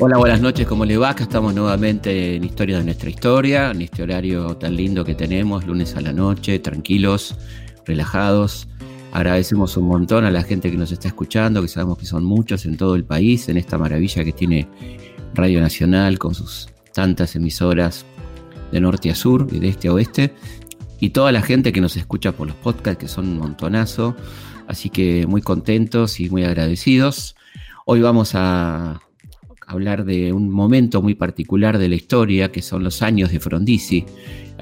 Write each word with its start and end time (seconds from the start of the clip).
Hola, 0.00 0.18
buenas 0.18 0.40
noches, 0.40 0.66
¿cómo 0.66 0.84
le 0.84 0.96
va? 0.96 1.10
Acá 1.10 1.24
estamos 1.24 1.54
nuevamente 1.54 2.36
en 2.36 2.44
Historia 2.44 2.78
de 2.78 2.84
nuestra 2.84 3.10
historia, 3.10 3.70
en 3.70 3.82
este 3.82 4.02
horario 4.02 4.56
tan 4.56 4.76
lindo 4.76 5.04
que 5.04 5.14
tenemos, 5.14 5.66
lunes 5.66 5.96
a 5.96 6.00
la 6.00 6.12
noche, 6.12 6.58
tranquilos, 6.58 7.36
relajados. 7.86 8.68
Agradecemos 9.12 9.76
un 9.76 9.86
montón 9.86 10.24
a 10.24 10.30
la 10.30 10.42
gente 10.42 10.70
que 10.70 10.76
nos 10.76 10.92
está 10.92 11.08
escuchando, 11.08 11.62
que 11.62 11.68
sabemos 11.68 11.98
que 11.98 12.06
son 12.06 12.24
muchos 12.24 12.66
en 12.66 12.76
todo 12.76 12.96
el 12.96 13.04
país, 13.04 13.48
en 13.48 13.56
esta 13.56 13.78
maravilla 13.78 14.24
que 14.24 14.32
tiene 14.32 14.68
Radio 15.34 15.60
Nacional 15.60 16.18
con 16.18 16.34
sus 16.34 16.68
tantas 16.92 17.34
emisoras 17.36 18.04
de 18.72 18.80
norte 18.80 19.10
a 19.10 19.14
sur 19.14 19.46
y 19.52 19.58
de 19.58 19.68
este 19.68 19.88
a 19.88 19.92
oeste. 19.92 20.34
Y 21.00 21.10
toda 21.10 21.32
la 21.32 21.42
gente 21.42 21.72
que 21.72 21.80
nos 21.80 21.96
escucha 21.96 22.32
por 22.32 22.46
los 22.46 22.56
podcasts, 22.56 22.98
que 22.98 23.08
son 23.08 23.28
un 23.28 23.38
montonazo. 23.38 24.16
Así 24.68 24.90
que 24.90 25.26
muy 25.26 25.42
contentos 25.42 26.20
y 26.20 26.30
muy 26.30 26.44
agradecidos. 26.44 27.36
Hoy 27.86 28.00
vamos 28.00 28.32
a 28.34 29.00
hablar 29.66 30.04
de 30.04 30.32
un 30.32 30.50
momento 30.50 31.02
muy 31.02 31.14
particular 31.14 31.78
de 31.78 31.88
la 31.88 31.94
historia, 31.94 32.50
que 32.52 32.62
son 32.62 32.84
los 32.84 33.02
años 33.02 33.30
de 33.30 33.40
Frondizi, 33.40 34.04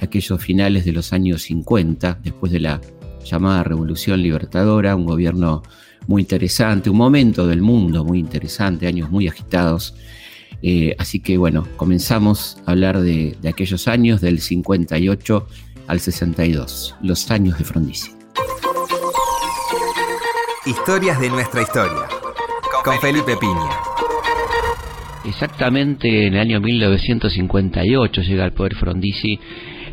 aquellos 0.01 0.43
finales 0.43 0.85
de 0.85 0.93
los 0.93 1.13
años 1.13 1.43
50, 1.43 2.21
después 2.23 2.53
de 2.53 2.61
la 2.61 2.81
llamada 3.25 3.63
Revolución 3.65 4.23
Libertadora, 4.23 4.97
un 4.97 5.07
gobierno 5.07 5.63
muy 6.07 6.23
interesante, 6.23 6.91
un 6.91 6.97
momento 6.97 7.47
del 7.47 7.63
mundo 7.63 8.05
muy 8.05 8.19
interesante, 8.19 8.87
años 8.87 9.11
muy 9.11 9.29
agitados. 9.29 9.95
Eh, 10.63 10.95
así 10.99 11.21
que 11.21 11.37
bueno, 11.39 11.67
comenzamos 11.77 12.59
a 12.67 12.73
hablar 12.73 13.01
de, 13.01 13.37
aquellos 13.49 13.89
años 13.89 14.21
del 14.21 14.41
58 14.41 15.47
al 15.89 16.01
62, 16.01 16.97
los 17.03 17.31
años 17.31 17.59
de 17.59 17.65
Frondizi. 17.65 18.13
Historias 20.65 21.19
de 21.19 21.29
nuestra 21.29 21.63
historia, 21.63 22.07
con 22.85 22.97
Felipe 23.01 23.37
Piña. 23.37 23.71
Exactamente 25.25 26.29
en 26.29 26.35
el 26.35 26.41
año 26.41 26.61
1958 26.61 28.23
llega 28.23 28.45
al 28.45 28.53
poder 28.53 28.77
Frondizi 28.77 29.41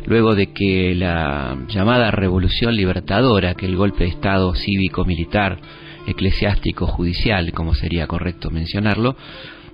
luego 0.06 0.36
de 0.36 0.52
que 0.52 0.94
la 0.94 1.58
llamada 1.66 2.12
revolución 2.12 2.76
libertadora, 2.76 3.56
que 3.56 3.66
el 3.66 3.74
golpe 3.74 4.04
de 4.04 4.10
Estado 4.10 4.54
cívico-militar, 4.54 5.58
eclesiástico, 6.06 6.86
judicial, 6.86 7.50
como 7.52 7.74
sería 7.74 8.06
correcto 8.06 8.52
mencionarlo, 8.52 9.16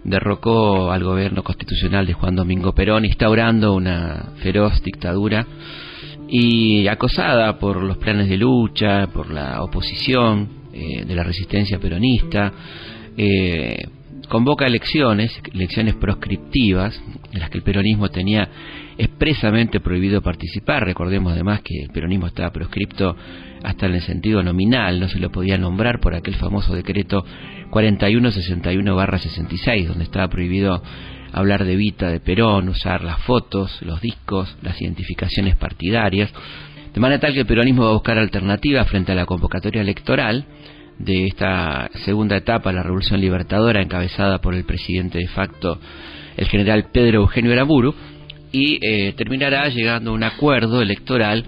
derrocó 0.02 0.92
al 0.92 1.05
gobierno 1.05 1.42
constitucional 1.42 2.06
de 2.06 2.14
Juan 2.14 2.36
Domingo 2.36 2.74
Perón, 2.74 3.05
instaurando 3.05 3.74
una 3.74 4.33
feroz 4.36 4.83
dictadura 4.83 5.47
y 6.27 6.89
acosada 6.89 7.58
por 7.58 7.83
los 7.83 7.98
planes 7.98 8.30
de 8.30 8.39
lucha, 8.39 9.08
por 9.08 9.30
la 9.30 9.62
oposición 9.62 10.55
eh, 10.78 11.06
de 11.06 11.14
la 11.14 11.22
resistencia 11.22 11.78
peronista, 11.78 12.52
eh, 13.16 13.82
convoca 14.28 14.66
elecciones, 14.66 15.33
elecciones 15.55 15.94
proscriptivas, 15.94 17.00
en 17.33 17.41
las 17.41 17.48
que 17.48 17.56
el 17.58 17.64
peronismo 17.64 18.10
tenía 18.10 18.46
expresamente 18.98 19.80
prohibido 19.80 20.20
participar. 20.20 20.84
Recordemos 20.84 21.33
además 21.33 21.62
que 21.62 21.83
el 21.83 21.88
peronismo 21.88 22.27
estaba 22.27 22.52
proscripto 22.52 23.16
hasta 23.62 23.86
en 23.86 23.94
el 23.94 24.02
sentido 24.02 24.42
nominal, 24.42 25.00
no 25.00 25.08
se 25.08 25.18
lo 25.18 25.30
podía 25.30 25.56
nombrar 25.56 25.98
por 26.00 26.14
aquel 26.14 26.34
famoso 26.34 26.74
decreto 26.74 27.24
4161-66, 27.70 29.86
donde 29.86 30.05
estaba 30.05 30.28
prohibido 30.28 30.83
hablar 31.33 31.64
de 31.64 31.77
Vita, 31.77 32.11
de 32.11 32.20
Perón, 32.20 32.68
usar 32.68 33.02
las 33.02 33.22
fotos, 33.22 33.80
los 33.83 34.02
discos, 34.02 34.58
las 34.62 34.78
identificaciones 34.80 35.56
partidarias, 35.56 36.33
de 36.97 37.00
manera 37.00 37.20
tal 37.20 37.34
que 37.34 37.41
el 37.41 37.47
peronismo 37.47 37.83
va 37.83 37.91
a 37.91 37.92
buscar 37.92 38.16
alternativas 38.16 38.89
frente 38.89 39.12
a 39.12 39.14
la 39.14 39.27
convocatoria 39.27 39.83
electoral 39.83 40.47
de 40.98 41.27
esta 41.27 41.91
segunda 42.06 42.39
etapa, 42.39 42.72
la 42.72 42.83
Revolución 42.83 43.20
Libertadora, 43.20 43.83
encabezada 43.83 44.39
por 44.39 44.55
el 44.55 44.64
presidente 44.64 45.19
de 45.19 45.28
facto, 45.28 45.78
el 46.39 46.48
general 46.48 46.86
Pedro 46.91 47.20
Eugenio 47.20 47.52
Aramburu, 47.52 47.94
y 48.51 48.79
eh, 48.80 49.12
terminará 49.14 49.68
llegando 49.68 50.11
a 50.11 50.14
un 50.14 50.24
acuerdo 50.24 50.80
electoral 50.80 51.45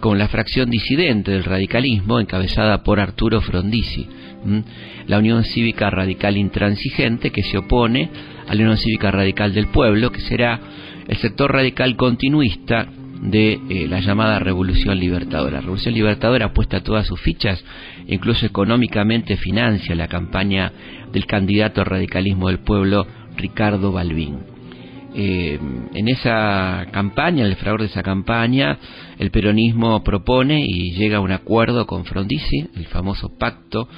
con 0.00 0.18
la 0.18 0.26
fracción 0.26 0.68
disidente 0.68 1.30
del 1.30 1.44
radicalismo, 1.44 2.18
encabezada 2.18 2.82
por 2.82 2.98
Arturo 2.98 3.40
Frondizi, 3.40 4.08
la 5.06 5.18
Unión 5.18 5.44
Cívica 5.44 5.90
Radical 5.90 6.36
Intransigente, 6.36 7.30
que 7.30 7.44
se 7.44 7.56
opone 7.56 8.10
a 8.48 8.52
la 8.52 8.62
Unión 8.62 8.76
Cívica 8.76 9.12
Radical 9.12 9.54
del 9.54 9.68
Pueblo, 9.68 10.10
que 10.10 10.22
será 10.22 10.58
el 11.06 11.16
sector 11.18 11.52
radical 11.52 11.94
continuista 11.94 12.88
de 13.20 13.60
eh, 13.68 13.88
la 13.88 14.00
llamada 14.00 14.38
Revolución 14.38 14.98
Libertadora. 14.98 15.56
La 15.56 15.60
Revolución 15.60 15.94
Libertadora 15.94 16.46
apuesta 16.46 16.82
todas 16.82 17.06
sus 17.06 17.20
fichas, 17.20 17.64
incluso 18.06 18.46
económicamente 18.46 19.36
financia 19.36 19.94
la 19.94 20.08
campaña 20.08 20.72
del 21.12 21.26
candidato 21.26 21.80
al 21.80 21.86
radicalismo 21.86 22.48
del 22.48 22.60
pueblo, 22.60 23.06
Ricardo 23.36 23.92
Balbín. 23.92 24.38
Eh, 25.14 25.58
en 25.94 26.08
esa 26.08 26.86
campaña, 26.92 27.44
en 27.44 27.50
el 27.50 27.56
fragor 27.56 27.80
de 27.80 27.86
esa 27.86 28.02
campaña, 28.02 28.78
el 29.18 29.30
peronismo 29.30 30.04
propone 30.04 30.64
y 30.64 30.92
llega 30.92 31.16
a 31.16 31.20
un 31.20 31.32
acuerdo 31.32 31.86
con 31.86 32.04
Frondizi, 32.04 32.68
el 32.76 32.86
famoso 32.86 33.36
pacto 33.36 33.88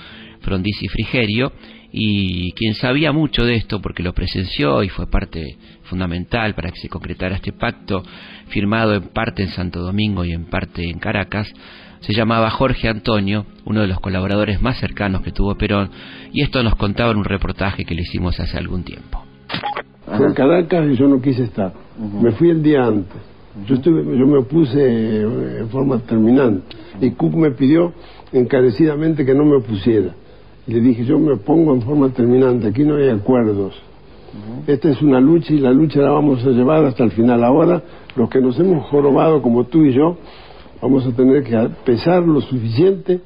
Frondizi-Frigerio, 0.40 1.52
y 1.92 2.52
quien 2.52 2.74
sabía 2.74 3.12
mucho 3.12 3.44
de 3.44 3.56
esto 3.56 3.82
porque 3.82 4.02
lo 4.02 4.14
presenció 4.14 4.82
y 4.82 4.88
fue 4.88 5.10
parte 5.10 5.56
fundamental 5.90 6.54
para 6.54 6.70
que 6.70 6.78
se 6.78 6.88
concretara 6.88 7.34
este 7.34 7.52
pacto, 7.52 8.02
firmado 8.48 8.94
en 8.94 9.08
parte 9.08 9.42
en 9.42 9.50
Santo 9.50 9.80
Domingo 9.80 10.24
y 10.24 10.32
en 10.32 10.46
parte 10.46 10.88
en 10.88 10.98
Caracas, 10.98 11.52
se 12.00 12.14
llamaba 12.14 12.48
Jorge 12.50 12.88
Antonio, 12.88 13.44
uno 13.66 13.82
de 13.82 13.88
los 13.88 14.00
colaboradores 14.00 14.62
más 14.62 14.78
cercanos 14.78 15.20
que 15.20 15.32
tuvo 15.32 15.56
Perón, 15.56 15.90
y 16.32 16.42
esto 16.42 16.62
nos 16.62 16.76
contaba 16.76 17.10
en 17.10 17.18
un 17.18 17.24
reportaje 17.24 17.84
que 17.84 17.94
le 17.94 18.02
hicimos 18.02 18.40
hace 18.40 18.56
algún 18.56 18.84
tiempo. 18.84 19.22
Fue 20.16 20.26
en 20.26 20.32
Caracas 20.32 20.86
y 20.90 20.96
yo 20.96 21.06
no 21.06 21.20
quise 21.20 21.44
estar. 21.44 21.72
Me 21.98 22.32
fui 22.32 22.50
el 22.50 22.62
día 22.62 22.84
antes. 22.84 23.16
Yo, 23.66 23.74
estuve, 23.74 24.02
yo 24.16 24.26
me 24.26 24.38
opuse 24.38 25.22
en 25.60 25.68
forma 25.68 25.98
terminante. 25.98 26.76
Y 27.00 27.10
Cook 27.10 27.36
me 27.36 27.50
pidió 27.50 27.92
encarecidamente 28.32 29.24
que 29.24 29.34
no 29.34 29.44
me 29.44 29.56
opusiera. 29.56 30.14
Y 30.66 30.72
le 30.72 30.80
dije, 30.80 31.04
yo 31.04 31.18
me 31.18 31.36
pongo 31.36 31.74
en 31.74 31.82
forma 31.82 32.08
terminante, 32.10 32.68
aquí 32.68 32.84
no 32.84 32.96
hay 32.96 33.08
acuerdos. 33.08 33.74
Esta 34.66 34.90
es 34.90 35.02
una 35.02 35.20
lucha 35.20 35.52
y 35.52 35.58
la 35.58 35.72
lucha 35.72 36.00
la 36.00 36.10
vamos 36.10 36.44
a 36.44 36.50
llevar 36.50 36.84
hasta 36.84 37.02
el 37.02 37.10
final. 37.10 37.42
Ahora, 37.42 37.82
los 38.14 38.30
que 38.30 38.40
nos 38.40 38.58
hemos 38.58 38.86
jorobado 38.86 39.42
como 39.42 39.64
tú 39.64 39.84
y 39.84 39.92
yo, 39.92 40.16
vamos 40.80 41.06
a 41.06 41.10
tener 41.12 41.42
que 41.42 41.68
pesar 41.84 42.22
lo 42.22 42.40
suficiente 42.40 43.20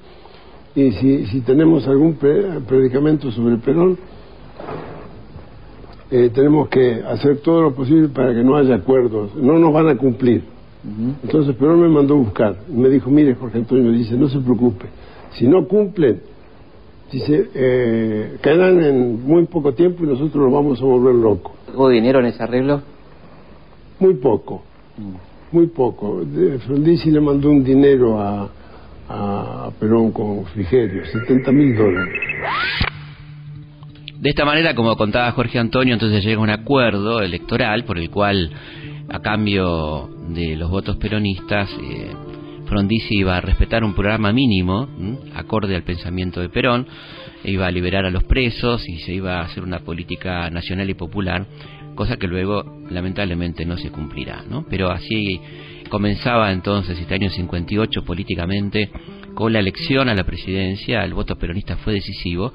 y 0.75 0.91
si, 0.93 1.27
si 1.27 1.41
tenemos 1.43 1.87
algún 1.87 2.15
predicamento 2.15 3.31
sobre 3.31 3.59
Perón, 3.59 3.99
eh, 6.11 6.31
tenemos 6.35 6.69
que 6.69 7.03
hacer 7.03 7.39
todo 7.39 7.63
lo 7.63 7.75
posible 7.75 8.09
para 8.09 8.35
que 8.35 8.43
no 8.43 8.57
haya 8.57 8.77
acuerdos, 8.77 9.35
no 9.37 9.59
nos 9.59 9.73
van 9.73 9.89
a 9.89 9.97
cumplir. 9.97 10.43
Entonces 11.23 11.55
Perón 11.57 11.81
me 11.81 11.89
mandó 11.89 12.15
a 12.15 12.19
buscar, 12.19 12.57
me 12.69 12.89
dijo, 12.91 13.11
mire 13.11 13.35
Jorge 13.35 13.59
Antonio, 13.59 13.91
dice, 13.91 14.17
no 14.17 14.29
se 14.29 14.39
preocupe, 14.39 14.87
si 15.33 15.49
no 15.49 15.67
cumplen, 15.67 16.21
dice, 17.15 17.51
eh, 17.55 18.37
caerán 18.41 18.83
en 18.83 19.25
muy 19.25 19.47
poco 19.47 19.73
tiempo 19.73 20.05
y 20.05 20.09
nosotros 20.09 20.45
nos 20.45 20.53
vamos 20.53 20.81
a 20.81 20.85
volver 20.85 21.15
locos. 21.15 21.53
¿Hubo 21.73 21.89
dinero 21.89 22.19
en 22.21 22.27
ese 22.27 22.43
arreglo? 22.43 22.83
Muy 24.01 24.15
poco, 24.15 24.63
muy 25.53 25.69
poco. 25.69 26.23
Frondizi 26.67 27.11
le 27.11 27.21
mandó 27.21 27.51
un 27.51 27.63
dinero 27.63 28.21
a, 28.21 28.49
a 29.09 29.71
Perón 29.79 30.11
con 30.11 30.45
Frigerio, 30.47 31.05
70 31.07 31.53
mil 31.53 31.77
dólares. 31.77 32.15
De 34.19 34.31
esta 34.31 34.45
manera, 34.45 34.75
como 34.75 34.97
contaba 34.97 35.31
Jorge 35.33 35.59
Antonio, 35.59 35.95
entonces 35.95 36.25
llega 36.25 36.41
un 36.41 36.51
acuerdo 36.51 37.21
electoral 37.21 37.85
por 37.85 37.99
el 37.99 38.11
cual, 38.11 38.51
a 39.09 39.21
cambio 39.21 40.09
de 40.29 40.57
los 40.57 40.71
votos 40.71 40.97
peronistas, 40.97 41.71
eh, 41.81 42.11
Frondizi 42.75 43.19
iba 43.19 43.37
a 43.37 43.41
respetar 43.41 43.85
un 43.85 43.95
programa 43.95 44.33
mínimo, 44.33 44.89
acorde 45.37 45.77
al 45.77 45.85
pensamiento 45.85 46.41
de 46.41 46.49
Perón, 46.49 46.85
iba 47.45 47.69
a 47.69 47.71
liberar 47.71 48.05
a 48.05 48.11
los 48.11 48.25
presos 48.25 48.89
y 48.89 48.99
se 48.99 49.15
iba 49.15 49.39
a 49.39 49.43
hacer 49.45 49.63
una 49.63 49.79
política 49.79 50.51
nacional 50.51 50.91
y 50.91 50.95
popular, 50.95 51.47
cosa 51.95 52.17
que 52.17 52.27
luego 52.27 52.83
lamentablemente 52.91 53.65
no 53.65 53.77
se 53.77 53.93
cumplirá. 53.93 54.43
¿no? 54.51 54.67
Pero 54.69 54.91
así 54.91 55.41
comenzaba 55.89 56.51
entonces 56.51 56.99
este 56.99 57.15
año 57.15 57.31
58 57.31 58.05
políticamente 58.05 58.91
con 59.35 59.53
la 59.53 59.61
elección 59.61 60.09
a 60.09 60.15
la 60.17 60.25
presidencia, 60.25 61.05
el 61.05 61.15
voto 61.15 61.37
peronista 61.37 61.77
fue 61.77 61.93
decisivo 61.93 62.55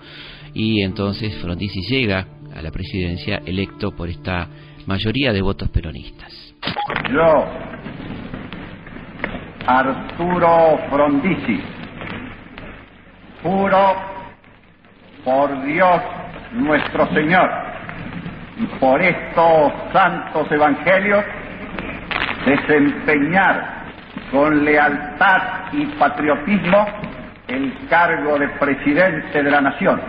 y 0.53 0.81
entonces 0.81 1.33
Frondizi 1.35 1.81
llega 1.83 2.27
a 2.53 2.61
la 2.61 2.71
presidencia 2.71 3.41
electo 3.45 3.91
por 3.95 4.09
esta 4.09 4.49
mayoría 4.85 5.31
de 5.31 5.41
votos 5.41 5.69
peronistas. 5.69 6.53
Arturo 9.69 10.79
Frondizi, 10.89 11.61
juro 13.43 13.95
por 15.23 15.61
Dios 15.61 16.01
nuestro 16.53 17.05
Señor 17.13 17.51
y 18.57 18.65
por 18.79 18.99
estos 18.99 19.73
santos 19.93 20.51
evangelios 20.51 21.23
desempeñar 22.47 23.83
con 24.31 24.65
lealtad 24.65 25.71
y 25.71 25.85
patriotismo 25.99 26.87
el 27.47 27.71
cargo 27.91 28.39
de 28.39 28.47
presidente 28.49 29.43
de 29.43 29.51
la 29.51 29.61
nación 29.61 30.01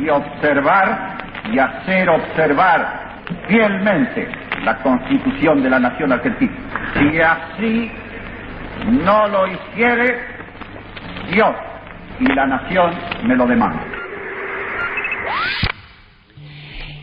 y 0.00 0.08
observar 0.08 1.18
y 1.52 1.58
hacer 1.58 2.08
observar 2.08 3.02
fielmente 3.48 4.28
la 4.64 4.78
Constitución 4.78 5.62
de 5.62 5.68
la 5.68 5.78
Nación 5.78 6.10
Argentina. 6.10 6.52
Si 6.94 7.20
así 7.20 8.01
no 8.86 9.28
lo 9.28 9.46
hiciere, 9.46 10.18
Dios 11.30 11.54
y 12.20 12.26
la 12.34 12.46
Nación 12.46 12.92
me 13.24 13.36
lo 13.36 13.46
demandan. 13.46 13.90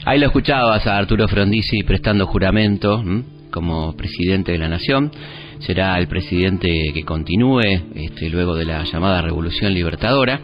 Ahí 0.06 0.20
lo 0.20 0.28
escuchabas 0.28 0.88
a 0.88 0.98
Arturo 0.98 1.28
Frondizi 1.28 1.84
prestando 1.84 2.26
juramento 2.26 3.04
como 3.52 3.96
presidente 3.96 4.54
de 4.54 4.58
la 4.58 4.70
Nación. 4.70 5.12
Será 5.60 5.98
el 5.98 6.08
presidente 6.08 6.92
que 6.94 7.04
continúe 7.04 7.60
este, 7.96 8.30
luego 8.30 8.56
de 8.56 8.66
la 8.66 8.84
llamada 8.84 9.22
Revolución 9.22 9.74
Libertadora 9.74 10.40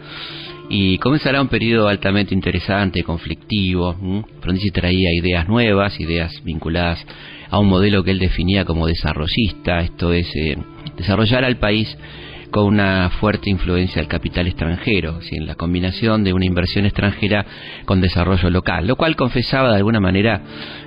y 0.68 0.98
comenzará 0.98 1.40
un 1.40 1.48
periodo 1.48 1.88
altamente 1.88 2.34
interesante, 2.34 3.02
conflictivo. 3.02 3.96
Frondizi 4.40 4.70
traía 4.70 5.14
ideas 5.14 5.48
nuevas, 5.48 5.98
ideas 6.00 6.32
vinculadas 6.44 7.04
a 7.50 7.58
un 7.58 7.68
modelo 7.68 8.02
que 8.02 8.10
él 8.10 8.18
definía 8.18 8.64
como 8.64 8.86
desarrollista, 8.86 9.80
esto 9.80 10.12
es 10.12 10.28
eh, 10.34 10.56
desarrollar 10.96 11.44
al 11.44 11.58
país 11.58 11.96
con 12.50 12.64
una 12.64 13.10
fuerte 13.10 13.50
influencia 13.50 14.00
del 14.00 14.08
capital 14.08 14.46
extranjero, 14.46 15.18
en 15.30 15.46
la 15.46 15.56
combinación 15.56 16.24
de 16.24 16.32
una 16.32 16.46
inversión 16.46 16.86
extranjera 16.86 17.44
con 17.84 18.00
desarrollo 18.00 18.50
local, 18.50 18.86
lo 18.86 18.96
cual 18.96 19.16
confesaba 19.16 19.70
de 19.70 19.76
alguna 19.76 20.00
manera 20.00 20.40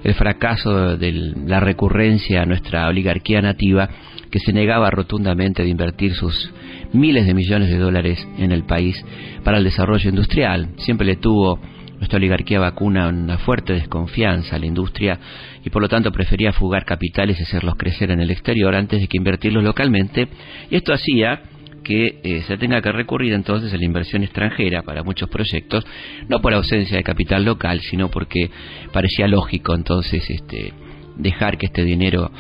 el 0.04 0.14
fracaso 0.16 0.98
de 0.98 1.12
la 1.46 1.60
recurrencia 1.60 2.42
a 2.42 2.46
nuestra 2.46 2.88
oligarquía 2.88 3.42
nativa 3.42 3.90
que 4.32 4.40
se 4.40 4.54
negaba 4.54 4.90
rotundamente 4.90 5.64
de 5.64 5.70
invertir 5.70 6.14
sus 6.14 6.52
miles 6.94 7.26
de 7.26 7.34
millones 7.34 7.70
de 7.70 7.78
dólares 7.78 8.28
en 8.38 8.52
el 8.52 8.64
país 8.64 9.04
para 9.44 9.58
el 9.58 9.64
desarrollo 9.64 10.10
industrial. 10.10 10.70
Siempre 10.78 11.08
le 11.08 11.16
tuvo 11.16 11.60
nuestra 11.98 12.18
oligarquía 12.18 12.60
vacuna 12.60 13.10
una 13.10 13.38
fuerte 13.40 13.74
desconfianza 13.74 14.56
a 14.56 14.60
la 14.60 14.66
industria 14.66 15.20
y 15.64 15.70
por 15.70 15.82
lo 15.82 15.90
tanto 15.90 16.12
prefería 16.12 16.54
fugar 16.54 16.86
capitales 16.86 17.40
y 17.40 17.44
hacerlos 17.44 17.76
crecer 17.76 18.12
en 18.12 18.22
el 18.22 18.32
exterior 18.32 18.74
antes 18.74 19.02
de 19.02 19.08
que 19.08 19.18
invertirlos 19.18 19.64
localmente. 19.64 20.28
Y 20.70 20.76
esto 20.76 20.94
hacía 20.94 21.42
que 21.84 22.20
eh, 22.24 22.44
se 22.48 22.58
tenga 22.58 22.82
que 22.82 22.92
recurrir 22.92 23.34
entonces 23.34 23.74
a 23.74 23.78
la 23.78 23.86
inversión 23.86 24.24
extranjera 24.24 24.84
para 24.84 25.04
muchos 25.04 25.30
proyectos, 25.30 25.86
no 26.28 26.40
por 26.40 26.54
ausencia 26.54 26.98
de 26.98 27.04
capital 27.04 27.44
local, 27.44 27.82
sino 27.82 28.10
porque 28.10 28.50
parecía 28.92 29.28
lógico 29.28 29.74
entonces 29.76 30.30
este, 30.30 30.74
dejar 31.18 31.58
que 31.58 31.68
este 31.68 31.84
dinero 31.84 32.32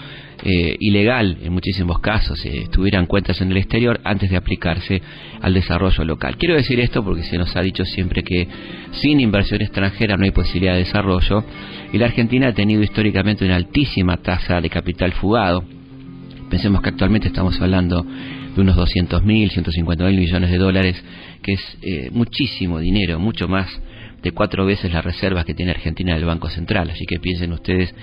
eh, 0.43 0.77
ilegal 0.79 1.37
en 1.43 1.51
muchísimos 1.51 1.99
casos 1.99 2.43
eh, 2.45 2.67
tuvieran 2.71 3.05
cuentas 3.07 3.41
en 3.41 3.51
el 3.51 3.57
exterior 3.57 3.99
antes 4.03 4.29
de 4.29 4.37
aplicarse 4.37 5.01
al 5.41 5.53
desarrollo 5.53 6.03
local. 6.05 6.37
Quiero 6.37 6.55
decir 6.55 6.79
esto 6.79 7.03
porque 7.03 7.23
se 7.23 7.37
nos 7.37 7.55
ha 7.55 7.61
dicho 7.61 7.83
siempre 7.83 8.23
que 8.23 8.47
sin 8.91 9.19
inversión 9.19 9.61
extranjera 9.61 10.15
no 10.17 10.23
hay 10.23 10.31
posibilidad 10.31 10.73
de 10.73 10.79
desarrollo 10.79 11.43
y 11.91 11.97
la 11.97 12.05
Argentina 12.05 12.47
ha 12.47 12.53
tenido 12.53 12.81
históricamente 12.81 13.43
una 13.43 13.55
altísima 13.55 14.17
tasa 14.17 14.61
de 14.61 14.69
capital 14.69 15.11
fugado. 15.13 15.63
Pensemos 16.49 16.81
que 16.81 16.89
actualmente 16.89 17.27
estamos 17.27 17.59
hablando 17.61 18.05
de 18.55 18.61
unos 18.61 18.75
200 18.75 19.23
mil, 19.23 19.49
150 19.51 20.03
mil 20.05 20.19
millones 20.19 20.49
de 20.49 20.57
dólares, 20.57 21.03
que 21.43 21.53
es 21.53 21.77
eh, 21.81 22.09
muchísimo 22.11 22.79
dinero, 22.79 23.19
mucho 23.19 23.47
más 23.47 23.67
de 24.21 24.31
cuatro 24.31 24.65
veces 24.65 24.91
las 24.91 25.03
reservas 25.03 25.45
que 25.45 25.53
tiene 25.53 25.71
Argentina 25.71 26.11
en 26.11 26.17
el 26.17 26.25
Banco 26.25 26.49
Central. 26.49 26.89
Así 26.89 27.05
que 27.05 27.19
piensen 27.19 27.53
ustedes 27.53 27.93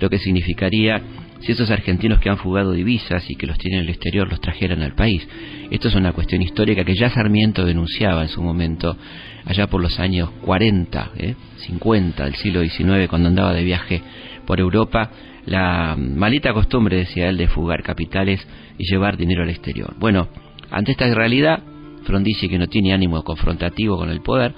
lo 0.00 0.10
que 0.10 0.18
significaría 0.18 1.00
si 1.40 1.52
esos 1.52 1.70
argentinos 1.70 2.20
que 2.20 2.30
han 2.30 2.38
fugado 2.38 2.72
divisas 2.72 3.28
y 3.28 3.34
que 3.34 3.46
los 3.46 3.58
tienen 3.58 3.80
en 3.80 3.84
el 3.86 3.90
exterior 3.90 4.28
los 4.28 4.40
trajeran 4.40 4.82
al 4.82 4.94
país. 4.94 5.26
Esto 5.70 5.88
es 5.88 5.94
una 5.94 6.12
cuestión 6.12 6.40
histórica 6.40 6.84
que 6.84 6.94
ya 6.94 7.10
Sarmiento 7.10 7.64
denunciaba 7.64 8.22
en 8.22 8.28
su 8.28 8.42
momento, 8.42 8.96
allá 9.44 9.66
por 9.66 9.80
los 9.80 9.98
años 9.98 10.30
40, 10.42 11.10
¿eh? 11.16 11.34
50 11.66 12.24
del 12.24 12.34
siglo 12.36 12.62
XIX, 12.62 13.08
cuando 13.08 13.28
andaba 13.28 13.52
de 13.52 13.64
viaje 13.64 14.02
por 14.46 14.60
Europa, 14.60 15.10
la 15.44 15.96
malita 15.98 16.52
costumbre, 16.52 16.96
decía 16.96 17.28
él, 17.28 17.36
de 17.36 17.48
fugar 17.48 17.82
capitales 17.82 18.46
y 18.78 18.88
llevar 18.88 19.16
dinero 19.16 19.42
al 19.42 19.50
exterior. 19.50 19.94
Bueno, 19.98 20.28
ante 20.70 20.92
esta 20.92 21.12
realidad, 21.12 21.62
Frondizi, 22.02 22.48
que 22.48 22.58
no 22.58 22.68
tiene 22.68 22.92
ánimo 22.92 23.22
confrontativo 23.22 23.96
con 23.96 24.10
el 24.10 24.20
poder, 24.20 24.54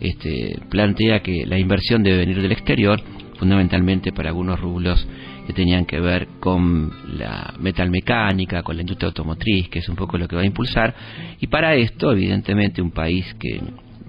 este, 0.00 0.58
plantea 0.68 1.20
que 1.20 1.46
la 1.46 1.58
inversión 1.58 2.02
debe 2.02 2.18
venir 2.18 2.40
del 2.40 2.52
exterior, 2.52 3.00
fundamentalmente 3.38 4.12
para 4.12 4.30
algunos 4.30 4.58
rublos 4.60 5.06
que 5.46 5.52
tenían 5.52 5.84
que 5.84 6.00
ver 6.00 6.26
con 6.40 6.90
la 7.18 7.54
metalmecánica, 7.60 8.62
con 8.62 8.76
la 8.76 8.82
industria 8.82 9.08
automotriz, 9.08 9.68
que 9.68 9.78
es 9.78 9.88
un 9.88 9.96
poco 9.96 10.18
lo 10.18 10.26
que 10.26 10.36
va 10.36 10.42
a 10.42 10.46
impulsar, 10.46 10.94
y 11.40 11.46
para 11.46 11.74
esto, 11.74 12.10
evidentemente, 12.10 12.82
un 12.82 12.90
país 12.90 13.34
que 13.38 13.60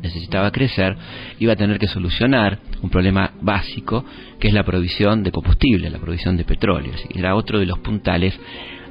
necesitaba 0.01 0.51
crecer 0.51 0.95
iba 1.39 1.54
a 1.54 1.56
tener 1.56 1.80
que 1.80 1.88
solucionar 1.88 2.60
un 2.81 2.89
problema 2.89 3.31
básico 3.42 4.06
que 4.39 4.48
es 4.48 4.54
la 4.54 4.63
provisión 4.63 5.24
de 5.24 5.31
combustible, 5.31 5.89
la 5.89 6.00
provisión 6.00 6.38
de 6.38 6.44
petróleo. 6.44 6.94
Era 7.13 7.36
otro 7.36 7.60
de 7.60 7.66
los 7.66 7.80
puntales 7.80 8.39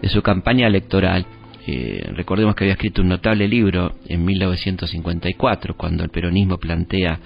de 0.02 0.08
su 0.08 0.22
campaña 0.22 0.66
electoral 0.66 1.26
eh, 1.66 2.10
recordemos 2.14 2.54
que 2.54 2.64
había 2.64 2.74
escrito 2.74 3.02
un 3.02 3.08
notable 3.08 3.48
libro 3.48 3.96
en 4.06 4.24
1954, 4.24 5.76
cuando 5.76 6.04
el 6.04 6.10
peronismo 6.10 6.58
plantea 6.58 7.18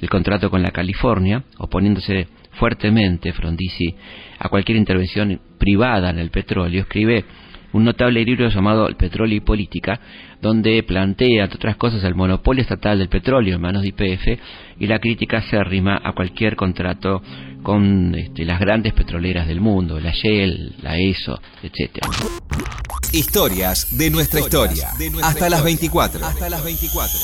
el 0.00 0.10
contrato 0.10 0.50
con 0.50 0.62
la 0.62 0.72
California, 0.72 1.44
oponiéndose 1.58 2.26
fuertemente 2.52 3.32
Frondizi 3.32 3.94
a 4.38 4.48
cualquier 4.48 4.78
intervención 4.78 5.40
privada 5.58 6.10
en 6.10 6.18
el 6.18 6.30
petróleo, 6.30 6.82
escribe 6.82 7.24
un 7.74 7.84
notable 7.84 8.24
libro 8.24 8.48
llamado 8.48 8.88
El 8.88 8.96
petróleo 8.96 9.36
y 9.36 9.40
política, 9.40 10.00
donde 10.40 10.82
plantea, 10.84 11.44
entre 11.44 11.56
otras 11.56 11.76
cosas, 11.76 12.04
el 12.04 12.14
monopolio 12.14 12.62
estatal 12.62 12.98
del 12.98 13.08
petróleo 13.08 13.56
en 13.56 13.60
manos 13.60 13.82
de 13.82 13.88
IPF 13.88 14.40
y 14.78 14.86
la 14.86 15.00
crítica 15.00 15.38
acérrima 15.38 16.00
a 16.02 16.12
cualquier 16.12 16.54
contrato 16.54 17.20
con 17.64 18.14
este, 18.14 18.44
las 18.44 18.60
grandes 18.60 18.92
petroleras 18.92 19.48
del 19.48 19.60
mundo, 19.60 19.98
la 19.98 20.12
Shell, 20.12 20.76
la 20.82 20.98
ESO, 20.98 21.40
etcétera. 21.62 22.08
Historias 23.12 23.98
de 23.98 24.10
nuestra 24.10 24.40
historia. 24.40 24.90
Hasta, 25.22 25.48
las 25.48 25.64
24. 25.64 26.24
Hasta 26.24 26.48
las 26.48 26.64
24. 26.64 27.18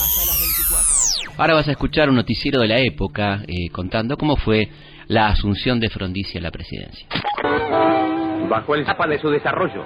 Ahora 1.36 1.54
vas 1.54 1.68
a 1.68 1.72
escuchar 1.72 2.08
un 2.08 2.16
noticiero 2.16 2.60
de 2.60 2.68
la 2.68 2.80
época 2.80 3.44
eh, 3.46 3.70
contando 3.70 4.16
cómo 4.16 4.36
fue 4.36 4.68
la 5.06 5.28
asunción 5.28 5.78
de 5.78 5.90
Frondizi 5.90 6.38
a 6.38 6.40
la 6.40 6.50
presidencia. 6.50 7.06
Bajo 8.48 8.74
el 8.74 8.84
mapa 8.84 9.06
de 9.06 9.18
su 9.18 9.30
desarrollo, 9.30 9.84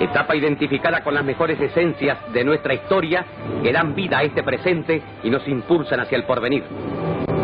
etapa 0.00 0.36
identificada 0.36 1.02
con 1.02 1.14
las 1.14 1.24
mejores 1.24 1.60
esencias 1.60 2.18
de 2.32 2.44
nuestra 2.44 2.74
historia 2.74 3.24
que 3.62 3.72
dan 3.72 3.94
vida 3.94 4.18
a 4.18 4.22
este 4.22 4.42
presente 4.42 5.02
y 5.22 5.30
nos 5.30 5.46
impulsan 5.48 6.00
hacia 6.00 6.16
el 6.16 6.24
porvenir. 6.24 6.64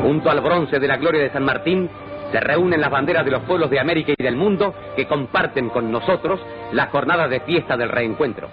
Junto 0.02 0.30
al 0.30 0.40
bronce 0.40 0.78
de 0.78 0.88
la 0.88 0.96
gloria 0.96 1.22
de 1.22 1.30
San 1.30 1.44
Martín 1.44 1.88
se 2.30 2.40
reúnen 2.40 2.80
las 2.80 2.90
banderas 2.90 3.24
de 3.24 3.30
los 3.30 3.42
pueblos 3.42 3.70
de 3.70 3.78
América 3.78 4.12
y 4.16 4.22
del 4.22 4.36
mundo 4.36 4.74
que 4.96 5.06
comparten 5.06 5.68
con 5.68 5.92
nosotros 5.92 6.40
la 6.72 6.86
jornada 6.86 7.28
de 7.28 7.40
fiesta 7.40 7.76
del 7.76 7.90
reencuentro. 7.90 8.48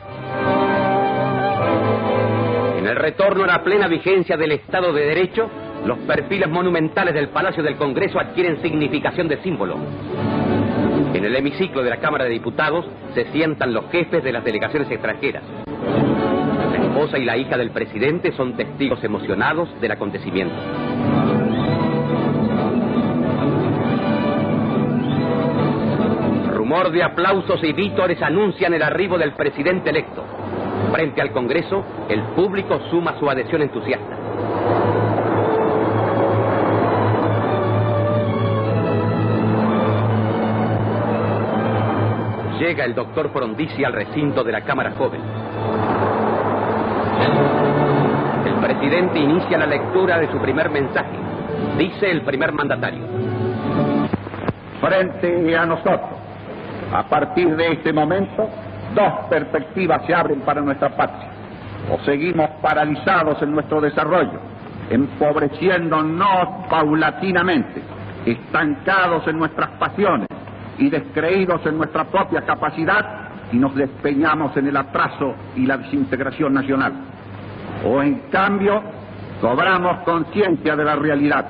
En 2.77 2.87
el 2.87 2.95
retorno 2.95 3.43
a 3.43 3.47
la 3.47 3.63
plena 3.63 3.87
vigencia 3.87 4.35
del 4.35 4.51
Estado 4.51 4.91
de 4.93 5.05
Derecho, 5.05 5.49
los 5.85 5.97
perfiles 5.99 6.49
monumentales 6.49 7.13
del 7.13 7.29
Palacio 7.29 7.63
del 7.63 7.77
Congreso 7.77 8.19
adquieren 8.19 8.61
significación 8.61 9.27
de 9.27 9.41
símbolo. 9.41 9.77
En 11.13 11.25
el 11.25 11.35
hemiciclo 11.35 11.83
de 11.83 11.89
la 11.89 11.97
Cámara 11.97 12.25
de 12.25 12.31
Diputados 12.31 12.85
se 13.15 13.25
sientan 13.31 13.73
los 13.73 13.89
jefes 13.91 14.23
de 14.23 14.31
las 14.31 14.43
delegaciones 14.43 14.89
extranjeras. 14.91 15.43
La 16.71 16.77
esposa 16.77 17.17
y 17.17 17.25
la 17.25 17.35
hija 17.35 17.57
del 17.57 17.71
presidente 17.71 18.31
son 18.33 18.55
testigos 18.55 19.03
emocionados 19.03 19.69
del 19.81 19.91
acontecimiento. 19.91 20.55
Rumor 26.53 26.91
de 26.91 27.03
aplausos 27.03 27.63
y 27.63 27.73
vítores 27.73 28.21
anuncian 28.21 28.75
el 28.75 28.83
arribo 28.83 29.17
del 29.17 29.33
presidente 29.33 29.89
electo. 29.89 30.23
Frente 30.91 31.21
al 31.21 31.31
Congreso, 31.31 31.83
el 32.07 32.21
público 32.35 32.79
suma 32.91 33.17
su 33.19 33.27
adhesión 33.27 33.63
entusiasta. 33.63 34.28
Llega 42.69 42.85
el 42.85 42.93
doctor 42.93 43.31
Frondizi 43.33 43.83
al 43.83 43.93
recinto 43.93 44.43
de 44.43 44.51
la 44.51 44.61
Cámara 44.61 44.91
Joven. 44.95 45.19
El 48.45 48.53
presidente 48.63 49.17
inicia 49.17 49.57
la 49.57 49.65
lectura 49.65 50.19
de 50.19 50.31
su 50.31 50.37
primer 50.37 50.69
mensaje. 50.69 51.17
Dice 51.79 52.11
el 52.11 52.21
primer 52.21 52.51
mandatario. 52.51 53.07
Frente 54.79 55.57
a 55.57 55.65
nosotros, 55.65 56.11
a 56.93 57.09
partir 57.09 57.55
de 57.55 57.71
este 57.71 57.91
momento, 57.91 58.47
dos 58.93 59.13
perspectivas 59.31 60.05
se 60.05 60.13
abren 60.13 60.41
para 60.41 60.61
nuestra 60.61 60.89
patria. 60.89 61.27
O 61.91 61.97
seguimos 62.05 62.51
paralizados 62.61 63.41
en 63.41 63.51
nuestro 63.51 63.81
desarrollo, 63.81 64.39
empobreciéndonos 64.91 66.67
paulatinamente, 66.69 67.81
estancados 68.27 69.27
en 69.27 69.39
nuestras 69.39 69.71
pasiones, 69.79 70.27
y 70.79 70.89
descreídos 70.89 71.63
en 71.65 71.77
nuestra 71.77 72.05
propia 72.05 72.41
capacidad 72.41 73.29
y 73.51 73.57
nos 73.57 73.75
despeñamos 73.75 74.55
en 74.57 74.67
el 74.67 74.77
atraso 74.77 75.35
y 75.55 75.65
la 75.65 75.77
desintegración 75.77 76.53
nacional. 76.53 76.93
O 77.85 78.01
en 78.01 78.23
cambio, 78.31 78.81
Cobramos 79.41 79.99
conciencia 79.99 80.75
de 80.75 80.83
la 80.83 80.95
realidad, 80.97 81.45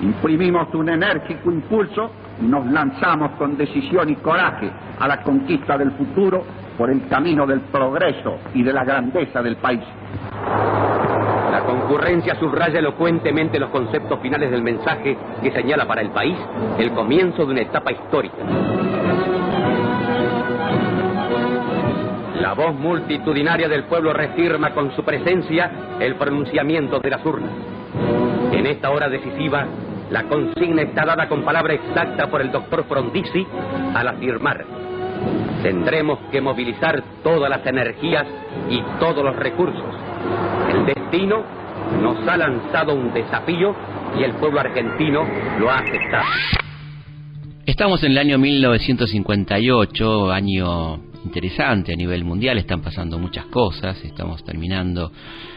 imprimimos 0.00 0.72
un 0.74 0.88
enérgico 0.88 1.52
impulso 1.52 2.10
y 2.40 2.46
nos 2.46 2.64
lanzamos 2.66 3.32
con 3.32 3.58
decisión 3.58 4.08
y 4.08 4.16
coraje 4.16 4.70
a 4.98 5.06
la 5.06 5.22
conquista 5.22 5.76
del 5.76 5.92
futuro 5.92 6.44
por 6.78 6.88
el 6.90 7.06
camino 7.08 7.46
del 7.46 7.60
progreso 7.60 8.38
y 8.54 8.62
de 8.62 8.72
la 8.72 8.84
grandeza 8.84 9.42
del 9.42 9.56
país. 9.56 9.82
La 11.56 11.64
concurrencia 11.64 12.38
subraya 12.38 12.80
elocuentemente 12.80 13.58
los 13.58 13.70
conceptos 13.70 14.20
finales 14.20 14.50
del 14.50 14.62
mensaje 14.62 15.16
que 15.42 15.50
señala 15.52 15.86
para 15.86 16.02
el 16.02 16.10
país 16.10 16.36
el 16.78 16.92
comienzo 16.92 17.46
de 17.46 17.52
una 17.52 17.62
etapa 17.62 17.92
histórica. 17.92 18.36
La 22.42 22.52
voz 22.52 22.74
multitudinaria 22.74 23.70
del 23.70 23.84
pueblo 23.84 24.12
reafirma 24.12 24.74
con 24.74 24.94
su 24.94 25.02
presencia 25.02 25.70
el 25.98 26.16
pronunciamiento 26.16 27.00
de 27.00 27.08
las 27.08 27.24
urnas. 27.24 27.52
En 28.52 28.66
esta 28.66 28.90
hora 28.90 29.08
decisiva, 29.08 29.64
la 30.10 30.24
consigna 30.24 30.82
está 30.82 31.06
dada 31.06 31.26
con 31.26 31.42
palabra 31.42 31.72
exacta 31.72 32.26
por 32.26 32.42
el 32.42 32.52
doctor 32.52 32.84
Frondizi 32.84 33.46
al 33.94 34.08
afirmar, 34.08 34.62
tendremos 35.62 36.18
que 36.30 36.42
movilizar 36.42 37.02
todas 37.22 37.48
las 37.48 37.66
energías 37.66 38.26
y 38.68 38.82
todos 39.00 39.24
los 39.24 39.36
recursos. 39.36 40.05
El 40.72 40.86
destino 40.86 41.44
nos 42.02 42.26
ha 42.28 42.36
lanzado 42.36 42.94
un 42.94 43.12
desafío 43.12 43.74
y 44.18 44.24
el 44.24 44.34
pueblo 44.34 44.60
argentino 44.60 45.24
lo 45.58 45.70
ha 45.70 45.78
aceptado. 45.78 46.24
Estamos 47.64 48.02
en 48.04 48.12
el 48.12 48.18
año 48.18 48.38
1958, 48.38 50.30
año 50.30 51.00
interesante 51.24 51.92
a 51.92 51.96
nivel 51.96 52.24
mundial, 52.24 52.58
están 52.58 52.80
pasando 52.80 53.18
muchas 53.18 53.46
cosas, 53.46 54.02
estamos 54.04 54.44
terminando 54.44 55.10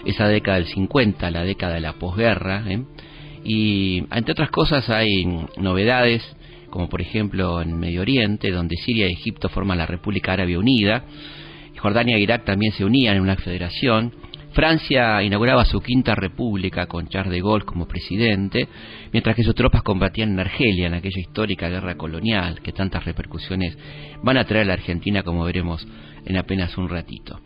esa 0.06 0.28
década 0.28 0.58
del 0.58 0.66
50, 0.66 1.30
la 1.30 1.44
década 1.44 1.76
de 1.76 1.82
la 1.82 1.94
posguerra, 1.94 2.64
¿eh? 2.68 2.84
y 3.44 4.04
entre 4.12 4.32
otras 4.32 4.50
cosas 4.50 4.90
hay 4.90 5.24
novedades, 5.58 6.24
como 6.72 6.90
por 6.90 7.02
ejemplo 7.02 7.62
en 7.62 7.78
Medio 7.80 8.02
Oriente, 8.02 8.52
donde 8.52 8.76
Siria 8.78 9.08
y 9.08 9.14
Egipto 9.14 9.50
forman 9.50 9.78
la 9.78 9.86
República 9.86 10.34
Árabe 10.34 10.58
Unida, 10.58 11.04
Jordania 11.78 12.18
e 12.18 12.22
Irak 12.22 12.44
también 12.44 12.74
se 12.74 12.84
unían 12.84 13.18
en 13.18 13.22
una 13.22 13.36
federación, 13.36 14.14
Francia 14.52 15.22
inauguraba 15.22 15.64
su 15.66 15.80
quinta 15.80 16.16
república 16.16 16.88
con 16.88 17.08
Charles 17.08 17.32
de 17.32 17.42
Gaulle 17.42 17.66
como 17.66 17.88
presidente, 17.88 18.68
mientras 19.14 19.36
que 19.36 19.44
sus 19.44 19.54
tropas 19.54 19.84
combatían 19.84 20.32
en 20.32 20.40
Argelia 20.40 20.88
en 20.88 20.96
aquella 20.96 21.20
histórica 21.20 21.70
guerra 21.70 21.96
colonial 21.96 22.60
que 22.62 22.72
tantas 22.72 23.06
repercusiones 23.06 23.78
van 24.24 24.38
a 24.38 24.46
traer 24.46 24.64
a 24.64 24.68
la 24.68 24.74
Argentina 24.74 25.24
como 25.24 25.46
veremos 25.46 25.88
en 26.26 26.38
apenas 26.38 26.78
un 26.78 26.90
ratito. 26.90 27.40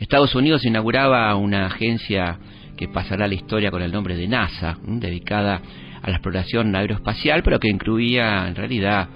Estados 0.00 0.34
Unidos 0.34 0.64
inauguraba 0.64 1.34
una 1.36 1.66
agencia 1.66 2.38
que 2.76 2.88
pasará 2.88 3.24
a 3.24 3.28
la 3.28 3.34
historia 3.34 3.70
con 3.70 3.82
el 3.82 3.92
nombre 3.92 4.16
de 4.16 4.28
NASA, 4.28 4.78
dedicada 4.84 5.60
a 6.00 6.10
la 6.10 6.16
exploración 6.16 6.74
aeroespacial, 6.74 7.42
pero 7.42 7.58
que 7.58 7.68
incluía 7.68 8.46
en 8.46 8.54
realidad 8.54 9.08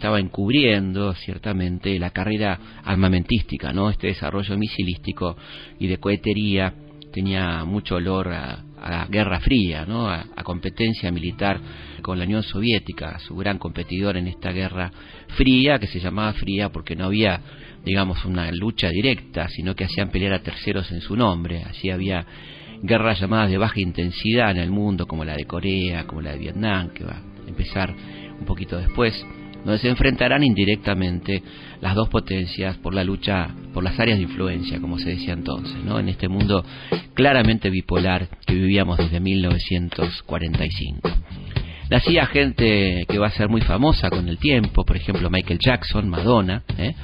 estaba 0.00 0.18
encubriendo 0.18 1.12
ciertamente 1.12 1.98
la 1.98 2.08
carrera 2.08 2.58
armamentística, 2.84 3.70
¿no? 3.74 3.90
Este 3.90 4.06
desarrollo 4.06 4.56
misilístico 4.56 5.36
y 5.78 5.88
de 5.88 5.98
cohetería 5.98 6.72
tenía 7.12 7.66
mucho 7.66 7.96
olor 7.96 8.32
a, 8.32 8.64
Guerra 9.10 9.40
Fría, 9.40 9.84
¿no? 9.84 10.08
A, 10.08 10.24
competencia 10.42 11.12
militar 11.12 11.60
con 12.00 12.18
la 12.18 12.24
Unión 12.24 12.42
Soviética, 12.42 13.18
su 13.18 13.36
gran 13.36 13.58
competidor 13.58 14.16
en 14.16 14.26
esta 14.26 14.52
Guerra 14.52 14.90
Fría, 15.36 15.78
que 15.78 15.86
se 15.86 16.00
llamaba 16.00 16.32
Fría 16.32 16.70
porque 16.70 16.96
no 16.96 17.04
había, 17.04 17.38
digamos, 17.84 18.24
una 18.24 18.50
lucha 18.52 18.88
directa, 18.88 19.48
sino 19.48 19.74
que 19.74 19.84
hacían 19.84 20.08
pelear 20.08 20.32
a 20.32 20.42
terceros 20.42 20.90
en 20.92 21.02
su 21.02 21.14
nombre. 21.14 21.62
Así 21.64 21.90
había 21.90 22.24
guerras 22.82 23.20
llamadas 23.20 23.50
de 23.50 23.58
baja 23.58 23.78
intensidad 23.78 24.52
en 24.52 24.56
el 24.56 24.70
mundo, 24.70 25.06
como 25.06 25.26
la 25.26 25.36
de 25.36 25.44
Corea, 25.44 26.06
como 26.06 26.22
la 26.22 26.32
de 26.32 26.38
Vietnam, 26.38 26.88
que 26.88 27.04
va 27.04 27.18
a 27.18 27.48
empezar 27.48 27.94
un 28.38 28.46
poquito 28.46 28.78
después 28.78 29.22
donde 29.64 29.78
se 29.78 29.88
enfrentarán 29.88 30.42
indirectamente 30.42 31.42
las 31.80 31.94
dos 31.94 32.08
potencias 32.08 32.76
por 32.78 32.94
la 32.94 33.04
lucha 33.04 33.48
por 33.72 33.84
las 33.84 33.98
áreas 33.98 34.18
de 34.18 34.24
influencia, 34.24 34.80
como 34.80 34.98
se 34.98 35.10
decía 35.10 35.32
entonces, 35.32 35.76
¿no? 35.84 35.98
en 35.98 36.08
este 36.08 36.28
mundo 36.28 36.64
claramente 37.14 37.70
bipolar 37.70 38.28
que 38.46 38.54
vivíamos 38.54 38.98
desde 38.98 39.20
1945. 39.20 41.10
Nacía 41.90 42.26
gente 42.26 43.04
que 43.08 43.18
va 43.18 43.26
a 43.26 43.32
ser 43.32 43.48
muy 43.48 43.62
famosa 43.62 44.10
con 44.10 44.28
el 44.28 44.38
tiempo, 44.38 44.84
por 44.84 44.96
ejemplo 44.96 45.28
Michael 45.28 45.58
Jackson, 45.58 46.08
Madonna, 46.08 46.62
¿eh? 46.78 46.94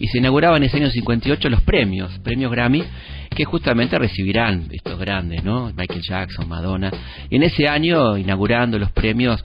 y 0.00 0.08
se 0.08 0.18
inauguraban 0.18 0.62
en 0.62 0.68
ese 0.68 0.78
año 0.78 0.90
58 0.90 1.48
los 1.48 1.60
premios, 1.60 2.18
premios 2.24 2.50
Grammy, 2.50 2.82
que 3.30 3.44
justamente 3.44 3.96
recibirán 3.98 4.66
estos 4.72 4.98
grandes, 4.98 5.44
¿no? 5.44 5.72
Michael 5.76 6.02
Jackson, 6.02 6.48
Madonna, 6.48 6.90
y 7.30 7.36
en 7.36 7.44
ese 7.44 7.68
año, 7.68 8.18
inaugurando 8.18 8.80
los 8.80 8.90
premios, 8.90 9.42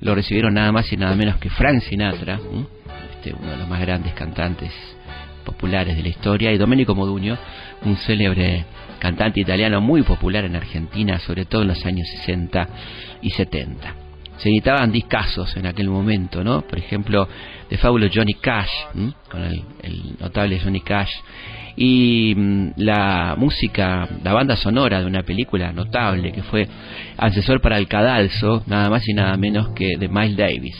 lo 0.00 0.14
recibieron 0.14 0.54
nada 0.54 0.72
más 0.72 0.92
y 0.92 0.96
nada 0.96 1.14
menos 1.14 1.36
que 1.36 1.50
Frank 1.50 1.82
Sinatra, 1.82 2.38
este, 3.14 3.34
uno 3.34 3.50
de 3.50 3.56
los 3.56 3.68
más 3.68 3.80
grandes 3.80 4.12
cantantes 4.14 4.72
populares 5.44 5.96
de 5.96 6.02
la 6.02 6.08
historia, 6.08 6.52
y 6.52 6.58
Domenico 6.58 6.94
Modugno, 6.94 7.36
un 7.84 7.96
célebre 7.96 8.64
cantante 8.98 9.40
italiano 9.40 9.80
muy 9.80 10.02
popular 10.02 10.44
en 10.44 10.56
Argentina, 10.56 11.18
sobre 11.18 11.44
todo 11.44 11.62
en 11.62 11.68
los 11.68 11.84
años 11.86 12.06
60 12.18 12.68
y 13.22 13.30
70. 13.30 13.94
Se 14.38 14.50
editaban 14.50 14.92
discazos 14.92 15.56
en 15.56 15.66
aquel 15.66 15.88
momento, 15.88 16.44
¿no? 16.44 16.62
Por 16.62 16.78
ejemplo, 16.78 17.28
de 17.68 17.76
Fábulo 17.76 18.08
Johnny 18.12 18.34
Cash, 18.34 18.70
con 19.28 19.42
el, 19.42 19.64
el, 19.82 20.16
notable 20.20 20.60
Johnny 20.60 20.80
Cash, 20.80 21.10
y 21.80 22.34
mm, 22.36 22.72
la 22.76 23.36
música, 23.38 24.08
la 24.24 24.32
banda 24.32 24.56
sonora 24.56 25.00
de 25.00 25.06
una 25.06 25.22
película 25.22 25.72
notable 25.72 26.32
que 26.32 26.42
fue 26.42 26.66
asesor 27.16 27.60
para 27.60 27.78
el 27.78 27.86
cadalso, 27.86 28.64
nada 28.66 28.90
más 28.90 29.08
y 29.08 29.14
nada 29.14 29.36
menos 29.36 29.68
que 29.76 29.96
de 29.96 30.08
Miles 30.08 30.36
Davis. 30.36 30.76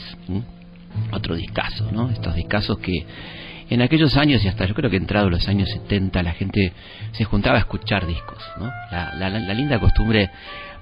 Otro 1.13 1.35
discazo, 1.35 1.89
¿no? 1.93 2.09
Estos 2.09 2.35
discazos 2.35 2.79
que 2.79 3.05
en 3.69 3.81
aquellos 3.81 4.17
años 4.17 4.43
y 4.43 4.49
hasta 4.49 4.65
yo 4.65 4.73
creo 4.73 4.89
que 4.89 4.97
entrado 4.97 5.29
los 5.29 5.47
años 5.47 5.69
70 5.69 6.21
la 6.21 6.33
gente 6.33 6.73
se 7.13 7.23
juntaba 7.23 7.55
a 7.55 7.59
escuchar 7.59 8.05
discos, 8.05 8.43
¿no? 8.59 8.69
La 8.91 9.53
linda 9.53 9.79
costumbre 9.79 10.29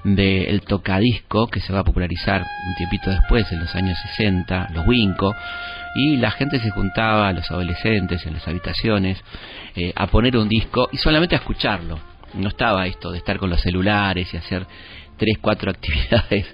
del 0.04 0.62
tocadisco 0.62 1.48
que 1.48 1.60
se 1.60 1.74
va 1.74 1.80
a 1.80 1.84
popularizar 1.84 2.42
un 2.42 2.76
tiempito 2.76 3.10
después, 3.10 3.52
en 3.52 3.60
los 3.60 3.76
años 3.76 3.98
60, 4.16 4.70
los 4.74 4.88
Winco, 4.88 5.36
y 5.96 6.18
la 6.18 6.32
gente 6.32 6.60
se 6.60 6.70
juntaba, 6.70 7.32
los 7.34 7.50
adolescentes, 7.50 8.26
en 8.26 8.34
las 8.36 8.48
habitaciones, 8.48 9.22
eh, 9.76 9.94
a 9.96 10.08
poner 10.08 10.38
un 10.38 10.48
disco 10.48 10.90
y 10.92 10.98
solamente 10.98 11.36
a 11.36 11.40
escucharlo. 11.40 12.00
No 12.34 12.50
estaba 12.50 12.86
esto 12.88 13.12
de 13.12 13.18
estar 13.18 13.38
con 13.38 13.50
los 13.50 13.62
celulares 13.62 14.34
y 14.34 14.38
hacer 14.38 14.68
tres, 15.18 15.38
cuatro 15.42 15.72
actividades 15.76 16.46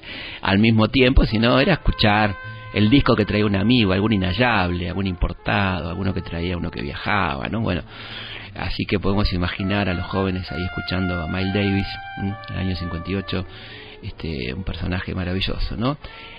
al 0.42 0.60
mismo 0.60 0.88
tiempo, 0.88 1.26
sino 1.26 1.60
era 1.60 1.74
escuchar 1.74 2.36
el 2.74 2.90
disco 2.90 3.16
que 3.16 3.26
traía 3.26 3.46
un 3.46 3.56
amigo, 3.56 3.94
algún 3.94 4.14
inhallable, 4.14 4.88
algún 4.88 5.06
importado, 5.06 5.90
alguno 5.90 6.14
que 6.14 6.22
traía 6.22 6.58
uno 6.58 6.72
que 6.72 6.82
viajaba, 6.82 7.48
¿no? 7.48 7.62
Bueno, 7.62 7.84
Así 8.56 8.86
que 8.86 9.00
podemos 9.00 9.32
imaginar 9.34 9.90
a 9.90 9.94
los 9.94 10.06
jóvenes 10.06 10.52
ahí 10.52 10.64
escuchando 10.64 11.22
a 11.22 11.28
Miles 11.28 11.54
Davis, 11.54 11.88
en 12.18 12.36
el 12.50 12.58
año 12.58 12.76
58, 12.76 13.46
este, 14.04 14.54
un 14.54 14.64
personaje 14.64 15.16
maravilloso, 15.16 15.76
¿no? 15.78 15.98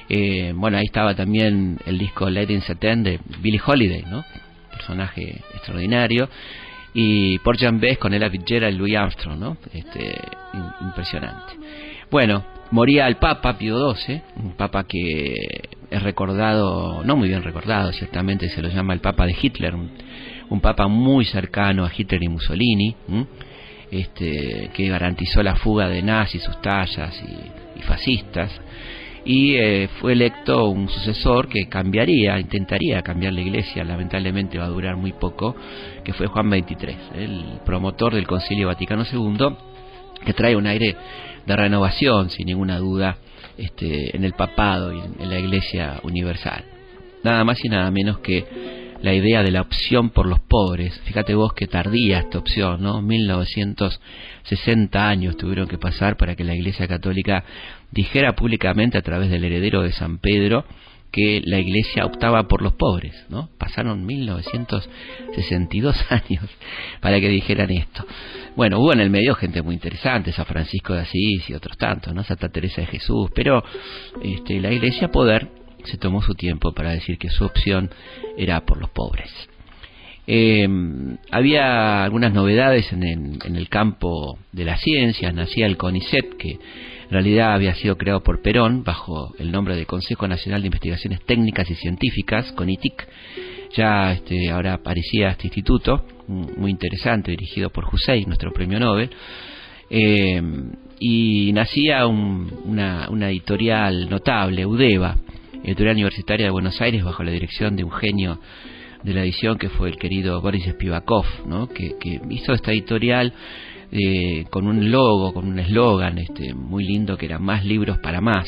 Eh, 0.08 0.52
bueno, 0.54 0.76
ahí 0.76 0.84
estaba 0.84 1.14
también 1.14 1.78
el 1.86 1.98
disco 1.98 2.28
Lady 2.28 2.54
in 2.54 2.60
Satin 2.60 3.02
de 3.02 3.20
Billie 3.40 3.60
Holiday, 3.64 4.02
¿no? 4.02 4.24
Personaje 4.70 5.42
extraordinario. 5.54 6.28
Y 6.92 7.38
por 7.40 7.58
Jan 7.58 7.80
Bess 7.80 7.98
con 7.98 8.14
Ella 8.14 8.30
Fitzgerald 8.30 8.76
y 8.76 8.78
Louis 8.78 8.96
Armstrong, 8.96 9.38
¿no? 9.38 9.56
Este, 9.72 10.14
impresionante. 10.80 11.54
Bueno, 12.10 12.44
moría 12.70 13.08
el 13.08 13.16
Papa 13.16 13.58
Pío 13.58 13.92
XII, 13.94 14.22
un 14.36 14.52
Papa 14.52 14.84
que 14.84 15.34
es 15.90 16.02
recordado, 16.02 17.02
no 17.04 17.16
muy 17.16 17.28
bien 17.28 17.42
recordado, 17.42 17.92
ciertamente 17.92 18.48
se 18.48 18.62
lo 18.62 18.68
llama 18.68 18.94
el 18.94 19.00
Papa 19.00 19.26
de 19.26 19.36
Hitler, 19.40 19.74
papa 20.60 20.88
muy 20.88 21.24
cercano 21.24 21.84
a 21.84 21.90
Hitler 21.94 22.22
y 22.22 22.28
Mussolini, 22.28 22.94
este, 23.90 24.70
que 24.74 24.88
garantizó 24.88 25.42
la 25.42 25.56
fuga 25.56 25.88
de 25.88 26.02
nazis, 26.02 26.42
sus 26.42 26.60
tallas 26.60 27.14
y, 27.76 27.82
fascistas, 27.82 28.50
y 29.26 29.54
eh, 29.54 29.88
fue 30.00 30.12
electo 30.12 30.68
un 30.68 30.88
sucesor 30.88 31.48
que 31.48 31.68
cambiaría, 31.68 32.38
intentaría 32.38 33.02
cambiar 33.02 33.32
la 33.32 33.40
iglesia, 33.40 33.84
lamentablemente 33.84 34.58
va 34.58 34.64
a 34.64 34.68
durar 34.68 34.96
muy 34.96 35.12
poco, 35.12 35.54
que 36.04 36.12
fue 36.12 36.26
Juan 36.26 36.50
XXIII, 36.50 36.96
el 37.16 37.44
promotor 37.64 38.14
del 38.14 38.26
Concilio 38.26 38.68
Vaticano 38.68 39.04
II, 39.10 39.48
que 40.24 40.32
trae 40.32 40.56
un 40.56 40.66
aire 40.66 40.96
de 41.46 41.56
renovación, 41.56 42.30
sin 42.30 42.46
ninguna 42.46 42.78
duda, 42.78 43.16
este, 43.56 44.16
en 44.16 44.24
el 44.24 44.32
papado 44.32 44.92
y 44.92 45.00
en 45.22 45.28
la 45.28 45.38
iglesia 45.38 46.00
universal. 46.02 46.64
Nada 47.22 47.44
más 47.44 47.64
y 47.64 47.68
nada 47.68 47.90
menos 47.90 48.18
que 48.18 48.83
la 49.04 49.12
idea 49.12 49.42
de 49.42 49.50
la 49.50 49.60
opción 49.60 50.08
por 50.08 50.26
los 50.26 50.40
pobres. 50.40 50.98
Fíjate 51.04 51.34
vos 51.34 51.52
que 51.52 51.66
tardía 51.66 52.20
esta 52.20 52.38
opción, 52.38 52.82
¿no? 52.82 53.02
1960 53.02 55.06
años 55.06 55.36
tuvieron 55.36 55.68
que 55.68 55.76
pasar 55.76 56.16
para 56.16 56.34
que 56.34 56.42
la 56.42 56.54
Iglesia 56.54 56.88
Católica 56.88 57.44
dijera 57.90 58.34
públicamente 58.34 58.96
a 58.96 59.02
través 59.02 59.28
del 59.28 59.44
heredero 59.44 59.82
de 59.82 59.92
San 59.92 60.16
Pedro 60.16 60.64
que 61.12 61.42
la 61.44 61.58
iglesia 61.60 62.06
optaba 62.06 62.48
por 62.48 62.62
los 62.62 62.72
pobres, 62.72 63.14
¿no? 63.28 63.50
Pasaron 63.58 64.06
1962 64.06 66.06
años 66.10 66.48
para 67.00 67.20
que 67.20 67.28
dijeran 67.28 67.70
esto. 67.70 68.06
Bueno, 68.56 68.80
hubo 68.80 68.94
en 68.94 69.00
el 69.00 69.10
medio 69.10 69.34
gente 69.34 69.60
muy 69.60 69.74
interesante, 69.74 70.32
San 70.32 70.46
Francisco 70.46 70.94
de 70.94 71.02
Asís 71.02 71.50
y 71.50 71.54
otros 71.54 71.76
tantos, 71.76 72.14
¿no? 72.14 72.24
Santa 72.24 72.48
Teresa 72.48 72.80
de 72.80 72.86
Jesús, 72.86 73.30
pero 73.34 73.62
este, 74.22 74.58
la 74.60 74.72
iglesia 74.72 75.12
poder 75.12 75.50
se 75.84 75.98
tomó 75.98 76.22
su 76.22 76.34
tiempo 76.34 76.72
para 76.72 76.90
decir 76.90 77.18
que 77.18 77.30
su 77.30 77.44
opción 77.44 77.90
era 78.36 78.64
por 78.64 78.78
los 78.78 78.90
pobres. 78.90 79.30
Eh, 80.26 80.66
había 81.30 82.02
algunas 82.04 82.32
novedades 82.32 82.90
en 82.92 83.02
el, 83.02 83.68
campo 83.68 84.38
de 84.52 84.64
las 84.64 84.80
ciencias, 84.80 85.34
nacía 85.34 85.66
el 85.66 85.76
CONICET, 85.76 86.36
que 86.38 86.52
en 86.52 87.10
realidad 87.10 87.52
había 87.52 87.74
sido 87.74 87.98
creado 87.98 88.22
por 88.22 88.40
Perón 88.40 88.84
bajo 88.84 89.34
el 89.38 89.52
nombre 89.52 89.76
de 89.76 89.84
Consejo 89.84 90.26
Nacional 90.26 90.62
de 90.62 90.68
Investigaciones 90.68 91.20
Técnicas 91.26 91.70
y 91.70 91.74
Científicas, 91.74 92.52
CONITIC. 92.52 93.06
Ya 93.76 94.12
este, 94.12 94.50
ahora 94.50 94.74
aparecía 94.74 95.30
este 95.30 95.48
instituto, 95.48 96.06
muy 96.28 96.70
interesante, 96.70 97.32
dirigido 97.32 97.70
por 97.70 97.84
Hussein, 97.92 98.26
nuestro 98.26 98.52
premio 98.52 98.80
Nobel. 98.80 99.10
Eh, 99.90 100.40
y 101.00 101.52
nacía 101.52 102.06
un, 102.06 102.50
una, 102.64 103.08
una 103.10 103.28
editorial 103.28 104.08
notable, 104.08 104.64
UDEVA, 104.64 105.16
editorial 105.64 105.94
universitaria 105.94 106.46
de 106.46 106.50
Buenos 106.50 106.80
Aires, 106.80 107.02
bajo 107.02 107.22
la 107.22 107.30
dirección 107.32 107.74
de 107.76 107.84
un 107.84 107.90
genio 107.90 108.38
de 109.02 109.12
la 109.14 109.22
edición 109.22 109.58
que 109.58 109.68
fue 109.68 109.88
el 109.88 109.96
querido 109.96 110.40
Boris 110.40 110.64
Spivakov, 110.64 111.24
¿no? 111.46 111.68
que, 111.68 111.94
hizo 112.30 112.52
esta 112.52 112.72
editorial 112.72 113.32
eh, 113.92 114.44
con 114.50 114.66
un 114.66 114.90
logo, 114.90 115.32
con 115.32 115.46
un 115.46 115.58
eslogan 115.58 116.18
este, 116.18 116.54
muy 116.54 116.84
lindo 116.84 117.16
que 117.16 117.26
era 117.26 117.38
más 117.38 117.64
libros 117.64 117.98
para 117.98 118.20
más. 118.20 118.46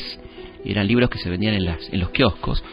Eran 0.65 0.87
libros 0.87 1.09
que 1.09 1.19
se 1.19 1.29
vendían 1.29 1.53
en, 1.53 1.65
las, 1.65 1.91
en 1.91 1.99
los 1.99 2.09
kioscos. 2.09 2.63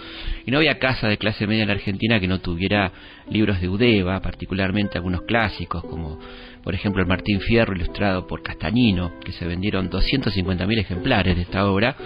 Y 0.46 0.50
no 0.50 0.58
había 0.58 0.78
casa 0.78 1.08
de 1.08 1.16
clase 1.16 1.46
media 1.46 1.62
en 1.62 1.68
la 1.68 1.74
Argentina 1.74 2.20
que 2.20 2.28
no 2.28 2.40
tuviera 2.40 2.92
libros 3.30 3.60
de 3.60 3.68
Udeva, 3.68 4.20
particularmente 4.20 4.98
algunos 4.98 5.22
clásicos, 5.22 5.84
como 5.84 6.18
por 6.62 6.74
ejemplo 6.74 7.02
el 7.02 7.08
Martín 7.08 7.40
Fierro 7.40 7.74
ilustrado 7.74 8.26
por 8.26 8.42
Castañino, 8.42 9.12
que 9.24 9.32
se 9.32 9.46
vendieron 9.46 9.90
250.000 9.90 10.78
ejemplares 10.78 11.36
de 11.36 11.42
esta 11.42 11.66
obra. 11.66 11.96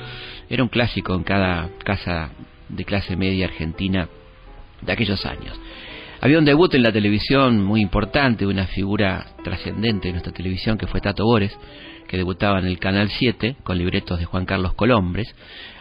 Era 0.49 0.62
un 0.62 0.68
clásico 0.68 1.14
en 1.14 1.25
cada 1.25 1.70
casa 1.85 2.30
de 2.68 2.85
clase 2.85 3.16
media 3.16 3.47
argentina 3.47 4.08
de 4.82 4.92
aquellos 4.92 5.25
años. 5.26 5.58
Había 6.20 6.38
un 6.38 6.44
debut 6.44 6.75
en 6.75 6.82
la 6.82 6.92
televisión 6.92 7.62
muy 7.62 7.80
importante, 7.80 8.44
una 8.44 8.66
figura 8.66 9.26
trascendente 9.44 10.08
de 10.08 10.12
nuestra 10.12 10.32
televisión 10.32 10.76
que 10.76 10.88
fue 10.88 11.00
Tato 11.00 11.25
Bores, 11.25 11.56
que 12.08 12.16
debutaba 12.16 12.58
en 12.58 12.66
el 12.66 12.78
Canal 12.78 13.08
7 13.10 13.56
con 13.62 13.78
libretos 13.78 14.18
de 14.18 14.24
Juan 14.24 14.46
Carlos 14.46 14.74
Colombres, 14.74 15.32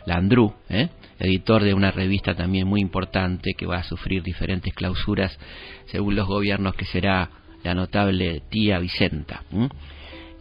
Landru, 0.05 0.53
¿eh? 0.69 0.89
editor 1.19 1.63
de 1.63 1.73
una 1.73 1.89
revista 1.89 2.35
también 2.35 2.67
muy 2.67 2.81
importante 2.81 3.53
que 3.57 3.65
va 3.65 3.77
a 3.77 3.83
sufrir 3.83 4.21
diferentes 4.21 4.73
clausuras 4.73 5.37
según 5.87 6.15
los 6.15 6.27
gobiernos, 6.27 6.75
que 6.75 6.85
será 6.85 7.29
la 7.63 7.73
notable 7.73 8.43
tía 8.49 8.77
Vicenta. 8.79 9.43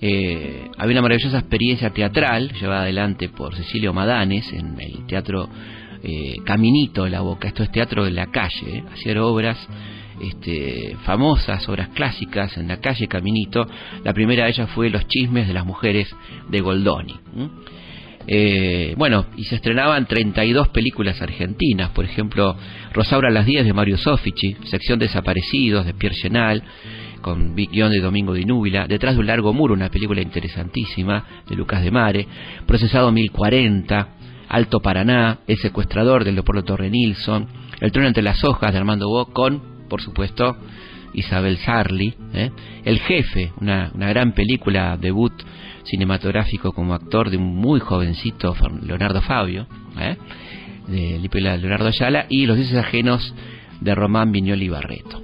Eh, 0.01 0.69
había 0.77 0.95
una 0.95 1.03
maravillosa 1.03 1.39
experiencia 1.39 1.91
teatral 1.91 2.53
llevada 2.53 2.83
adelante 2.83 3.31
por 3.31 3.55
Cecilio 3.57 3.95
Madanes 3.95 4.53
en 4.53 4.79
el 4.79 5.07
Teatro 5.07 5.49
eh, 6.03 6.37
Caminito 6.45 7.05
de 7.05 7.11
la 7.11 7.23
Boca, 7.23 7.49
esto 7.49 7.63
es 7.63 7.71
teatro 7.71 8.05
de 8.05 8.11
la 8.11 8.27
calle, 8.27 8.85
hacer 8.93 9.19
obras 9.19 9.57
este, 10.21 10.97
famosas, 11.05 11.69
obras 11.69 11.89
clásicas 11.91 12.57
en 12.57 12.69
la 12.69 12.81
calle 12.81 13.09
Caminito. 13.09 13.67
La 14.05 14.13
primera 14.13 14.45
de 14.45 14.51
ellas 14.51 14.71
fue 14.71 14.91
Los 14.91 15.07
chismes 15.09 15.49
de 15.49 15.55
las 15.55 15.65
mujeres 15.65 16.09
de 16.49 16.61
Goldoni. 16.61 17.15
Eh, 18.29 18.95
bueno, 18.97 19.27
y 19.37 19.45
se 19.45 19.57
estrenaban 19.57 20.07
32 20.07 20.69
películas 20.69 21.23
argentinas, 21.23 21.91
por 21.91 22.05
ejemplo, 22.05 22.57
Rosaura 22.93 23.29
a 23.29 23.33
las 23.33 23.47
10 23.47 23.65
de 23.65 23.73
Mario 23.73 23.99
Sofici, 23.99 24.57
Sección 24.65 24.99
Desaparecidos 24.99 25.87
de 25.87 25.95
Pierre 25.95 26.17
Chenal, 26.17 26.63
con 27.21 27.55
guion 27.55 27.91
de 27.93 28.01
Domingo 28.01 28.35
de 28.35 28.45
Núbila, 28.45 28.87
Detrás 28.87 29.15
de 29.15 29.21
un 29.21 29.27
largo 29.27 29.53
muro, 29.53 29.75
una 29.75 29.91
película 29.91 30.23
interesantísima 30.23 31.43
de 31.49 31.55
Lucas 31.55 31.83
de 31.83 31.91
Mare, 31.91 32.27
Procesado 32.67 33.13
1040, 33.13 34.09
Alto 34.49 34.81
Paraná, 34.81 35.39
El 35.47 35.59
secuestrador 35.59 36.25
de 36.25 36.33
Leopoldo 36.33 36.65
Torre 36.65 36.91
Nilsson, 36.91 37.47
El 37.81 37.93
trono 37.93 38.09
entre 38.09 38.23
las 38.23 38.43
hojas 38.45 38.73
de 38.73 38.79
Armando 38.79 39.09
Bo, 39.09 39.27
con, 39.27 39.76
por 39.89 40.03
supuesto, 40.03 40.57
Isabel 41.15 41.57
Sarli, 41.59 42.15
¿eh? 42.35 42.51
El 42.85 43.01
jefe, 43.01 43.53
una, 43.61 43.91
una 43.95 44.09
gran 44.09 44.33
película 44.33 44.97
debut 44.97 45.33
cinematográfico 45.85 46.73
como 46.73 46.95
actor 46.95 47.31
de 47.31 47.37
un 47.37 47.57
muy 47.57 47.81
jovencito 47.81 48.55
Leonardo 48.83 49.23
Fabio, 49.23 49.67
¿eh? 49.99 50.17
de 50.89 51.19
Leonardo 51.59 51.89
Ayala, 51.89 52.27
y 52.29 52.47
Los 52.47 52.57
dioses 52.57 52.77
ajenos 52.77 53.35
de 53.81 53.95
Román 53.95 54.33
Viñoli 54.33 54.69
Barreto. 54.69 55.23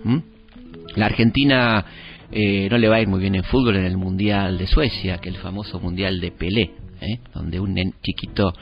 La 0.97 1.07
Argentina 1.07 1.85
eh, 2.31 2.69
no 2.71 2.79
le 2.79 2.89
va 2.89 2.97
a 2.97 3.01
ir 3.01 3.09
muy 3.09 3.21
bien 3.21 3.35
en 3.35 3.45
fútbol 3.45 3.77
en 3.77 3.85
el 3.85 3.97
Mundial 3.97 4.59
de 4.59 4.67
Suecia, 4.67 5.19
que 5.19 5.29
el 5.29 5.37
famoso 5.37 5.81
Mundial 5.81 6.21
de 6.21 6.31
Pelé, 6.31 6.73
¿eh? 7.01 7.19
donde 7.35 7.61
un 7.61 7.77
chiquito 8.03 8.53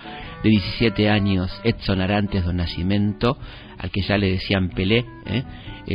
de 0.43 0.51
17 0.51 1.11
años, 1.11 1.51
Edson 1.65 2.01
Arantes 2.01 2.45
do 2.45 2.53
Nascimento, 2.53 3.37
al 3.79 3.91
que 3.91 4.03
ya 4.03 4.17
le 4.17 4.33
decían 4.33 4.71
Pelé, 4.71 5.05
¿eh? 5.27 5.45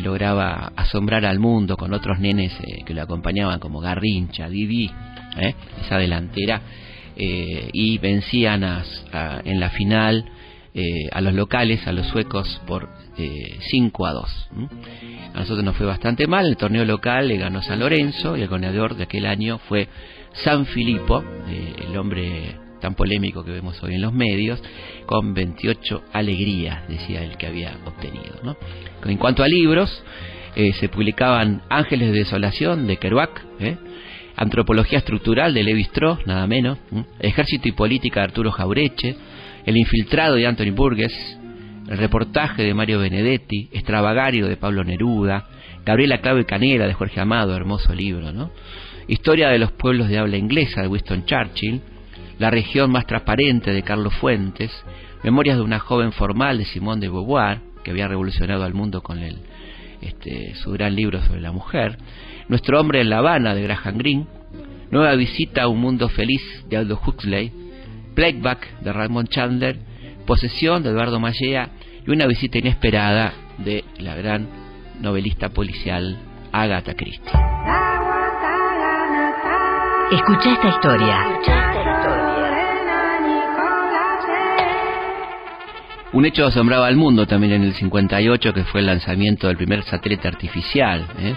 lograba 0.01 0.71
asombrar 0.75 1.25
al 1.25 1.39
mundo 1.39 1.77
con 1.77 1.93
otros 1.93 2.19
nenes 2.19 2.51
eh, 2.61 2.83
que 2.85 2.93
lo 2.93 3.01
acompañaban 3.01 3.59
como 3.59 3.79
Garrincha, 3.79 4.49
Didi, 4.49 4.91
¿eh? 5.37 5.55
esa 5.83 5.97
delantera, 5.97 6.61
eh, 7.15 7.69
y 7.71 7.97
vencían 7.97 8.63
en 9.45 9.59
la 9.59 9.69
final 9.69 10.25
a 11.13 11.21
los 11.21 11.33
locales, 11.33 11.87
a 11.87 11.93
los 11.93 12.05
suecos, 12.07 12.61
por 12.67 12.89
5 13.15 14.05
a 14.05 14.11
2. 14.11 14.49
A 15.33 15.39
nosotros 15.39 15.63
nos 15.63 15.77
fue 15.77 15.85
bastante 15.85 16.27
mal, 16.27 16.45
el 16.45 16.57
torneo 16.57 16.83
local 16.83 17.29
le 17.29 17.37
ganó 17.37 17.61
San 17.61 17.79
Lorenzo 17.79 18.35
y 18.35 18.41
el 18.41 18.49
goleador 18.49 18.95
de 18.97 19.03
aquel 19.03 19.25
año 19.25 19.57
fue 19.69 19.87
San 20.43 20.65
Filippo, 20.65 21.23
el 21.89 21.97
hombre 21.97 22.57
tan 22.85 22.93
polémico 22.93 23.43
que 23.43 23.49
vemos 23.49 23.81
hoy 23.81 23.95
en 23.95 24.01
los 24.03 24.13
medios, 24.13 24.61
con 25.07 25.33
28 25.33 26.03
alegrías, 26.13 26.87
decía 26.87 27.23
el 27.23 27.35
que 27.35 27.47
había 27.47 27.75
obtenido. 27.83 28.35
¿no? 28.43 28.55
En 29.05 29.17
cuanto 29.17 29.41
a 29.41 29.47
libros, 29.47 30.03
eh, 30.55 30.71
se 30.73 30.87
publicaban 30.87 31.63
Ángeles 31.67 32.11
de 32.11 32.19
Desolación 32.19 32.85
de 32.85 32.97
Kerouac, 32.97 33.43
¿eh? 33.59 33.75
Antropología 34.35 34.99
Estructural 34.99 35.55
de 35.55 35.63
Levi 35.63 35.81
Strauss, 35.81 36.27
nada 36.27 36.45
menos, 36.45 36.77
Ejército 37.19 37.67
y 37.67 37.71
Política 37.71 38.19
de 38.19 38.25
Arturo 38.25 38.51
Jaureche, 38.51 39.15
El 39.65 39.77
Infiltrado 39.77 40.35
de 40.35 40.45
Anthony 40.45 40.71
Burgess, 40.71 41.39
el 41.89 41.97
reportaje 41.97 42.61
de 42.61 42.73
Mario 42.75 42.99
Benedetti, 42.99 43.69
Extravagario 43.71 44.47
de 44.47 44.57
Pablo 44.57 44.83
Neruda, 44.83 45.47
Gabriela 45.83 46.19
Clave 46.19 46.45
Canela 46.45 46.85
de 46.85 46.93
Jorge 46.93 47.19
Amado, 47.19 47.55
hermoso 47.55 47.95
libro, 47.95 48.31
¿no? 48.31 48.51
Historia 49.07 49.49
de 49.49 49.57
los 49.57 49.71
pueblos 49.71 50.07
de 50.07 50.19
habla 50.19 50.37
inglesa 50.37 50.81
de 50.81 50.87
Winston 50.87 51.25
Churchill, 51.25 51.81
La 52.39 52.51
región 52.51 52.91
más 52.91 53.05
transparente 53.05 53.71
de 53.71 53.83
Carlos 53.83 54.13
Fuentes, 54.15 54.71
Memorias 55.23 55.57
de 55.57 55.63
una 55.63 55.79
joven 55.79 56.11
formal 56.11 56.57
de 56.57 56.65
Simón 56.65 56.99
de 56.99 57.09
Beauvoir, 57.09 57.59
que 57.83 57.91
había 57.91 58.07
revolucionado 58.07 58.63
al 58.63 58.73
mundo 58.73 59.01
con 59.01 59.19
el, 59.19 59.37
este, 60.01 60.53
su 60.55 60.71
gran 60.71 60.95
libro 60.95 61.21
sobre 61.23 61.41
la 61.41 61.51
mujer, 61.51 61.97
Nuestro 62.47 62.79
hombre 62.79 63.01
en 63.01 63.09
La 63.09 63.17
Habana 63.17 63.55
de 63.55 63.63
Graham 63.63 63.97
Greene, 63.97 64.27
Nueva 64.91 65.15
visita 65.15 65.63
a 65.63 65.67
un 65.67 65.81
mundo 65.81 66.09
feliz 66.09 66.41
de 66.69 66.77
Aldo 66.77 66.99
Huxley, 67.05 67.51
Playback 68.13 68.79
de 68.79 68.93
Raymond 68.93 69.29
Chandler, 69.29 69.77
Posesión 70.25 70.83
de 70.83 70.89
Eduardo 70.89 71.19
Mallea. 71.19 71.69
Y 72.07 72.11
una 72.11 72.27
visita 72.27 72.59
inesperada 72.59 73.33
de 73.57 73.83
la 73.99 74.15
gran 74.15 74.47
novelista 75.01 75.49
policial 75.49 76.17
Agatha 76.51 76.93
Christie. 76.93 77.31
Escucha 80.11 80.53
esta 80.53 80.67
historia. 80.69 81.94
Un 86.15 86.23
hecho 86.23 86.45
asombraba 86.45 86.87
al 86.87 86.95
mundo 86.95 87.27
también 87.27 87.51
en 87.51 87.63
el 87.63 87.73
58, 87.73 88.53
que 88.53 88.63
fue 88.63 88.79
el 88.79 88.85
lanzamiento 88.85 89.47
del 89.47 89.57
primer 89.57 89.83
satélite 89.83 90.29
artificial, 90.29 91.05
¿eh? 91.19 91.35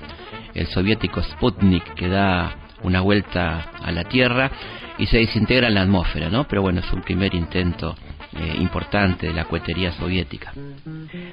el 0.54 0.68
soviético 0.68 1.20
Sputnik, 1.20 1.94
que 1.94 2.06
da 2.06 2.54
una 2.84 3.00
vuelta 3.00 3.72
a 3.82 3.90
la 3.90 4.04
Tierra 4.04 4.52
y 4.96 5.06
se 5.06 5.18
desintegra 5.18 5.66
en 5.66 5.74
la 5.74 5.82
atmósfera, 5.82 6.30
¿no? 6.30 6.46
Pero 6.46 6.62
bueno, 6.62 6.78
es 6.78 6.92
un 6.92 7.02
primer 7.02 7.34
intento 7.34 7.96
eh, 8.38 8.56
importante 8.60 9.26
de 9.26 9.32
la 9.32 9.46
cohetería 9.46 9.90
soviética. 9.90 10.52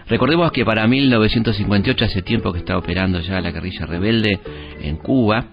Recordemos 0.07 0.51
que 0.51 0.65
para 0.65 0.87
1958, 0.87 2.03
hace 2.03 2.23
tiempo 2.23 2.51
que 2.51 2.59
está 2.59 2.75
operando 2.75 3.19
ya 3.19 3.41
la 3.41 3.51
guerrilla 3.51 3.85
rebelde 3.85 4.39
en 4.81 4.97
Cuba, 4.97 5.49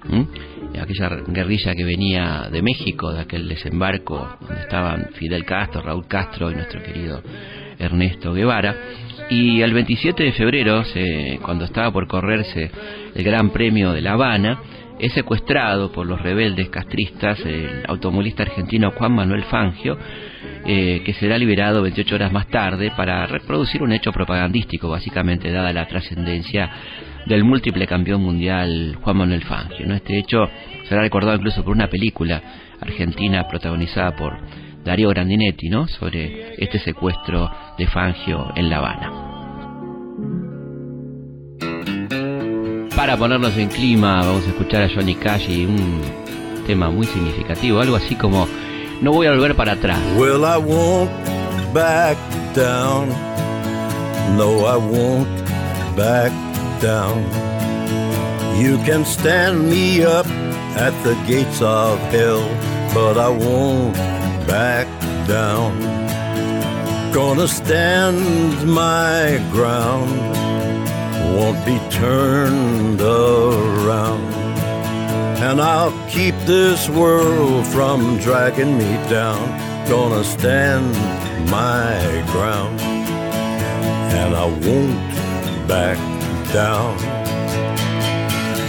aquella 0.80 1.10
guerrilla 1.26 1.74
que 1.74 1.84
venía 1.84 2.48
de 2.50 2.62
México, 2.62 3.12
de 3.12 3.20
aquel 3.20 3.46
desembarco 3.46 4.38
donde 4.40 4.62
estaban 4.62 5.10
Fidel 5.12 5.44
Castro, 5.44 5.82
Raúl 5.82 6.06
Castro 6.06 6.50
y 6.50 6.54
nuestro 6.54 6.82
querido 6.82 7.22
Ernesto 7.82 8.32
Guevara. 8.32 8.74
Y 9.30 9.62
el 9.62 9.72
27 9.72 10.22
de 10.22 10.32
febrero, 10.32 10.82
cuando 11.42 11.64
estaba 11.64 11.90
por 11.90 12.06
correrse 12.06 12.70
el 13.14 13.24
Gran 13.24 13.50
Premio 13.50 13.92
de 13.92 14.02
La 14.02 14.12
Habana, 14.12 14.60
es 14.98 15.12
secuestrado 15.14 15.90
por 15.90 16.06
los 16.06 16.20
rebeldes 16.20 16.68
castristas 16.68 17.40
el 17.40 17.82
automovilista 17.88 18.42
argentino 18.42 18.92
Juan 18.92 19.12
Manuel 19.12 19.44
Fangio 19.44 19.98
eh, 20.64 21.02
que 21.04 21.12
será 21.14 21.38
liberado 21.38 21.82
28 21.82 22.14
horas 22.14 22.32
más 22.32 22.46
tarde 22.46 22.92
para 22.96 23.26
reproducir 23.26 23.82
un 23.82 23.90
hecho 23.90 24.12
propagandístico, 24.12 24.88
básicamente, 24.88 25.50
dada 25.50 25.72
la 25.72 25.88
trascendencia 25.88 26.70
del 27.26 27.42
múltiple 27.42 27.84
campeón 27.88 28.22
mundial 28.22 28.96
Juan 29.02 29.16
Manuel 29.16 29.42
Fangio. 29.42 29.92
Este 29.92 30.18
hecho 30.18 30.48
será 30.88 31.00
recordado 31.00 31.36
incluso 31.36 31.64
por 31.64 31.74
una 31.74 31.88
película 31.88 32.40
argentina 32.80 33.48
protagonizada 33.48 34.14
por 34.14 34.38
Darío 34.84 35.08
Grandinetti, 35.10 35.68
¿no? 35.68 35.86
sobre 35.88 36.54
este 36.62 36.78
secuestro 36.80 37.50
de 37.78 37.86
Fangio 37.86 38.52
en 38.56 38.68
La 38.68 38.78
Habana. 38.78 39.12
Para 42.96 43.16
ponernos 43.16 43.56
en 43.56 43.68
clima, 43.68 44.20
vamos 44.20 44.44
a 44.46 44.48
escuchar 44.48 44.82
a 44.82 44.88
Johnny 44.88 45.14
Cash 45.14 45.48
y 45.50 45.64
un 45.64 46.00
tema 46.66 46.90
muy 46.90 47.06
significativo, 47.06 47.80
algo 47.80 47.96
así 47.96 48.14
como 48.14 48.46
No 49.00 49.12
voy 49.12 49.26
a 49.26 49.32
volver 49.32 49.56
para 49.56 49.72
atrás. 49.72 49.98
Well, 50.16 50.44
I 50.44 50.58
won't 50.58 51.10
back 51.74 52.16
down. 52.54 53.08
No, 54.36 54.66
I 54.66 54.76
won't 54.76 55.28
back 55.96 56.30
down. 56.80 57.24
You 58.62 58.78
can 58.84 59.04
stand 59.04 59.68
me 59.68 60.04
up 60.04 60.26
at 60.76 60.92
the 61.02 61.16
gates 61.26 61.60
of 61.60 61.98
hell, 62.12 62.48
but 62.94 63.18
I 63.18 63.28
won't 63.28 63.96
back 64.46 64.86
down. 65.26 65.72
Gonna 67.12 67.46
stand 67.46 68.66
my 68.66 69.38
ground, 69.50 70.10
won't 71.36 71.64
be 71.66 71.78
turned 71.90 73.00
around. 73.00 74.32
And 75.42 75.60
I'll 75.60 75.92
keep 76.08 76.34
this 76.46 76.88
world 76.88 77.66
from 77.66 78.18
dragging 78.18 78.78
me 78.78 78.96
down. 79.10 79.48
Gonna 79.88 80.24
stand 80.24 80.94
my 81.50 82.24
ground, 82.32 82.80
and 82.80 84.34
I 84.34 84.46
won't 84.46 85.12
back 85.68 85.98
down. 86.52 86.98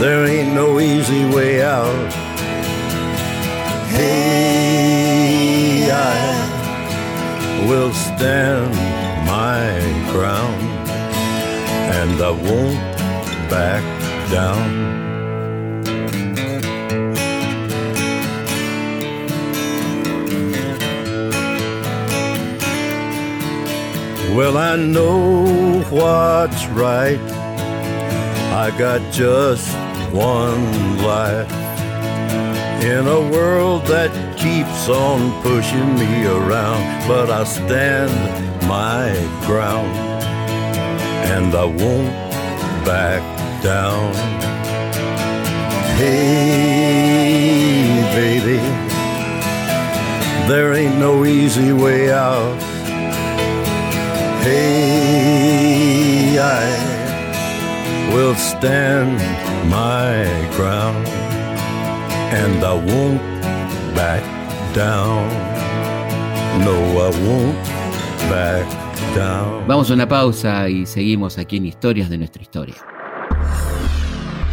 there 0.00 0.26
ain't 0.26 0.54
no 0.54 0.78
easy 0.78 1.24
way 1.34 1.62
out. 1.62 2.12
Hey, 3.90 5.90
I 5.90 7.66
will 7.68 7.92
stand 7.92 8.70
my 9.26 9.66
ground 10.12 10.62
and 11.98 12.22
I 12.22 12.30
won't 12.30 12.78
back 13.50 13.82
down. 14.30 14.86
Well, 24.36 24.56
I 24.56 24.76
know 24.76 25.82
what's 25.90 26.66
right. 26.66 27.18
I 28.52 28.70
got 28.78 29.00
just 29.12 29.87
one 30.12 30.98
life. 30.98 31.50
In 32.82 33.06
a 33.06 33.20
world 33.30 33.86
that 33.86 34.12
keeps 34.38 34.88
on 34.88 35.42
pushing 35.42 35.94
me 35.96 36.26
around, 36.26 37.08
but 37.08 37.28
I 37.30 37.44
stand 37.44 38.12
my 38.68 39.10
ground 39.46 39.88
and 41.32 41.54
I 41.54 41.64
won't 41.64 42.14
back 42.84 43.22
down. 43.62 44.14
Hey, 45.96 47.28
baby, 48.14 48.60
there 50.48 50.74
ain't 50.74 50.98
no 50.98 51.24
easy 51.24 51.72
way 51.72 52.12
out. 52.12 52.62
Hey, 54.42 56.38
I 56.38 56.64
will 58.14 58.36
stand 58.36 59.18
my 59.68 60.24
ground 60.56 61.06
and 62.32 62.64
I 62.64 62.74
won't 62.74 63.20
back 63.94 64.22
down. 64.74 65.28
No, 66.64 66.74
I 66.98 67.10
won't 67.24 67.56
back 68.28 68.66
down. 69.14 69.66
Vamos 69.66 69.90
a 69.90 69.94
una 69.94 70.08
pausa 70.08 70.68
y 70.68 70.86
seguimos 70.86 71.38
aquí 71.38 71.58
en 71.58 71.66
Historias 71.66 72.08
de 72.08 72.18
nuestra 72.18 72.42
historia. 72.42 72.76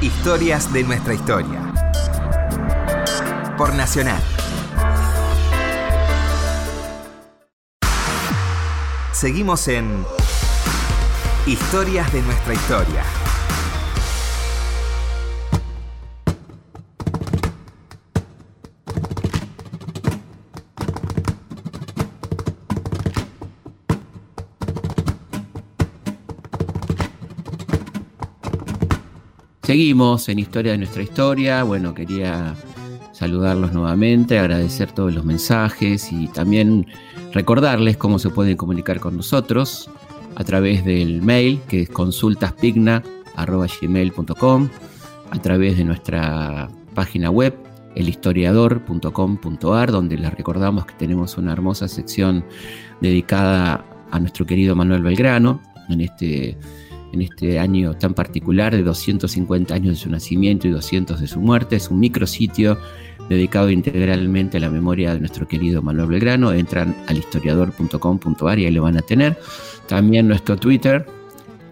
Historias 0.02 0.72
de 0.74 0.84
nuestra 0.84 1.14
historia. 1.14 1.74
Por 3.58 3.74
Nacional. 3.76 4.22
Seguimos 9.14 9.68
en 9.70 10.06
Historias 11.48 12.12
de 12.12 12.22
nuestra 12.22 12.54
historia. 12.54 13.25
Seguimos 29.66 30.30
en 30.30 30.38
Historia 30.38 30.74
de 30.74 30.78
nuestra 30.78 31.02
historia. 31.02 31.64
Bueno, 31.64 31.96
quería 31.96 32.54
saludarlos 33.14 33.74
nuevamente, 33.74 34.38
agradecer 34.38 34.92
todos 34.92 35.12
los 35.12 35.26
mensajes 35.26 36.12
y 36.12 36.28
también 36.28 36.86
recordarles 37.34 37.98
cómo 37.98 38.20
se 38.20 38.30
pueden 38.30 38.58
comunicar 38.58 39.00
con 39.00 39.18
nosotros 39.18 39.90
a 40.36 40.44
través 40.44 40.86
del 40.86 41.24
mail 41.24 41.62
que 41.68 41.82
es 41.82 41.90
consultaspigna.gmail.com, 41.90 44.70
a 45.32 45.42
través 45.42 45.78
de 45.78 45.84
nuestra 45.84 46.70
página 46.94 47.32
web 47.32 47.56
elhistoriador.com.ar, 47.96 49.92
donde 49.92 50.18
les 50.20 50.32
recordamos 50.32 50.86
que 50.86 50.94
tenemos 50.94 51.40
una 51.40 51.54
hermosa 51.54 51.88
sección 51.88 52.46
dedicada 53.02 53.84
a 54.12 54.20
nuestro 54.20 54.46
querido 54.46 54.76
Manuel 54.76 55.02
Belgrano 55.02 55.60
en 55.90 56.02
este 56.02 56.56
en 57.16 57.24
este 57.24 57.60
año 57.60 57.96
tan 57.96 58.14
particular 58.14 58.76
de 58.76 58.84
250 58.84 59.74
años 59.74 59.96
de 59.96 59.96
su 59.96 60.10
nacimiento 60.10 60.68
y 60.68 60.72
200 60.72 61.20
de 61.20 61.28
su 61.28 61.40
muerte. 61.40 61.78
Es 61.78 61.90
un 61.90 62.00
micrositio 62.00 62.78
dedicado 63.30 63.72
integralmente 63.72 64.58
a 64.58 64.60
la 64.60 64.70
memoria 64.70 65.14
de 65.14 65.20
nuestro 65.20 65.48
querido 65.48 65.82
Manuel 65.82 66.10
Belgrano. 66.10 66.52
Entran 66.52 66.96
al 67.08 67.18
historiador.com.ar 67.18 68.60
y 68.60 68.66
ahí 68.66 68.72
lo 68.72 68.84
van 68.84 68.98
a 68.98 69.02
tener. 69.02 69.38
También 69.88 70.28
nuestro 70.28 70.58
Twitter, 70.58 71.06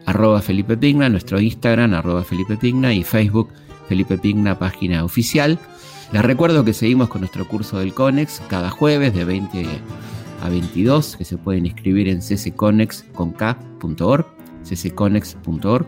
arroba 0.06 0.42
Felipe 0.42 0.78
Pigna, 0.78 1.10
nuestro 1.10 1.40
Instagram, 1.40 1.94
arroba 1.94 2.24
Felipe 2.24 2.58
Pigna 2.58 2.94
y 2.94 3.04
Facebook, 3.04 3.50
Felipe 3.88 4.18
Pigna, 4.18 4.58
página 4.58 5.04
oficial. 5.04 5.60
Les 6.12 6.24
recuerdo 6.24 6.64
que 6.64 6.74
seguimos 6.74 7.10
con 7.10 7.22
nuestro 7.22 7.48
curso 7.48 7.80
del 7.80 7.94
CONEX 7.94 8.42
cada 8.48 8.70
jueves 8.70 9.14
de 9.14 9.26
20 9.26 9.68
a 10.44 10.50
22, 10.50 11.18
que 11.18 11.26
se 11.26 11.38
pueden 11.38 11.66
inscribir 11.66 12.08
en 12.08 12.20
ccconex.org 12.20 14.33
ccconex.org. 14.64 15.88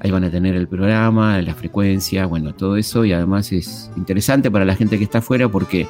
Ahí 0.00 0.10
van 0.10 0.24
a 0.24 0.30
tener 0.30 0.56
el 0.56 0.66
programa, 0.66 1.40
la 1.42 1.54
frecuencia, 1.54 2.26
bueno, 2.26 2.54
todo 2.54 2.76
eso. 2.76 3.04
Y 3.04 3.12
además 3.12 3.52
es 3.52 3.90
interesante 3.96 4.50
para 4.50 4.64
la 4.64 4.74
gente 4.74 4.98
que 4.98 5.04
está 5.04 5.18
afuera 5.18 5.48
porque 5.48 5.86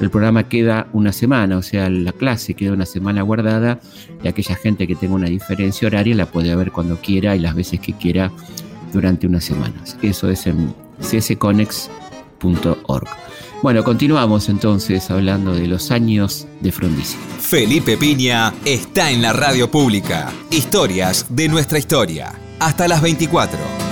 el 0.00 0.08
programa 0.08 0.48
queda 0.48 0.88
una 0.94 1.12
semana, 1.12 1.58
o 1.58 1.62
sea, 1.62 1.90
la 1.90 2.12
clase 2.12 2.54
queda 2.54 2.72
una 2.72 2.86
semana 2.86 3.20
guardada 3.20 3.80
y 4.24 4.28
aquella 4.28 4.54
gente 4.54 4.86
que 4.86 4.94
tenga 4.94 5.14
una 5.14 5.28
diferencia 5.28 5.86
horaria 5.86 6.14
la 6.14 6.24
puede 6.24 6.56
ver 6.56 6.72
cuando 6.72 6.96
quiera 6.96 7.36
y 7.36 7.38
las 7.38 7.54
veces 7.54 7.80
que 7.80 7.92
quiera 7.92 8.32
durante 8.94 9.26
unas 9.26 9.44
semanas. 9.44 9.98
Eso 10.00 10.30
es 10.30 10.46
en 10.46 10.74
Bueno, 13.62 13.84
continuamos 13.84 14.48
entonces 14.48 15.10
hablando 15.10 15.54
de 15.54 15.66
los 15.66 15.90
años 15.90 16.46
de 16.60 16.72
Frondizi. 16.72 17.16
Felipe 17.38 17.96
Piña 17.96 18.54
está 18.64 19.10
en 19.10 19.20
la 19.20 19.32
radio 19.32 19.70
pública. 19.70 20.32
Historias 20.50 21.26
de 21.28 21.48
nuestra 21.48 21.78
historia. 21.78 22.32
Hasta 22.58 22.88
las 22.88 23.02
24. 23.02 23.89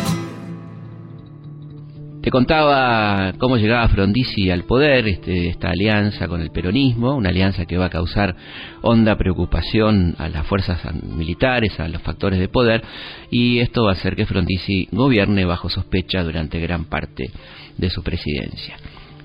Te 2.23 2.33
contaba 2.33 3.33
cómo 3.39 3.57
llegaba 3.59 3.89
Frondizi 3.89 4.51
al 4.51 4.65
poder, 4.65 5.07
este, 5.07 5.49
esta 5.49 5.71
alianza 5.71 6.27
con 6.27 6.41
el 6.43 6.51
peronismo, 6.51 7.15
una 7.15 7.29
alianza 7.29 7.65
que 7.65 7.79
va 7.79 7.87
a 7.87 7.91
causar 7.91 8.35
honda 8.83 9.17
preocupación 9.17 10.17
a 10.19 10.29
las 10.29 10.45
fuerzas 10.47 10.81
militares, 11.05 11.79
a 11.79 11.87
los 11.89 12.03
factores 12.03 12.41
de 12.41 12.49
poder, 12.49 12.83
y 13.31 13.61
esto 13.61 13.85
va 13.85 13.91
a 13.91 13.93
hacer 13.93 14.17
que 14.17 14.27
Frondizi 14.27 14.89
gobierne 14.91 15.45
bajo 15.45 15.69
sospecha 15.69 16.25
durante 16.25 16.59
gran 16.59 16.87
parte 16.87 17.31
de 17.77 17.91
su 17.91 18.03
presidencia. 18.03 18.77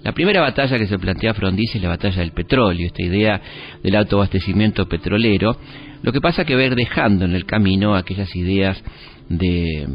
La 0.03 0.11
primera 0.11 0.41
batalla 0.41 0.77
que 0.77 0.87
se 0.87 0.99
plantea 0.99 1.33
Frondizi 1.33 1.77
es 1.77 1.83
la 1.83 1.89
batalla 1.89 2.19
del 2.19 2.31
petróleo, 2.31 2.85
esta 2.85 3.01
idea 3.01 3.41
del 3.81 3.95
autoabastecimiento 3.95 4.87
petrolero. 4.87 5.57
Lo 6.03 6.11
que 6.11 6.21
pasa 6.21 6.45
que 6.45 6.61
ir 6.61 6.75
dejando 6.75 7.25
en 7.25 7.33
el 7.33 7.45
camino 7.45 7.95
aquellas 7.95 8.35
ideas 8.35 8.81
de 9.29 9.87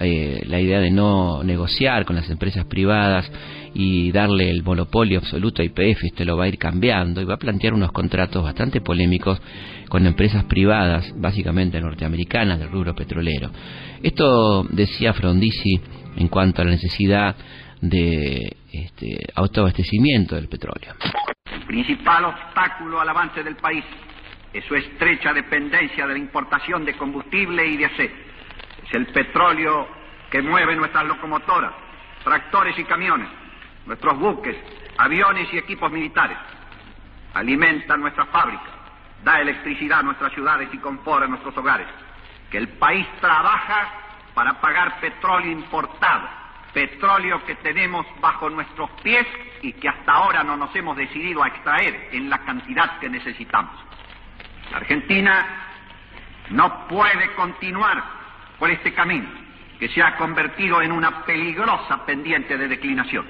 eh, 0.00 0.42
la 0.46 0.60
idea 0.60 0.80
de 0.80 0.90
no 0.90 1.42
negociar 1.44 2.04
con 2.04 2.16
las 2.16 2.28
empresas 2.30 2.64
privadas 2.66 3.30
y 3.74 4.12
darle 4.12 4.50
el 4.50 4.62
monopolio 4.62 5.18
absoluto 5.18 5.62
a 5.62 5.64
IPF, 5.64 6.04
esto 6.04 6.24
lo 6.24 6.36
va 6.36 6.44
a 6.44 6.48
ir 6.48 6.58
cambiando 6.58 7.20
y 7.20 7.24
va 7.24 7.34
a 7.34 7.38
plantear 7.38 7.74
unos 7.74 7.92
contratos 7.92 8.42
bastante 8.42 8.80
polémicos 8.80 9.40
con 9.88 10.06
empresas 10.06 10.44
privadas, 10.44 11.12
básicamente 11.16 11.80
norteamericanas 11.80 12.58
del 12.58 12.70
rubro 12.70 12.94
petrolero. 12.94 13.50
Esto 14.02 14.64
decía 14.70 15.12
Frondizi 15.12 15.80
en 16.16 16.28
cuanto 16.28 16.62
a 16.62 16.64
la 16.64 16.70
necesidad 16.72 17.36
de 17.80 18.56
este, 18.72 19.18
autoabastecimiento 19.34 20.36
del 20.36 20.48
petróleo. 20.48 20.94
El 21.52 21.66
principal 21.66 22.24
obstáculo 22.24 23.00
al 23.00 23.08
avance 23.08 23.42
del 23.42 23.56
país 23.56 23.84
es 24.52 24.64
su 24.64 24.74
estrecha 24.76 25.32
dependencia 25.32 26.06
de 26.06 26.12
la 26.12 26.18
importación 26.18 26.84
de 26.84 26.96
combustible 26.96 27.66
y 27.66 27.76
de 27.76 27.86
aceite. 27.86 28.33
Es 28.84 28.94
el 28.94 29.06
petróleo 29.06 29.88
que 30.30 30.42
mueve 30.42 30.76
nuestras 30.76 31.04
locomotoras, 31.06 31.72
tractores 32.22 32.78
y 32.78 32.84
camiones, 32.84 33.28
nuestros 33.86 34.18
buques, 34.18 34.56
aviones 34.98 35.52
y 35.52 35.58
equipos 35.58 35.90
militares. 35.90 36.36
Alimenta 37.34 37.96
nuestras 37.96 38.28
fábricas, 38.28 38.70
da 39.22 39.40
electricidad 39.40 40.00
a 40.00 40.02
nuestras 40.02 40.32
ciudades 40.32 40.68
y 40.72 40.78
confort 40.78 41.24
a 41.24 41.28
nuestros 41.28 41.56
hogares. 41.56 41.86
Que 42.50 42.58
el 42.58 42.68
país 42.68 43.06
trabaja 43.20 43.88
para 44.34 44.60
pagar 44.60 45.00
petróleo 45.00 45.50
importado, 45.50 46.28
petróleo 46.72 47.44
que 47.44 47.54
tenemos 47.56 48.06
bajo 48.20 48.50
nuestros 48.50 48.90
pies 49.02 49.26
y 49.62 49.72
que 49.72 49.88
hasta 49.88 50.12
ahora 50.12 50.44
no 50.44 50.56
nos 50.56 50.74
hemos 50.76 50.96
decidido 50.96 51.42
a 51.42 51.48
extraer 51.48 52.10
en 52.12 52.28
la 52.28 52.38
cantidad 52.38 52.98
que 52.98 53.08
necesitamos. 53.08 53.74
La 54.70 54.78
Argentina 54.78 55.46
no 56.50 56.86
puede 56.88 57.32
continuar 57.34 58.23
por 58.58 58.70
este 58.70 58.92
camino 58.92 59.28
que 59.78 59.88
se 59.88 60.02
ha 60.02 60.16
convertido 60.16 60.80
en 60.82 60.92
una 60.92 61.24
peligrosa 61.24 62.04
pendiente 62.06 62.56
de 62.56 62.68
declinación. 62.68 63.26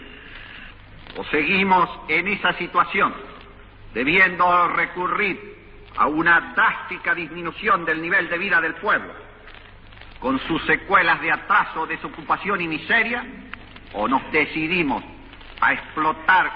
O 1.16 1.24
seguimos 1.24 1.88
en 2.08 2.28
esa 2.28 2.52
situación, 2.54 3.14
debiendo 3.92 4.68
recurrir 4.68 5.54
a 5.96 6.06
una 6.06 6.52
drástica 6.54 7.14
disminución 7.14 7.84
del 7.84 8.02
nivel 8.02 8.28
de 8.28 8.38
vida 8.38 8.60
del 8.60 8.74
pueblo, 8.74 9.12
con 10.18 10.38
sus 10.40 10.62
secuelas 10.64 11.20
de 11.20 11.30
atraso, 11.30 11.86
desocupación 11.86 12.60
y 12.60 12.68
miseria, 12.68 13.24
o 13.92 14.08
nos 14.08 14.30
decidimos 14.32 15.04
a 15.60 15.72
explotar 15.72 16.50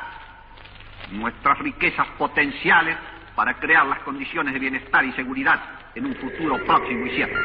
nuestras 1.12 1.58
riquezas 1.58 2.06
potenciales 2.18 2.96
para 3.34 3.54
crear 3.54 3.86
las 3.86 4.00
condiciones 4.00 4.52
de 4.52 4.58
bienestar 4.58 5.04
y 5.04 5.12
seguridad 5.12 5.60
en 5.94 6.06
un 6.06 6.14
futuro 6.16 6.58
próximo 6.66 7.06
y 7.06 7.10
cierto. 7.10 7.38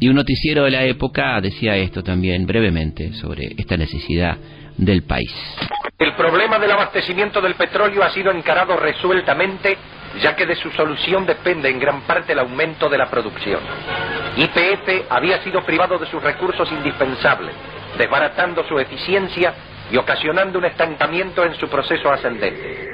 Y 0.00 0.08
un 0.08 0.16
noticiero 0.16 0.64
de 0.64 0.70
la 0.70 0.84
época 0.84 1.40
decía 1.40 1.76
esto 1.76 2.02
también 2.02 2.46
brevemente 2.46 3.12
sobre 3.14 3.54
esta 3.56 3.76
necesidad 3.76 4.36
del 4.76 5.02
país. 5.04 5.32
El 5.98 6.14
problema 6.14 6.58
del 6.58 6.72
abastecimiento 6.72 7.40
del 7.40 7.54
petróleo 7.54 8.02
ha 8.02 8.10
sido 8.10 8.32
encarado 8.32 8.76
resueltamente, 8.76 9.76
ya 10.20 10.34
que 10.34 10.46
de 10.46 10.56
su 10.56 10.70
solución 10.72 11.24
depende 11.26 11.70
en 11.70 11.78
gran 11.78 12.02
parte 12.02 12.32
el 12.32 12.40
aumento 12.40 12.88
de 12.88 12.98
la 12.98 13.08
producción. 13.08 13.60
YPF 14.36 15.10
había 15.10 15.42
sido 15.44 15.64
privado 15.64 15.96
de 15.98 16.06
sus 16.06 16.22
recursos 16.22 16.70
indispensables, 16.72 17.54
desbaratando 17.96 18.66
su 18.66 18.78
eficiencia 18.78 19.54
y 19.92 19.96
ocasionando 19.96 20.58
un 20.58 20.64
estancamiento 20.64 21.44
en 21.44 21.54
su 21.54 21.68
proceso 21.68 22.10
ascendente. 22.10 22.88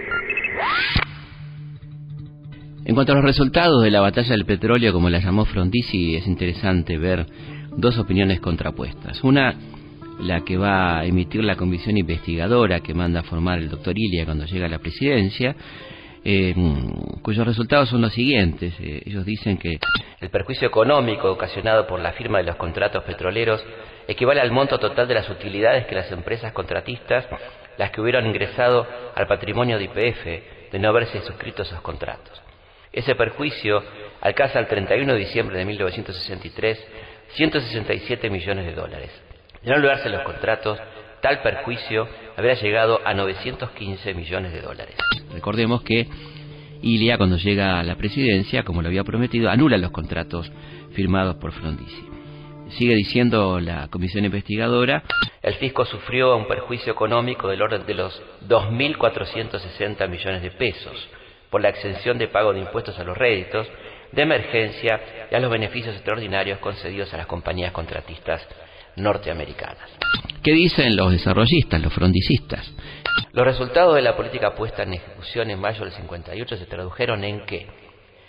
En 2.84 2.94
cuanto 2.94 3.12
a 3.12 3.16
los 3.16 3.24
resultados 3.24 3.82
de 3.82 3.90
la 3.90 4.00
batalla 4.00 4.30
del 4.30 4.46
petróleo, 4.46 4.92
como 4.92 5.10
la 5.10 5.18
llamó 5.18 5.44
Frondizi, 5.44 6.16
es 6.16 6.26
interesante 6.26 6.96
ver 6.96 7.26
dos 7.76 7.98
opiniones 7.98 8.40
contrapuestas. 8.40 9.22
Una, 9.22 9.54
la 10.20 10.40
que 10.40 10.56
va 10.56 10.98
a 10.98 11.04
emitir 11.04 11.44
la 11.44 11.56
comisión 11.56 11.98
investigadora 11.98 12.80
que 12.80 12.94
manda 12.94 13.20
a 13.20 13.22
formar 13.22 13.58
el 13.58 13.68
doctor 13.68 13.94
Ilia 13.96 14.24
cuando 14.24 14.46
llega 14.46 14.66
a 14.66 14.70
la 14.70 14.78
presidencia, 14.78 15.54
eh, 16.24 16.54
cuyos 17.22 17.46
resultados 17.46 17.90
son 17.90 18.00
los 18.00 18.14
siguientes. 18.14 18.74
Eh, 18.80 19.02
ellos 19.04 19.26
dicen 19.26 19.58
que 19.58 19.78
el 20.20 20.30
perjuicio 20.30 20.66
económico 20.66 21.30
ocasionado 21.30 21.86
por 21.86 22.00
la 22.00 22.12
firma 22.12 22.38
de 22.38 22.44
los 22.44 22.56
contratos 22.56 23.04
petroleros 23.04 23.62
equivale 24.08 24.40
al 24.40 24.52
monto 24.52 24.78
total 24.78 25.06
de 25.06 25.14
las 25.14 25.28
utilidades 25.28 25.86
que 25.86 25.94
las 25.94 26.10
empresas 26.10 26.52
contratistas, 26.52 27.26
las 27.76 27.90
que 27.90 28.00
hubieran 28.00 28.26
ingresado 28.26 28.86
al 29.14 29.26
patrimonio 29.26 29.78
de 29.78 29.84
IPF 29.84 30.72
de 30.72 30.78
no 30.78 30.88
haberse 30.88 31.20
suscrito 31.22 31.62
esos 31.62 31.80
contratos. 31.82 32.40
Ese 32.92 33.14
perjuicio 33.14 33.82
alcanza 34.20 34.58
al 34.58 34.66
31 34.66 35.12
de 35.12 35.18
diciembre 35.18 35.58
de 35.58 35.64
1963 35.64 36.86
167 37.34 38.30
millones 38.30 38.66
de 38.66 38.74
dólares. 38.74 39.10
De 39.62 39.70
no 39.70 39.78
lograrse 39.78 40.08
los 40.08 40.22
contratos, 40.22 40.78
tal 41.20 41.42
perjuicio 41.42 42.08
habría 42.36 42.54
llegado 42.54 43.00
a 43.04 43.14
915 43.14 44.14
millones 44.14 44.52
de 44.52 44.60
dólares. 44.62 44.96
Recordemos 45.32 45.82
que 45.82 46.08
Ilia, 46.82 47.18
cuando 47.18 47.36
llega 47.36 47.78
a 47.78 47.82
la 47.82 47.96
presidencia, 47.96 48.64
como 48.64 48.82
lo 48.82 48.88
había 48.88 49.04
prometido, 49.04 49.50
anula 49.50 49.76
los 49.76 49.90
contratos 49.90 50.50
firmados 50.92 51.36
por 51.36 51.52
Frondizi. 51.52 52.08
Sigue 52.70 52.94
diciendo 52.94 53.60
la 53.60 53.88
comisión 53.88 54.24
investigadora. 54.24 55.02
El 55.42 55.54
fisco 55.54 55.84
sufrió 55.84 56.36
un 56.36 56.46
perjuicio 56.46 56.92
económico 56.92 57.48
del 57.48 57.62
orden 57.62 57.84
de 57.84 57.94
los 57.94 58.22
2.460 58.48 60.08
millones 60.08 60.42
de 60.42 60.50
pesos 60.52 61.08
por 61.50 61.60
la 61.60 61.70
exención 61.70 62.18
de 62.18 62.28
pago 62.28 62.52
de 62.52 62.60
impuestos 62.60 62.98
a 62.98 63.04
los 63.04 63.16
réditos, 63.16 63.66
de 64.12 64.22
emergencia 64.22 65.00
y 65.30 65.34
a 65.34 65.40
los 65.40 65.50
beneficios 65.50 65.94
extraordinarios 65.94 66.58
concedidos 66.58 67.12
a 67.12 67.16
las 67.16 67.26
compañías 67.26 67.72
contratistas 67.72 68.46
norteamericanas. 68.96 69.90
¿Qué 70.42 70.52
dicen 70.52 70.96
los 70.96 71.12
desarrollistas, 71.12 71.80
los 71.80 71.92
frondicistas? 71.92 72.72
Los 73.32 73.44
resultados 73.44 73.94
de 73.94 74.02
la 74.02 74.16
política 74.16 74.54
puesta 74.54 74.82
en 74.82 74.94
ejecución 74.94 75.50
en 75.50 75.60
mayo 75.60 75.84
del 75.84 75.92
58 75.92 76.56
se 76.56 76.66
tradujeron 76.66 77.24
en 77.24 77.44
que 77.46 77.66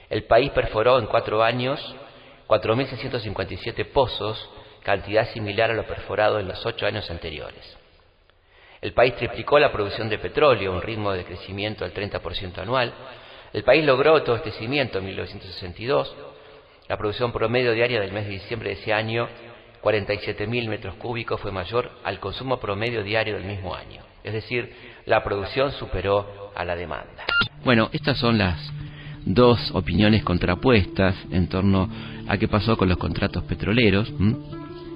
el 0.10 0.24
país 0.24 0.52
perforó 0.52 1.00
en 1.00 1.08
cuatro 1.08 1.44
años 1.44 1.80
4.657 2.52 3.86
pozos, 3.94 4.50
cantidad 4.84 5.26
similar 5.30 5.72
a 5.72 5.74
lo 5.74 5.88
perforado 5.88 6.38
en 6.38 6.50
los 6.50 6.66
ocho 6.66 6.86
años 6.86 7.10
anteriores. 7.10 7.78
El 8.82 8.94
país 8.94 9.16
triplicó 9.16 9.60
la 9.60 9.72
producción 9.72 10.10
de 10.10 10.18
petróleo, 10.18 10.74
un 10.74 10.82
ritmo 10.82 11.12
de 11.12 11.24
crecimiento 11.24 11.84
del 11.86 11.94
30% 11.94 12.58
anual. 12.58 12.92
El 13.54 13.64
país 13.64 13.86
logró 13.86 14.24
todo 14.24 14.38
este 14.38 14.50
crecimiento 14.50 14.98
en 14.98 15.06
1962. 15.06 16.16
La 16.90 16.98
producción 16.98 17.32
promedio 17.32 17.74
diaria 17.74 18.02
del 18.02 18.12
mes 18.12 18.26
de 18.26 18.32
diciembre 18.32 18.70
de 18.70 18.82
ese 18.82 18.92
año, 18.92 19.28
47.000 19.84 20.68
metros 20.68 20.96
cúbicos, 20.96 21.40
fue 21.40 21.52
mayor 21.52 21.92
al 22.04 22.20
consumo 22.20 22.60
promedio 22.60 23.04
diario 23.04 23.36
del 23.36 23.46
mismo 23.46 23.76
año. 23.76 24.02
Es 24.24 24.34
decir, 24.34 24.74
la 25.06 25.24
producción 25.24 25.72
superó 25.74 26.52
a 26.56 26.66
la 26.66 26.76
demanda. 26.76 27.26
Bueno, 27.64 27.90
estas 27.94 28.18
son 28.18 28.40
las 28.40 28.60
dos 29.26 29.60
opiniones 29.76 30.24
contrapuestas 30.24 31.16
en 31.32 31.48
torno 31.48 31.88
a 32.28 32.38
qué 32.38 32.48
pasó 32.48 32.76
con 32.78 32.90
los 32.90 32.98
contratos 32.98 33.44
petroleros. 33.44 34.12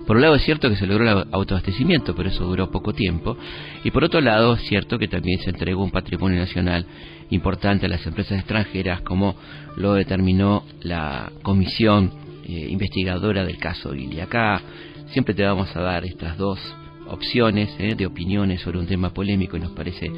Por 0.06 0.18
un 0.18 0.22
lado 0.22 0.36
es 0.36 0.44
cierto 0.44 0.70
que 0.70 0.76
se 0.76 0.86
logró 0.86 1.04
el 1.04 1.28
autoabastecimiento, 1.32 2.16
pero 2.16 2.30
eso 2.30 2.46
duró 2.46 2.70
poco 2.70 2.94
tiempo. 2.94 3.38
Y 3.84 3.92
por 3.92 4.04
otro 4.04 4.22
lado 4.22 4.54
es 4.54 4.62
cierto 4.62 5.00
que 5.00 5.08
también 5.08 5.40
se 5.40 5.50
entregó 5.50 5.84
un 5.84 5.92
patrimonio 5.92 6.40
nacional 6.40 6.86
importante 7.32 7.88
a 7.88 7.90
las 7.90 8.06
empresas 8.06 8.38
extranjeras, 8.38 9.02
como 9.02 9.36
lo 9.78 9.94
determinó 9.94 10.64
la 10.82 11.32
comisión 11.42 12.12
eh, 12.48 12.68
investigadora 12.70 13.44
del 13.44 13.58
caso 13.58 13.96
Y 13.96 14.20
Acá 14.20 14.62
siempre 15.08 15.34
te 15.34 15.44
vamos 15.44 15.76
a 15.76 15.82
dar 15.82 16.06
estas 16.06 16.38
dos 16.38 16.60
opciones 17.08 17.76
eh, 17.80 17.96
de 17.96 18.06
opiniones 18.06 18.62
sobre 18.62 18.80
un 18.80 18.88
tema 18.88 19.12
polémico 19.12 19.58
y 19.58 19.60
nos 19.60 19.72
parece 19.72 20.12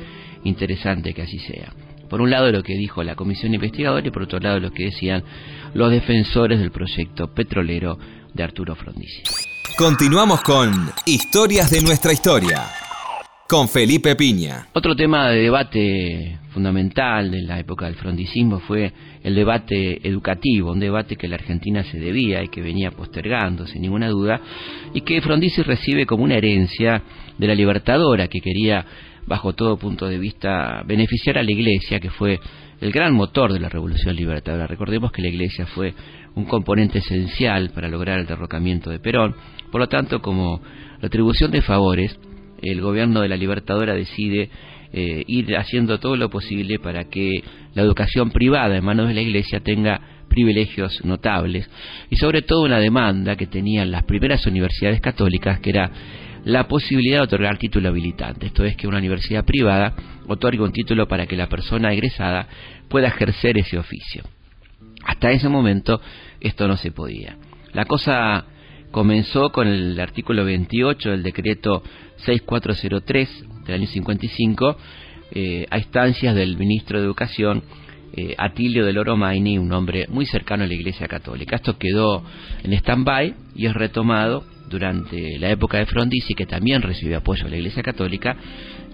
interesante 0.43 1.13
que 1.13 1.21
así 1.21 1.39
sea. 1.39 1.71
Por 2.09 2.21
un 2.21 2.29
lado 2.29 2.51
lo 2.51 2.63
que 2.63 2.73
dijo 2.73 3.03
la 3.03 3.15
comisión 3.15 3.53
investigadora 3.53 4.05
y 4.05 4.11
por 4.11 4.23
otro 4.23 4.39
lado 4.39 4.59
lo 4.59 4.71
que 4.71 4.85
decían 4.85 5.23
los 5.73 5.91
defensores 5.91 6.59
del 6.59 6.71
proyecto 6.71 7.33
petrolero 7.33 7.97
de 8.33 8.43
Arturo 8.43 8.75
Frondizi. 8.75 9.23
Continuamos 9.77 10.41
con 10.41 10.89
Historias 11.05 11.69
de 11.69 11.83
nuestra 11.83 12.11
historia 12.11 12.63
con 13.47 13.69
Felipe 13.69 14.15
Piña. 14.15 14.69
Otro 14.73 14.95
tema 14.95 15.29
de 15.29 15.43
debate 15.43 16.39
fundamental 16.49 17.31
en 17.31 17.45
la 17.45 17.59
época 17.59 17.85
del 17.85 17.93
frondicismo 17.93 18.59
fue 18.61 18.91
el 19.21 19.35
debate 19.35 20.07
educativo, 20.07 20.71
un 20.71 20.79
debate 20.79 21.15
que 21.15 21.27
la 21.27 21.35
Argentina 21.35 21.83
se 21.83 21.99
debía 21.99 22.43
y 22.43 22.47
que 22.47 22.61
venía 22.61 22.89
postergando 22.89 23.67
sin 23.67 23.83
ninguna 23.83 24.09
duda, 24.09 24.41
y 24.95 25.01
que 25.01 25.21
Frondizi 25.21 25.61
recibe 25.61 26.07
como 26.07 26.23
una 26.23 26.37
herencia 26.37 27.03
de 27.37 27.47
la 27.47 27.53
libertadora 27.53 28.27
que 28.27 28.41
quería, 28.41 28.83
bajo 29.27 29.53
todo 29.53 29.77
punto 29.77 30.07
de 30.07 30.17
vista, 30.17 30.81
beneficiar 30.87 31.37
a 31.37 31.43
la 31.43 31.51
Iglesia, 31.51 31.99
que 31.99 32.09
fue 32.09 32.39
el 32.81 32.91
gran 32.91 33.13
motor 33.13 33.53
de 33.53 33.59
la 33.59 33.69
Revolución 33.69 34.15
Libertadora. 34.15 34.65
Recordemos 34.65 35.11
que 35.11 35.21
la 35.21 35.27
Iglesia 35.29 35.67
fue 35.67 35.93
un 36.35 36.45
componente 36.45 36.99
esencial 36.99 37.71
para 37.71 37.87
lograr 37.87 38.19
el 38.19 38.27
derrocamiento 38.27 38.89
de 38.89 38.99
Perón, 38.99 39.35
por 39.71 39.81
lo 39.81 39.87
tanto, 39.87 40.21
como 40.21 40.61
retribución 41.01 41.51
de 41.51 41.61
favores, 41.61 42.17
el 42.61 42.81
gobierno 42.81 43.21
de 43.21 43.29
la 43.29 43.37
Libertadora 43.37 43.93
decide 43.93 44.49
eh, 44.93 45.23
ir 45.27 45.55
haciendo 45.57 45.99
todo 45.99 46.15
lo 46.15 46.29
posible 46.29 46.79
para 46.79 47.05
que 47.09 47.43
la 47.75 47.81
educación 47.81 48.31
privada 48.31 48.77
en 48.77 48.85
manos 48.85 49.07
de 49.07 49.13
la 49.13 49.21
Iglesia 49.21 49.59
tenga 49.59 50.01
privilegios 50.29 51.03
notables 51.03 51.69
y 52.09 52.17
sobre 52.17 52.41
todo 52.41 52.63
una 52.63 52.79
demanda 52.79 53.35
que 53.35 53.47
tenían 53.47 53.91
las 53.91 54.03
primeras 54.03 54.45
universidades 54.45 55.01
católicas 55.01 55.59
que 55.59 55.69
era 55.71 55.91
la 56.45 56.67
posibilidad 56.67 57.17
de 57.17 57.23
otorgar 57.23 57.57
título 57.57 57.89
habilitante, 57.89 58.47
esto 58.47 58.63
es 58.63 58.77
que 58.77 58.87
una 58.87 58.99
universidad 58.99 59.43
privada 59.43 59.93
otorgue 60.27 60.61
un 60.61 60.71
título 60.71 61.07
para 61.07 61.25
que 61.25 61.35
la 61.35 61.47
persona 61.47 61.91
egresada 61.91 62.47
pueda 62.87 63.07
ejercer 63.07 63.57
ese 63.57 63.77
oficio. 63.77 64.23
Hasta 65.03 65.31
ese 65.31 65.49
momento 65.49 65.99
esto 66.39 66.67
no 66.67 66.77
se 66.77 66.91
podía. 66.91 67.37
La 67.73 67.85
cosa 67.85 68.45
comenzó 68.97 69.51
con 69.51 69.67
el 69.67 69.99
artículo 69.99 70.43
28 70.43 71.11
del 71.11 71.21
decreto 71.21 71.83
6403 72.15 73.45
del 73.67 73.75
año 73.75 73.85
55 73.85 74.77
eh, 75.33 75.67
a 75.69 75.77
instancias 75.77 76.33
del 76.33 76.57
ministro 76.57 76.97
de 76.97 77.05
Educación 77.05 77.61
eh, 78.13 78.33
Atilio 78.39 78.83
del 78.83 78.97
Oro 78.97 79.15
Maini, 79.15 79.59
un 79.59 79.71
hombre 79.71 80.07
muy 80.09 80.25
cercano 80.25 80.63
a 80.63 80.67
la 80.67 80.73
Iglesia 80.73 81.07
Católica. 81.07 81.57
Esto 81.57 81.77
quedó 81.77 82.23
en 82.63 82.73
stand-by 82.73 83.35
y 83.53 83.67
es 83.67 83.75
retomado 83.75 84.43
durante 84.67 85.37
la 85.37 85.51
época 85.51 85.77
de 85.77 85.85
Frondizi, 85.85 86.33
que 86.33 86.47
también 86.47 86.81
recibió 86.81 87.19
apoyo 87.19 87.43
de 87.43 87.51
la 87.51 87.57
Iglesia 87.57 87.83
Católica, 87.83 88.35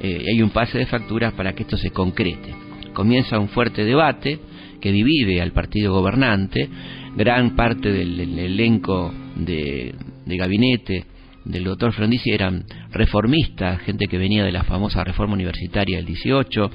eh, 0.01 0.25
hay 0.27 0.41
un 0.41 0.49
pase 0.49 0.77
de 0.79 0.85
facturas 0.85 1.31
para 1.31 1.53
que 1.53 1.63
esto 1.63 1.77
se 1.77 1.91
concrete. 1.91 2.53
Comienza 2.91 3.39
un 3.39 3.47
fuerte 3.47 3.85
debate 3.85 4.37
que 4.81 4.91
divide 4.91 5.41
al 5.41 5.53
partido 5.53 5.93
gobernante, 5.93 6.67
gran 7.15 7.55
parte 7.55 7.89
del, 7.89 8.19
elenco 8.37 9.13
de, 9.35 9.93
gabinete 10.25 11.05
del 11.45 11.65
doctor 11.65 11.91
Frondizi 11.93 12.31
eran 12.31 12.65
reformistas, 12.91 13.81
gente 13.81 14.07
que 14.07 14.17
venía 14.17 14.43
de 14.43 14.51
la 14.51 14.63
famosa 14.63 15.03
reforma 15.03 15.33
universitaria 15.33 15.97
del 15.97 16.05
18, 16.05 16.71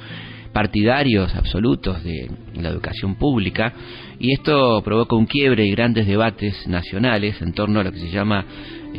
partidarios 0.52 1.34
absolutos 1.34 2.02
de 2.04 2.30
la 2.54 2.68
educación 2.68 3.14
pública, 3.16 3.72
y 4.18 4.32
esto 4.32 4.82
provoca 4.82 5.16
un 5.16 5.26
quiebre 5.26 5.64
y 5.66 5.70
grandes 5.70 6.06
debates 6.06 6.66
nacionales 6.66 7.40
en 7.40 7.52
torno 7.52 7.80
a 7.80 7.84
lo 7.84 7.92
que 7.92 8.00
se 8.00 8.10
llama 8.10 8.44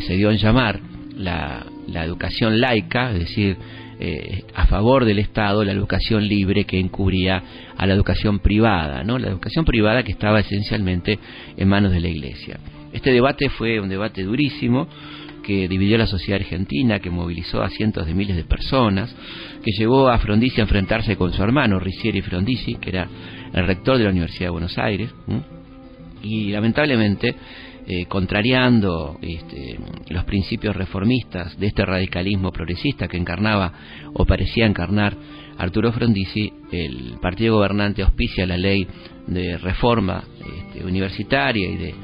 se 0.05 0.15
dio 0.15 0.31
en 0.31 0.37
llamar 0.37 0.79
la, 1.15 1.65
educación 2.03 2.59
laica, 2.61 3.11
es 3.11 3.19
decir, 3.19 3.57
eh, 3.99 4.43
a 4.55 4.67
favor 4.67 5.03
del 5.03 5.19
Estado, 5.19 5.63
la 5.63 5.73
educación 5.73 6.27
libre 6.27 6.63
que 6.63 6.79
encubría 6.79 7.43
a 7.75 7.85
la 7.85 7.93
educación 7.93 8.39
privada, 8.39 9.03
¿no? 9.03 9.19
La 9.19 9.27
educación 9.27 9.65
privada 9.65 10.03
que 10.03 10.11
estaba 10.11 10.39
esencialmente 10.39 11.19
en 11.57 11.67
manos 11.67 11.91
de 11.91 11.99
la 11.99 12.07
Iglesia. 12.07 12.59
Este 12.93 13.11
debate 13.11 13.49
fue 13.49 13.79
un 13.79 13.89
debate 13.89 14.23
durísimo 14.23 14.87
que 15.43 15.67
dividió 15.67 15.97
la 15.97 16.05
sociedad 16.05 16.39
argentina, 16.39 16.99
que 16.99 17.09
movilizó 17.09 17.61
a 17.61 17.69
cientos 17.69 18.05
de 18.05 18.13
miles 18.13 18.35
de 18.35 18.43
personas, 18.43 19.15
que 19.63 19.71
llevó 19.71 20.09
a 20.09 20.19
Frondizi 20.19 20.61
a 20.61 20.63
enfrentarse 20.63 21.15
con 21.15 21.33
su 21.33 21.41
hermano, 21.41 21.79
Ricieri 21.79 22.21
Frondizi, 22.21 22.75
que 22.75 22.89
era 22.89 23.07
el 23.53 23.65
rector 23.65 23.97
de 23.97 24.03
la 24.03 24.11
Universidad 24.11 24.47
de 24.47 24.51
Buenos 24.51 24.77
Aires, 24.77 25.09
y 26.21 26.51
lamentablemente 26.51 27.35
eh, 27.87 28.05
contrariando 28.05 29.17
este, 29.21 29.79
los 30.09 30.23
principios 30.25 30.75
reformistas 30.75 31.57
de 31.57 31.67
este 31.67 31.83
radicalismo 31.85 32.51
progresista 32.51 33.07
que 33.07 33.17
encarnaba 33.17 33.73
o 34.13 34.25
parecía 34.25 34.67
encarnar 34.67 35.15
Arturo 35.57 35.91
Frondizi, 35.91 36.53
el 36.71 37.17
partido 37.19 37.55
gobernante 37.55 38.03
auspicia 38.03 38.45
la 38.45 38.57
ley 38.57 38.87
de 39.25 39.57
reforma 39.57 40.23
este, 40.39 40.85
universitaria 40.85 41.67
y 41.67 41.77
de, 41.77 41.95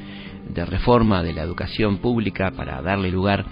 de 0.48 0.64
reforma 0.64 1.22
de 1.22 1.32
la 1.32 1.42
educación 1.42 1.98
pública 1.98 2.52
para 2.56 2.80
darle 2.82 3.10
lugar 3.10 3.46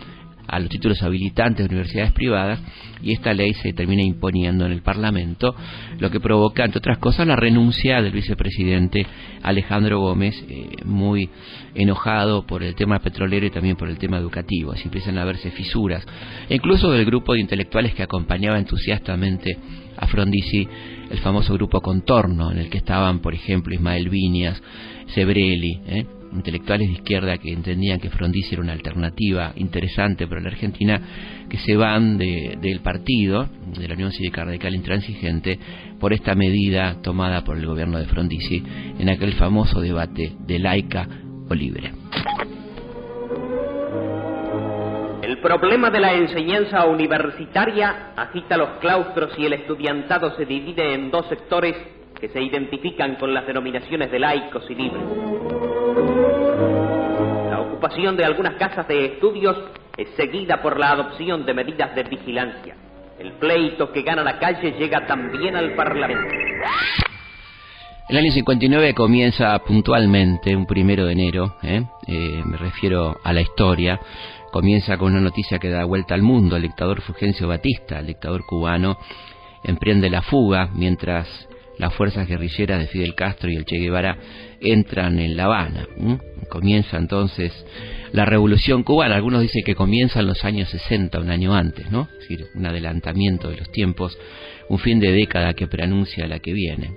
a 0.46 0.58
los 0.58 0.68
títulos 0.68 1.02
habilitantes 1.02 1.66
de 1.66 1.74
universidades 1.74 2.12
privadas 2.12 2.60
y 3.02 3.12
esta 3.12 3.32
ley 3.32 3.52
se 3.54 3.72
termina 3.72 4.02
imponiendo 4.02 4.64
en 4.66 4.72
el 4.72 4.82
Parlamento, 4.82 5.54
lo 5.98 6.10
que 6.10 6.20
provoca, 6.20 6.64
entre 6.64 6.78
otras 6.78 6.98
cosas, 6.98 7.26
la 7.26 7.36
renuncia 7.36 8.00
del 8.02 8.12
vicepresidente 8.12 9.06
Alejandro 9.42 10.00
Gómez, 10.00 10.34
eh, 10.48 10.68
muy 10.84 11.28
enojado 11.74 12.46
por 12.46 12.62
el 12.62 12.74
tema 12.74 12.98
petrolero 13.00 13.46
y 13.46 13.50
también 13.50 13.76
por 13.76 13.88
el 13.88 13.98
tema 13.98 14.18
educativo. 14.18 14.72
Así 14.72 14.84
empiezan 14.84 15.18
a 15.18 15.24
verse 15.24 15.50
fisuras, 15.50 16.06
incluso 16.48 16.90
del 16.90 17.04
grupo 17.04 17.34
de 17.34 17.40
intelectuales 17.40 17.94
que 17.94 18.02
acompañaba 18.02 18.58
entusiastamente 18.58 19.58
a 19.96 20.06
Frondizi, 20.06 20.68
el 21.10 21.18
famoso 21.18 21.54
grupo 21.54 21.80
Contorno, 21.80 22.50
en 22.50 22.58
el 22.58 22.70
que 22.70 22.78
estaban, 22.78 23.20
por 23.20 23.34
ejemplo, 23.34 23.74
Ismael 23.74 24.08
Viñas, 24.08 24.62
Sebrelli, 25.08 25.80
¿eh? 25.86 26.06
Intelectuales 26.34 26.88
de 26.88 26.94
izquierda 26.94 27.38
que 27.38 27.52
entendían 27.52 28.00
que 28.00 28.10
Frondizi 28.10 28.54
era 28.54 28.62
una 28.62 28.72
alternativa 28.72 29.52
interesante 29.56 30.26
para 30.26 30.40
la 30.40 30.48
Argentina, 30.48 31.00
que 31.48 31.58
se 31.58 31.76
van 31.76 32.18
del 32.18 32.80
partido, 32.82 33.48
de 33.78 33.88
la 33.88 33.94
Unión 33.94 34.12
Cívica 34.12 34.44
Radical 34.44 34.74
Intransigente, 34.74 35.58
por 35.98 36.12
esta 36.12 36.34
medida 36.34 37.00
tomada 37.02 37.44
por 37.44 37.56
el 37.56 37.66
gobierno 37.66 37.98
de 37.98 38.06
Frondizi 38.06 38.62
en 38.98 39.08
aquel 39.08 39.34
famoso 39.34 39.80
debate 39.80 40.32
de 40.46 40.58
laica 40.58 41.08
o 41.48 41.54
libre. 41.54 41.92
El 45.22 45.38
problema 45.38 45.90
de 45.90 46.00
la 46.00 46.14
enseñanza 46.14 46.84
universitaria 46.86 48.12
agita 48.16 48.56
los 48.56 48.78
claustros 48.80 49.32
y 49.38 49.46
el 49.46 49.54
estudiantado 49.54 50.36
se 50.36 50.44
divide 50.44 50.94
en 50.94 51.10
dos 51.10 51.26
sectores 51.28 51.76
que 52.18 52.28
se 52.28 52.40
identifican 52.40 53.16
con 53.16 53.34
las 53.34 53.46
denominaciones 53.46 54.10
de 54.10 54.18
laicos 54.18 54.64
y 54.70 54.74
libres. 54.74 55.02
La 57.50 57.60
ocupación 57.60 58.16
de 58.16 58.24
algunas 58.24 58.54
casas 58.54 58.86
de 58.88 59.06
estudios 59.06 59.56
es 59.96 60.08
seguida 60.16 60.60
por 60.62 60.78
la 60.78 60.92
adopción 60.92 61.44
de 61.44 61.54
medidas 61.54 61.94
de 61.94 62.02
vigilancia. 62.04 62.76
El 63.18 63.32
pleito 63.34 63.92
que 63.92 64.02
gana 64.02 64.24
la 64.24 64.38
calle 64.38 64.72
llega 64.72 65.06
también 65.06 65.56
al 65.56 65.74
Parlamento. 65.74 66.34
El 68.08 68.18
año 68.18 68.32
59 68.32 68.92
comienza 68.94 69.58
puntualmente, 69.60 70.54
un 70.54 70.66
primero 70.66 71.06
de 71.06 71.12
enero, 71.12 71.56
¿eh? 71.62 71.82
Eh, 72.06 72.42
me 72.44 72.58
refiero 72.58 73.16
a 73.24 73.32
la 73.32 73.40
historia, 73.40 73.98
comienza 74.52 74.98
con 74.98 75.12
una 75.12 75.22
noticia 75.22 75.58
que 75.58 75.70
da 75.70 75.84
vuelta 75.84 76.14
al 76.14 76.20
mundo. 76.20 76.56
El 76.56 76.62
dictador 76.62 77.00
Fulgencio 77.00 77.48
Batista, 77.48 78.00
el 78.00 78.08
dictador 78.08 78.44
cubano, 78.44 78.98
emprende 79.62 80.10
la 80.10 80.20
fuga 80.20 80.68
mientras 80.74 81.26
las 81.78 81.92
fuerzas 81.94 82.28
guerrilleras 82.28 82.78
de 82.78 82.86
Fidel 82.86 83.14
Castro 83.14 83.50
y 83.50 83.56
el 83.56 83.64
Che 83.64 83.78
Guevara 83.78 84.16
entran 84.60 85.18
en 85.18 85.36
La 85.36 85.44
Habana. 85.44 85.86
Comienza 86.48 86.96
entonces 86.96 87.52
la 88.12 88.24
revolución 88.24 88.82
cubana. 88.82 89.16
Algunos 89.16 89.42
dicen 89.42 89.64
que 89.64 89.74
comienza 89.74 90.20
en 90.20 90.26
los 90.26 90.44
años 90.44 90.68
60, 90.68 91.18
un 91.18 91.30
año 91.30 91.54
antes, 91.54 91.90
¿no? 91.90 92.08
Decir, 92.20 92.46
un 92.54 92.66
adelantamiento 92.66 93.48
de 93.48 93.56
los 93.56 93.70
tiempos, 93.70 94.16
un 94.68 94.78
fin 94.78 95.00
de 95.00 95.12
década 95.12 95.54
que 95.54 95.66
preanuncia 95.66 96.26
la 96.26 96.38
que 96.38 96.52
viene. 96.52 96.92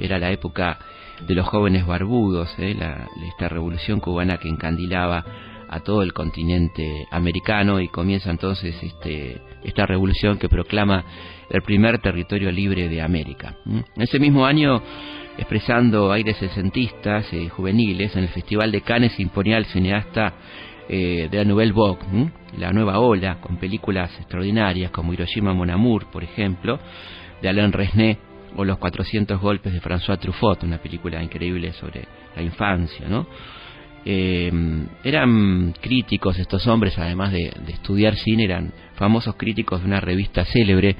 Era 0.00 0.18
la 0.18 0.30
época 0.32 0.78
de 1.26 1.34
los 1.34 1.46
jóvenes 1.46 1.86
barbudos, 1.86 2.52
¿eh? 2.58 2.74
la, 2.78 3.08
esta 3.28 3.48
revolución 3.48 4.00
cubana 4.00 4.38
que 4.38 4.48
encandilaba 4.48 5.24
a 5.68 5.80
todo 5.80 6.02
el 6.02 6.12
continente 6.12 7.06
americano 7.10 7.80
y 7.80 7.88
comienza 7.88 8.30
entonces 8.30 8.74
este, 8.82 9.40
esta 9.64 9.86
revolución 9.86 10.38
que 10.38 10.48
proclama 10.48 11.04
el 11.50 11.62
primer 11.62 11.98
territorio 11.98 12.50
libre 12.50 12.88
de 12.88 13.02
América. 13.02 13.56
Ese 13.96 14.18
mismo 14.18 14.46
año, 14.46 14.82
expresando 15.38 16.12
aires 16.12 16.36
sesentistas 16.36 17.32
y 17.32 17.46
eh, 17.46 17.48
juveniles, 17.48 18.14
en 18.16 18.24
el 18.24 18.28
Festival 18.28 18.72
de 18.72 18.80
Cannes 18.82 19.18
imponía 19.18 19.56
al 19.56 19.66
cineasta 19.66 20.34
eh, 20.88 21.28
de 21.30 21.38
la 21.38 21.44
Nouvelle 21.44 21.72
Vogue, 21.72 22.30
la 22.58 22.72
nueva 22.72 22.98
ola, 23.00 23.40
con 23.40 23.56
películas 23.56 24.10
extraordinarias 24.18 24.90
como 24.90 25.12
Hiroshima 25.12 25.52
Mon 25.52 25.70
Amour, 25.70 26.10
por 26.10 26.22
ejemplo, 26.22 26.78
de 27.42 27.48
Alain 27.48 27.72
Resnais, 27.72 28.18
o 28.56 28.64
Los 28.64 28.78
400 28.78 29.40
golpes 29.40 29.72
de 29.72 29.80
François 29.80 30.18
Truffaut, 30.18 30.62
una 30.62 30.78
película 30.78 31.22
increíble 31.22 31.72
sobre 31.72 32.06
la 32.34 32.42
infancia, 32.42 33.06
¿no? 33.06 33.26
Eh, 34.08 34.52
eran 35.02 35.74
críticos 35.80 36.38
estos 36.38 36.64
hombres, 36.68 36.96
además 36.96 37.32
de, 37.32 37.52
estudiar 37.66 38.14
cine, 38.14 38.44
eran 38.44 38.72
famosos 38.94 39.34
críticos 39.34 39.80
de 39.80 39.86
una 39.88 40.00
revista 40.00 40.44
célebre 40.44 40.94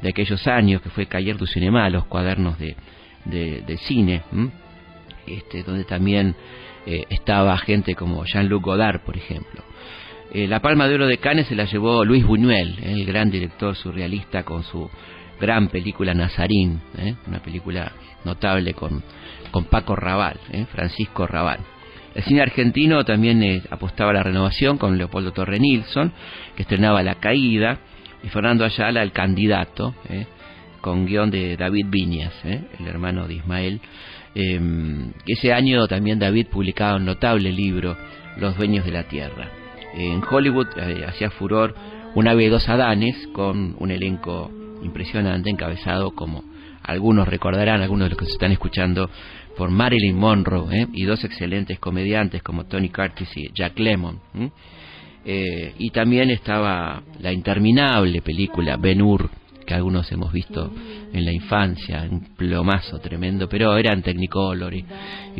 de 0.00 0.08
aquellos 0.08 0.46
años 0.46 0.80
que 0.80 0.88
fue 0.88 1.06
Cayer 1.06 1.36
du 1.36 1.46
Cinema, 1.46 1.90
los 1.90 2.04
cuadernos 2.04 2.56
de, 2.60 2.76
de, 3.24 3.76
cine, 3.78 4.22
este, 5.26 5.64
donde 5.64 5.82
también 5.82 6.36
eh, 6.86 7.04
estaba 7.10 7.58
gente 7.58 7.96
como 7.96 8.24
Jean-Luc 8.24 8.62
Godard, 8.62 9.00
por 9.00 9.16
ejemplo. 9.16 9.64
Eh, 10.32 10.46
la 10.46 10.60
Palma 10.60 10.86
de 10.86 10.94
Oro 10.94 11.08
de 11.08 11.18
Cannes 11.18 11.48
se 11.48 11.56
la 11.56 11.64
llevó 11.64 12.04
Luis 12.04 12.24
Buñuel, 12.24 12.78
eh, 12.80 12.92
el 12.92 13.06
gran 13.06 13.28
director 13.28 13.74
surrealista 13.74 14.44
con 14.44 14.62
su 14.62 14.88
gran 15.40 15.66
película 15.66 16.14
Nazarín, 16.14 16.80
una 17.26 17.42
película 17.42 17.90
notable 18.24 18.74
con, 18.74 19.02
con 19.50 19.64
Paco 19.64 19.96
Raval, 19.96 20.38
Francisco 20.70 21.26
Raval. 21.26 21.58
El 22.14 22.22
cine 22.24 22.42
argentino 22.42 23.04
también 23.04 23.62
apostaba 23.70 24.10
a 24.10 24.14
la 24.14 24.22
renovación 24.22 24.78
con 24.78 24.98
Leopoldo 24.98 25.32
Torre 25.32 25.58
Nilsson, 25.58 26.12
que 26.56 26.62
estrenaba 26.62 27.02
La 27.02 27.16
Caída, 27.16 27.78
y 28.22 28.28
Fernando 28.28 28.64
Ayala, 28.64 29.02
el 29.02 29.12
candidato, 29.12 29.94
¿eh? 30.08 30.26
con 30.80 31.06
guion 31.06 31.30
de 31.30 31.56
David 31.56 31.86
Viñas, 31.88 32.34
¿eh? 32.44 32.62
el 32.78 32.86
hermano 32.86 33.26
de 33.26 33.34
Ismael. 33.34 33.80
Em, 34.34 35.12
ese 35.26 35.52
año 35.52 35.86
también 35.86 36.18
David 36.18 36.46
publicaba 36.48 36.96
un 36.96 37.04
notable 37.04 37.52
libro, 37.52 37.96
Los 38.38 38.56
Dueños 38.56 38.84
de 38.84 38.92
la 38.92 39.04
Tierra. 39.04 39.48
En 39.94 40.22
Hollywood 40.28 40.68
eh, 40.76 41.04
hacía 41.06 41.30
furor 41.30 41.74
una 42.14 42.32
ave 42.32 42.48
dos 42.48 42.68
Adanes 42.68 43.28
con 43.32 43.74
un 43.78 43.90
elenco 43.90 44.50
impresionante, 44.82 45.50
encabezado 45.50 46.12
como 46.12 46.44
algunos 46.82 47.28
recordarán, 47.28 47.80
algunos 47.80 48.06
de 48.06 48.10
los 48.10 48.18
que 48.18 48.24
se 48.24 48.32
están 48.32 48.52
escuchando, 48.52 49.08
por 49.56 49.70
Marilyn 49.70 50.16
Monroe 50.16 50.82
¿eh? 50.82 50.86
y 50.92 51.04
dos 51.04 51.24
excelentes 51.24 51.78
comediantes 51.78 52.42
como 52.42 52.64
Tony 52.64 52.88
Curtis 52.88 53.28
y 53.36 53.50
Jack 53.52 53.78
Lemmon. 53.78 54.20
Eh, 55.24 55.74
y 55.78 55.90
también 55.90 56.30
estaba 56.30 57.02
la 57.20 57.32
interminable 57.32 58.22
película 58.22 58.76
Ben 58.76 59.02
Hur, 59.02 59.30
que 59.64 59.74
algunos 59.74 60.10
hemos 60.10 60.32
visto 60.32 60.72
en 61.12 61.24
la 61.24 61.32
infancia, 61.32 62.06
un 62.10 62.34
plomazo 62.36 62.98
tremendo, 62.98 63.48
pero 63.48 63.76
era 63.76 63.92
en 63.92 64.02
Technicolor 64.02 64.74
y, 64.74 64.84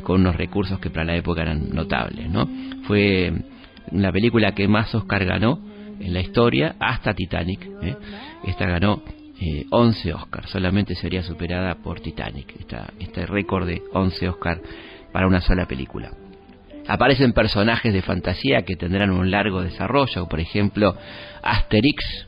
con 0.03 0.21
unos 0.21 0.37
recursos 0.37 0.79
que 0.79 0.91
para 0.91 1.07
la 1.07 1.17
época 1.17 1.43
eran 1.43 1.71
notables. 1.71 2.29
¿no? 2.31 2.49
Fue 2.87 3.33
la 3.91 4.13
película 4.13 4.53
que 4.53 4.69
más 4.69 4.95
Oscar 4.95 5.25
ganó 5.25 5.59
en 5.99 6.13
la 6.13 6.21
historia 6.21 6.77
hasta 6.79 7.15
Titanic. 7.15 7.69
¿eh? 7.83 7.97
Esta 8.47 8.67
ganó 8.67 9.03
11 9.71 10.09
eh, 10.09 10.15
Oscars, 10.15 10.51
solamente 10.51 10.95
sería 10.95 11.23
superada 11.23 11.75
por 11.77 12.01
Titanic, 12.01 12.55
este 12.99 13.27
récord 13.27 13.67
de 13.67 13.83
11 13.93 14.29
Oscars 14.29 14.61
para 15.13 15.27
una 15.27 15.41
sola 15.41 15.67
película. 15.67 16.11
Aparecen 16.89 17.33
personajes 17.33 17.93
de 17.93 18.03
fantasía 18.03 18.63
que 18.63 18.77
tendrán 18.77 19.11
un 19.11 19.31
largo 19.31 19.63
desarrollo, 19.63 20.29
por 20.29 20.41
ejemplo 20.41 20.97
Asterix, 21.43 22.27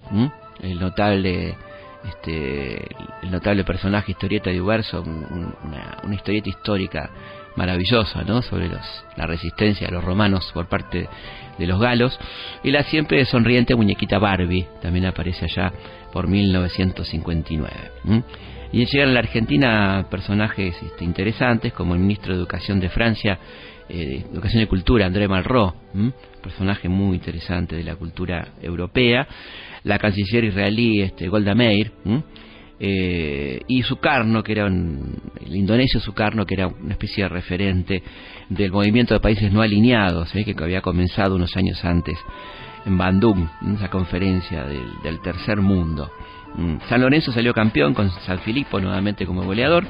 el 0.62 0.78
notable 0.78 1.56
este, 2.04 2.84
el 3.22 3.30
notable 3.30 3.64
personaje 3.64 4.12
historieta 4.12 4.50
de 4.50 4.60
Uberso, 4.60 5.02
una, 5.02 5.98
una, 6.02 6.14
historieta 6.14 6.50
histórica 6.50 7.10
maravillosa, 7.56 8.22
¿no? 8.24 8.42
Sobre 8.42 8.68
la 8.68 9.26
resistencia 9.26 9.86
de 9.86 9.92
los 9.94 10.04
romanos 10.04 10.50
por 10.52 10.68
parte 10.68 11.08
de 11.56 11.66
los 11.66 11.80
galos, 11.80 12.18
y 12.62 12.72
la 12.72 12.82
siempre 12.82 13.24
sonriente 13.24 13.74
muñequita 13.74 14.18
Barbie, 14.18 14.66
también 14.82 15.06
aparece 15.06 15.46
allá 15.46 15.72
por 16.14 16.28
1959. 16.28 17.72
Y 18.72 18.86
llegan 18.86 19.08
a 19.10 19.12
la 19.14 19.18
Argentina 19.18 20.06
personajes 20.08 20.76
este, 20.80 21.04
interesantes, 21.04 21.72
como 21.72 21.94
el 21.94 22.00
ministro 22.00 22.32
de 22.32 22.38
Educación 22.38 22.78
de 22.78 22.88
Francia, 22.88 23.36
eh, 23.88 24.24
Educación 24.32 24.62
y 24.62 24.66
Cultura, 24.66 25.06
André 25.06 25.26
Malraux, 25.26 25.74
personaje 26.40 26.88
muy 26.88 27.16
interesante 27.16 27.74
de 27.74 27.82
la 27.82 27.96
cultura 27.96 28.52
europea, 28.62 29.26
la 29.82 29.98
canciller 29.98 30.44
israelí 30.44 31.02
este, 31.02 31.26
Golda 31.26 31.52
Meir, 31.56 31.90
eh, 32.78 33.60
y 33.66 33.82
Sukarno, 33.82 34.44
que 34.44 34.52
era 34.52 34.66
un, 34.66 35.16
el 35.44 35.56
indonesio 35.56 35.98
Sukarno, 35.98 36.46
que 36.46 36.54
era 36.54 36.68
una 36.68 36.92
especie 36.92 37.24
de 37.24 37.28
referente 37.28 38.02
del 38.48 38.70
movimiento 38.70 39.14
de 39.14 39.20
países 39.20 39.52
no 39.52 39.62
alineados, 39.62 40.32
¿eh? 40.36 40.44
que 40.44 40.54
había 40.62 40.80
comenzado 40.80 41.34
unos 41.34 41.56
años 41.56 41.84
antes 41.84 42.16
en 42.84 42.98
Bandung, 42.98 43.48
en 43.62 43.74
esa 43.74 43.88
conferencia 43.88 44.64
del, 44.64 45.20
tercer 45.22 45.60
mundo. 45.60 46.10
Mm, 46.56 46.76
San 46.88 47.00
Lorenzo 47.00 47.32
salió 47.32 47.52
campeón 47.52 47.94
con 47.94 48.10
San 48.10 48.38
Filipo 48.40 48.80
nuevamente 48.80 49.26
como 49.26 49.42
goleador 49.42 49.84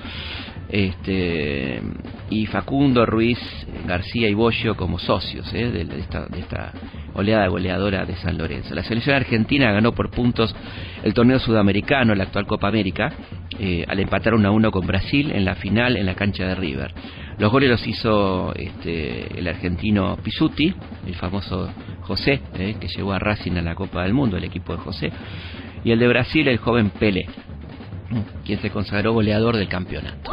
este, 0.69 1.83
y 2.31 2.47
Facundo, 2.47 3.05
Ruiz, 3.05 3.39
García 3.87 4.29
y 4.29 4.35
Bollo 4.35 4.77
como 4.77 4.99
socios 4.99 5.53
¿eh? 5.53 5.71
de, 5.71 6.01
esta, 6.01 6.27
de, 6.27 6.41
esta, 6.41 6.73
oleada 7.15 7.47
goleadora 7.49 8.05
de 8.05 8.17
San 8.17 8.39
Lorenzo. 8.39 8.75
La 8.75 8.83
selección 8.83 9.15
argentina 9.17 9.71
ganó 9.73 9.93
por 9.93 10.11
puntos 10.11 10.55
el 11.03 11.15
torneo 11.15 11.39
sudamericano, 11.39 12.15
la 12.15 12.25
actual 12.25 12.47
Copa 12.47 12.69
América, 12.69 13.13
eh, 13.59 13.85
al 13.87 14.01
empatar 14.01 14.35
1 14.35 14.49
a 14.49 14.51
1 14.51 14.71
con 14.71 14.87
Brasil 14.87 15.31
en 15.33 15.45
la 15.45 15.55
final 15.55 15.97
en 15.97 16.07
la 16.07 16.15
cancha 16.15 16.45
de 16.45 16.55
River. 16.55 16.93
Los 17.39 17.51
goles 17.51 17.71
los 17.71 17.87
hizo 17.87 18.55
este, 18.55 19.39
el 19.39 19.49
argentino 19.49 20.17
Pisuti, 20.23 20.75
el 21.07 21.15
famoso 21.15 21.69
José, 22.03 22.41
¿eh? 22.55 22.77
que 22.81 22.89
llevó 22.89 23.13
a 23.13 23.19
Racing 23.19 23.53
a 23.53 23.63
la 23.63 23.75
Copa 23.75 24.03
del 24.03 24.15
Mundo, 24.15 24.37
el 24.37 24.45
equipo 24.45 24.73
de 24.73 24.79
José, 24.79 25.13
y 25.85 25.91
el 25.91 25.99
de 25.99 26.09
Brasil 26.09 26.47
el 26.49 26.59
joven 26.59 26.91
Pele 26.91 27.27
quien 28.45 28.61
se 28.61 28.71
consagró 28.71 29.13
goleador 29.13 29.57
del 29.57 29.69
campeonato. 29.69 30.31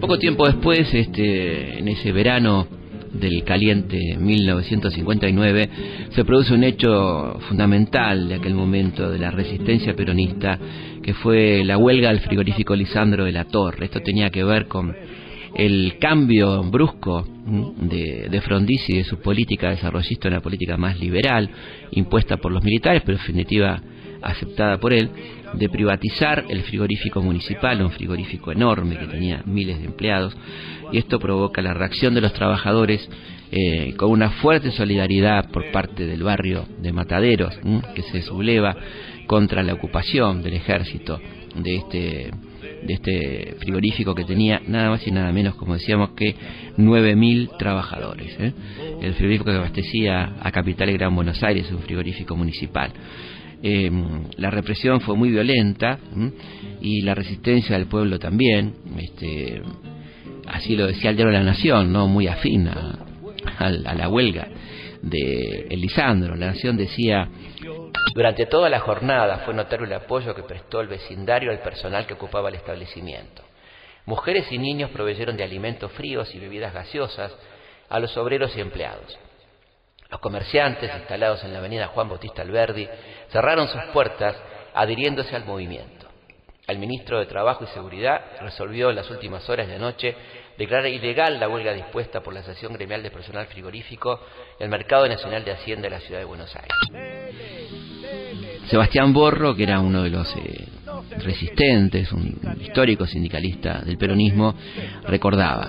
Poco 0.00 0.18
tiempo 0.18 0.46
después, 0.46 0.92
este, 0.92 1.78
en 1.78 1.88
ese 1.88 2.12
verano 2.12 2.66
del 3.12 3.44
caliente 3.44 4.16
1959, 4.18 5.70
se 6.10 6.24
produce 6.24 6.54
un 6.54 6.64
hecho 6.64 7.38
fundamental 7.48 8.28
de 8.28 8.34
aquel 8.34 8.54
momento 8.54 9.10
de 9.10 9.18
la 9.18 9.30
resistencia 9.30 9.94
peronista, 9.94 10.58
que 11.02 11.14
fue 11.14 11.64
la 11.64 11.78
huelga 11.78 12.08
del 12.10 12.20
frigorífico 12.20 12.74
Lisandro 12.74 13.24
de 13.24 13.32
la 13.32 13.44
Torre. 13.44 13.86
Esto 13.86 14.00
tenía 14.00 14.30
que 14.30 14.44
ver 14.44 14.66
con 14.66 14.94
el 15.54 15.98
cambio 15.98 16.62
brusco 16.62 17.26
de, 17.46 18.28
de 18.30 18.40
Frondizi 18.40 18.92
y 18.94 18.98
de 18.98 19.04
su 19.04 19.18
política 19.20 19.70
desarrollista, 19.70 20.28
una 20.28 20.40
política 20.40 20.76
más 20.76 20.98
liberal, 20.98 21.50
impuesta 21.90 22.36
por 22.36 22.52
los 22.52 22.62
militares, 22.64 23.02
pero 23.04 23.18
en 23.18 23.22
definitiva 23.22 23.82
aceptada 24.22 24.78
por 24.78 24.92
él, 24.92 25.10
de 25.54 25.68
privatizar 25.68 26.44
el 26.48 26.62
frigorífico 26.62 27.20
municipal, 27.20 27.82
un 27.82 27.90
frigorífico 27.90 28.52
enorme 28.52 28.96
que 28.96 29.06
tenía 29.06 29.42
miles 29.44 29.78
de 29.78 29.86
empleados, 29.86 30.34
y 30.92 30.98
esto 30.98 31.18
provoca 31.18 31.60
la 31.60 31.74
reacción 31.74 32.14
de 32.14 32.20
los 32.20 32.32
trabajadores 32.32 33.06
eh, 33.50 33.94
con 33.96 34.10
una 34.10 34.30
fuerte 34.30 34.70
solidaridad 34.70 35.50
por 35.50 35.70
parte 35.72 36.06
del 36.06 36.22
barrio 36.22 36.66
de 36.80 36.92
Mataderos, 36.92 37.58
que 37.94 38.02
se 38.02 38.22
subleva 38.22 38.76
contra 39.26 39.62
la 39.62 39.74
ocupación 39.74 40.42
del 40.42 40.54
ejército 40.54 41.20
de 41.54 41.76
este 41.76 42.30
de 42.86 42.94
este 42.94 43.56
frigorífico 43.60 44.14
que 44.14 44.24
tenía 44.24 44.60
nada 44.66 44.90
más 44.90 45.06
y 45.06 45.10
nada 45.10 45.32
menos, 45.32 45.54
como 45.54 45.74
decíamos, 45.74 46.10
que 46.10 46.34
9.000 46.76 47.56
trabajadores. 47.56 48.36
¿eh? 48.38 48.52
El 49.00 49.14
frigorífico 49.14 49.50
que 49.50 49.56
abastecía 49.56 50.34
a 50.40 50.50
Capital 50.50 50.90
y 50.90 50.94
Gran 50.94 51.14
Buenos 51.14 51.42
Aires, 51.42 51.70
un 51.70 51.80
frigorífico 51.80 52.36
municipal. 52.36 52.92
Em, 53.62 54.24
la 54.36 54.50
represión 54.50 55.00
fue 55.00 55.16
muy 55.16 55.30
violenta 55.30 55.98
y 56.80 57.02
la 57.02 57.14
resistencia 57.14 57.78
del 57.78 57.86
pueblo 57.86 58.18
también, 58.18 58.74
este, 58.98 59.62
así 60.48 60.74
lo 60.74 60.88
decía 60.88 61.10
el 61.10 61.16
diario 61.16 61.32
de 61.32 61.38
la 61.38 61.44
Nación, 61.44 61.92
no 61.92 62.08
muy 62.08 62.26
afín 62.26 62.66
a, 62.66 62.98
la 63.60 64.08
huelga 64.08 64.48
de 65.02 65.66
Elisandro. 65.70 66.34
La 66.34 66.46
Nación 66.46 66.76
decía 66.76 67.28
durante 68.14 68.46
toda 68.46 68.68
la 68.68 68.80
jornada 68.80 69.38
fue 69.38 69.54
notorio 69.54 69.86
el 69.86 69.92
apoyo 69.94 70.34
que 70.34 70.42
prestó 70.42 70.80
el 70.80 70.88
vecindario 70.88 71.50
al 71.50 71.60
personal 71.60 72.06
que 72.06 72.14
ocupaba 72.14 72.48
el 72.48 72.56
establecimiento. 72.56 73.42
Mujeres 74.04 74.50
y 74.50 74.58
niños 74.58 74.90
proveyeron 74.90 75.36
de 75.36 75.44
alimentos 75.44 75.90
fríos 75.92 76.34
y 76.34 76.38
bebidas 76.38 76.74
gaseosas 76.74 77.34
a 77.88 77.98
los 78.00 78.16
obreros 78.16 78.54
y 78.56 78.60
empleados. 78.60 79.18
Los 80.10 80.20
comerciantes 80.20 80.90
instalados 80.94 81.42
en 81.44 81.52
la 81.52 81.60
avenida 81.60 81.86
Juan 81.88 82.08
Bautista 82.08 82.42
Alberdi 82.42 82.86
cerraron 83.28 83.68
sus 83.68 83.82
puertas 83.94 84.36
adhiriéndose 84.74 85.34
al 85.34 85.46
movimiento. 85.46 86.06
El 86.66 86.78
ministro 86.78 87.18
de 87.18 87.26
Trabajo 87.26 87.64
y 87.64 87.68
Seguridad 87.68 88.22
resolvió 88.40 88.90
en 88.90 88.96
las 88.96 89.10
últimas 89.10 89.48
horas 89.48 89.68
de 89.68 89.78
noche 89.78 90.16
declarar 90.58 90.86
ilegal 90.86 91.40
la 91.40 91.48
huelga 91.48 91.72
dispuesta 91.72 92.20
por 92.20 92.34
la 92.34 92.40
Asociación 92.40 92.74
Gremial 92.74 93.02
de 93.02 93.10
Personal 93.10 93.46
Frigorífico 93.46 94.20
en 94.58 94.64
el 94.64 94.70
Mercado 94.70 95.08
Nacional 95.08 95.44
de 95.44 95.52
Hacienda 95.52 95.84
de 95.84 95.90
la 95.90 96.00
Ciudad 96.00 96.20
de 96.20 96.26
Buenos 96.26 96.54
Aires. 96.54 96.72
Sebastián 98.68 99.12
Borro, 99.12 99.54
que 99.54 99.64
era 99.64 99.80
uno 99.80 100.02
de 100.02 100.10
los 100.10 100.34
eh, 100.36 100.68
resistentes, 101.18 102.12
un 102.12 102.38
histórico 102.60 103.06
sindicalista 103.06 103.80
del 103.80 103.98
peronismo, 103.98 104.54
recordaba. 105.04 105.68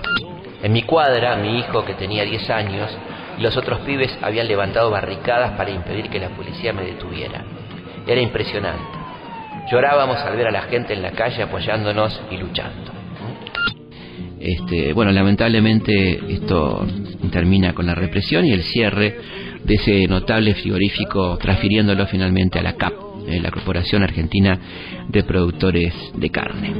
En 0.62 0.72
mi 0.72 0.82
cuadra, 0.82 1.36
mi 1.36 1.58
hijo, 1.58 1.84
que 1.84 1.94
tenía 1.94 2.24
10 2.24 2.50
años, 2.50 2.90
y 3.38 3.42
los 3.42 3.56
otros 3.56 3.80
pibes 3.80 4.16
habían 4.22 4.48
levantado 4.48 4.90
barricadas 4.90 5.52
para 5.52 5.70
impedir 5.70 6.08
que 6.08 6.20
la 6.20 6.30
policía 6.30 6.72
me 6.72 6.84
detuviera. 6.84 7.44
Era 8.06 8.20
impresionante. 8.20 8.98
Llorábamos 9.70 10.18
al 10.18 10.36
ver 10.36 10.48
a 10.48 10.52
la 10.52 10.62
gente 10.62 10.92
en 10.92 11.02
la 11.02 11.12
calle 11.12 11.42
apoyándonos 11.42 12.20
y 12.30 12.36
luchando. 12.36 13.03
Este, 14.44 14.92
bueno, 14.92 15.10
lamentablemente 15.10 16.20
esto 16.28 16.86
termina 17.32 17.72
con 17.72 17.86
la 17.86 17.94
represión 17.94 18.44
y 18.44 18.52
el 18.52 18.62
cierre 18.62 19.16
de 19.64 19.74
ese 19.74 20.06
notable 20.06 20.54
frigorífico, 20.54 21.38
transfiriéndolo 21.38 22.06
finalmente 22.06 22.58
a 22.58 22.62
la 22.62 22.74
CAP, 22.74 22.92
eh, 23.26 23.40
la 23.40 23.50
Corporación 23.50 24.02
Argentina 24.02 24.60
de 25.08 25.24
Productores 25.24 25.94
de 26.14 26.28
Carne 26.28 26.74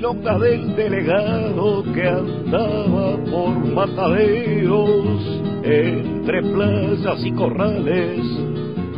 milonga 0.00 0.38
del 0.38 0.74
delegado 0.76 1.84
que 1.92 2.08
andaba 2.08 3.22
por 3.30 3.66
mataderos 3.74 5.42
entre 5.62 6.42
plazas 6.42 7.26
y 7.26 7.32
corrales 7.32 8.20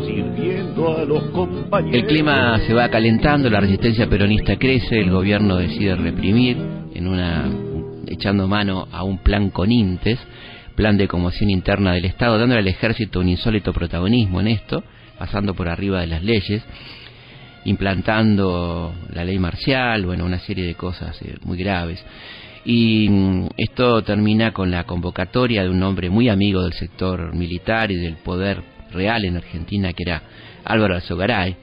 sirviendo 0.06 0.96
a 0.96 1.04
los 1.04 1.24
compañeros. 1.30 2.02
El 2.02 2.06
clima 2.06 2.60
se 2.60 2.74
va 2.74 2.88
calentando, 2.88 3.50
la 3.50 3.60
resistencia 3.60 4.06
peronista 4.08 4.56
crece, 4.56 5.00
el 5.00 5.10
gobierno 5.10 5.56
decide 5.56 5.96
reprimir 5.96 6.81
echando 8.06 8.48
mano 8.48 8.88
a 8.90 9.04
un 9.04 9.18
plan 9.18 9.50
con 9.50 9.70
Intes, 9.70 10.18
plan 10.74 10.96
de 10.96 11.08
conmoción 11.08 11.50
interna 11.50 11.92
del 11.92 12.04
Estado, 12.04 12.38
dándole 12.38 12.60
al 12.60 12.68
ejército 12.68 13.20
un 13.20 13.28
insólito 13.28 13.72
protagonismo 13.72 14.40
en 14.40 14.48
esto, 14.48 14.82
pasando 15.18 15.54
por 15.54 15.68
arriba 15.68 16.00
de 16.00 16.06
las 16.06 16.22
leyes 16.22 16.62
implantando 17.64 18.92
la 19.12 19.24
ley 19.24 19.38
marcial, 19.38 20.04
bueno, 20.04 20.24
una 20.24 20.38
serie 20.40 20.66
de 20.66 20.74
cosas 20.74 21.20
eh, 21.22 21.36
muy 21.44 21.58
graves. 21.58 22.04
Y 22.64 23.08
mm, 23.08 23.48
esto 23.56 24.02
termina 24.02 24.52
con 24.52 24.70
la 24.70 24.84
convocatoria 24.84 25.62
de 25.62 25.70
un 25.70 25.82
hombre 25.82 26.10
muy 26.10 26.28
amigo 26.28 26.62
del 26.62 26.72
sector 26.72 27.34
militar 27.34 27.90
y 27.90 27.96
del 27.96 28.16
poder 28.16 28.62
real 28.92 29.24
en 29.24 29.36
Argentina, 29.36 29.92
que 29.92 30.02
era 30.04 30.22
Álvaro 30.64 30.94
Alzogaray, 30.94 31.56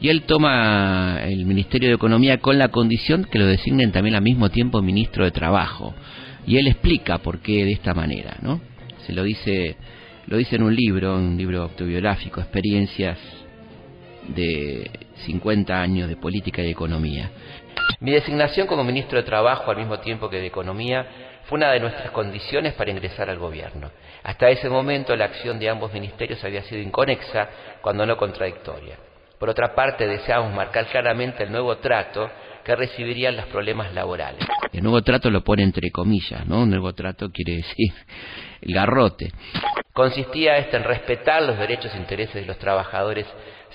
y 0.00 0.08
él 0.08 0.22
toma 0.22 1.20
el 1.22 1.46
Ministerio 1.46 1.88
de 1.88 1.94
Economía 1.94 2.38
con 2.38 2.58
la 2.58 2.68
condición 2.68 3.24
que 3.24 3.38
lo 3.38 3.46
designen 3.46 3.92
también 3.92 4.14
al 4.14 4.22
mismo 4.22 4.50
tiempo 4.50 4.82
ministro 4.82 5.24
de 5.24 5.30
Trabajo. 5.30 5.94
Y 6.46 6.58
él 6.58 6.66
explica 6.68 7.18
por 7.18 7.40
qué 7.40 7.64
de 7.64 7.72
esta 7.72 7.94
manera, 7.94 8.36
¿no? 8.42 8.60
Se 9.06 9.12
lo 9.12 9.22
dice, 9.22 9.76
lo 10.26 10.36
dice 10.36 10.56
en 10.56 10.62
un 10.62 10.74
libro, 10.74 11.16
un 11.16 11.36
libro 11.36 11.62
autobiográfico, 11.62 12.40
Experiencias 12.40 13.18
de 14.28 14.90
50 15.24 15.80
años 15.80 16.08
de 16.08 16.16
política 16.16 16.62
y 16.62 16.70
economía. 16.70 17.30
Mi 18.00 18.10
designación 18.10 18.66
como 18.66 18.84
ministro 18.84 19.18
de 19.18 19.24
Trabajo 19.24 19.70
al 19.70 19.76
mismo 19.76 19.98
tiempo 20.00 20.28
que 20.28 20.40
de 20.40 20.46
Economía 20.46 21.06
fue 21.44 21.58
una 21.58 21.70
de 21.70 21.80
nuestras 21.80 22.10
condiciones 22.10 22.74
para 22.74 22.90
ingresar 22.90 23.30
al 23.30 23.38
gobierno. 23.38 23.90
Hasta 24.24 24.50
ese 24.50 24.68
momento 24.68 25.14
la 25.16 25.26
acción 25.26 25.58
de 25.58 25.70
ambos 25.70 25.92
ministerios 25.92 26.42
había 26.44 26.62
sido 26.62 26.82
inconexa, 26.82 27.48
cuando 27.80 28.04
no 28.04 28.16
contradictoria. 28.16 28.96
Por 29.38 29.50
otra 29.50 29.74
parte, 29.74 30.06
deseamos 30.06 30.54
marcar 30.54 30.86
claramente 30.86 31.44
el 31.44 31.52
nuevo 31.52 31.76
trato 31.78 32.30
que 32.64 32.74
recibirían 32.74 33.36
los 33.36 33.46
problemas 33.46 33.94
laborales. 33.94 34.44
El 34.72 34.82
nuevo 34.82 35.00
trato 35.02 35.30
lo 35.30 35.44
pone 35.44 35.62
entre 35.62 35.90
comillas, 35.90 36.46
¿no? 36.46 36.62
Un 36.62 36.70
nuevo 36.70 36.92
trato 36.94 37.30
quiere 37.30 37.56
decir 37.56 37.92
el 38.60 38.74
garrote. 38.74 39.30
Consistía 39.92 40.56
este 40.58 40.76
en 40.76 40.84
respetar 40.84 41.42
los 41.42 41.58
derechos 41.58 41.94
e 41.94 41.98
intereses 41.98 42.34
de 42.34 42.44
los 42.44 42.58
trabajadores 42.58 43.26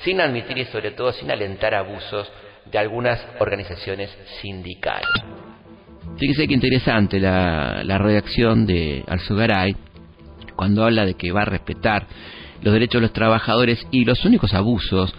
sin 0.04 0.20
admitir 0.20 0.58
y 0.58 0.66
sobre 0.66 0.92
todo 0.92 1.14
sin 1.14 1.32
alentar 1.32 1.74
abusos 1.74 2.30
de 2.70 2.78
algunas 2.78 3.26
organizaciones 3.40 4.10
sindicales. 4.42 5.08
Fíjese 6.18 6.48
que 6.48 6.54
interesante 6.54 7.20
la, 7.20 7.84
la 7.84 7.98
redacción 7.98 8.66
de 8.66 9.04
Alzugaray 9.08 9.76
cuando 10.56 10.84
habla 10.84 11.06
de 11.06 11.14
que 11.14 11.32
va 11.32 11.44
a 11.44 11.46
respetar 11.46 12.06
los 12.62 12.74
derechos 12.74 13.02
de 13.02 13.08
los 13.08 13.14
trabajadores 13.14 13.88
y 13.90 14.06
los 14.06 14.24
únicos 14.26 14.54
abusos 14.54 15.14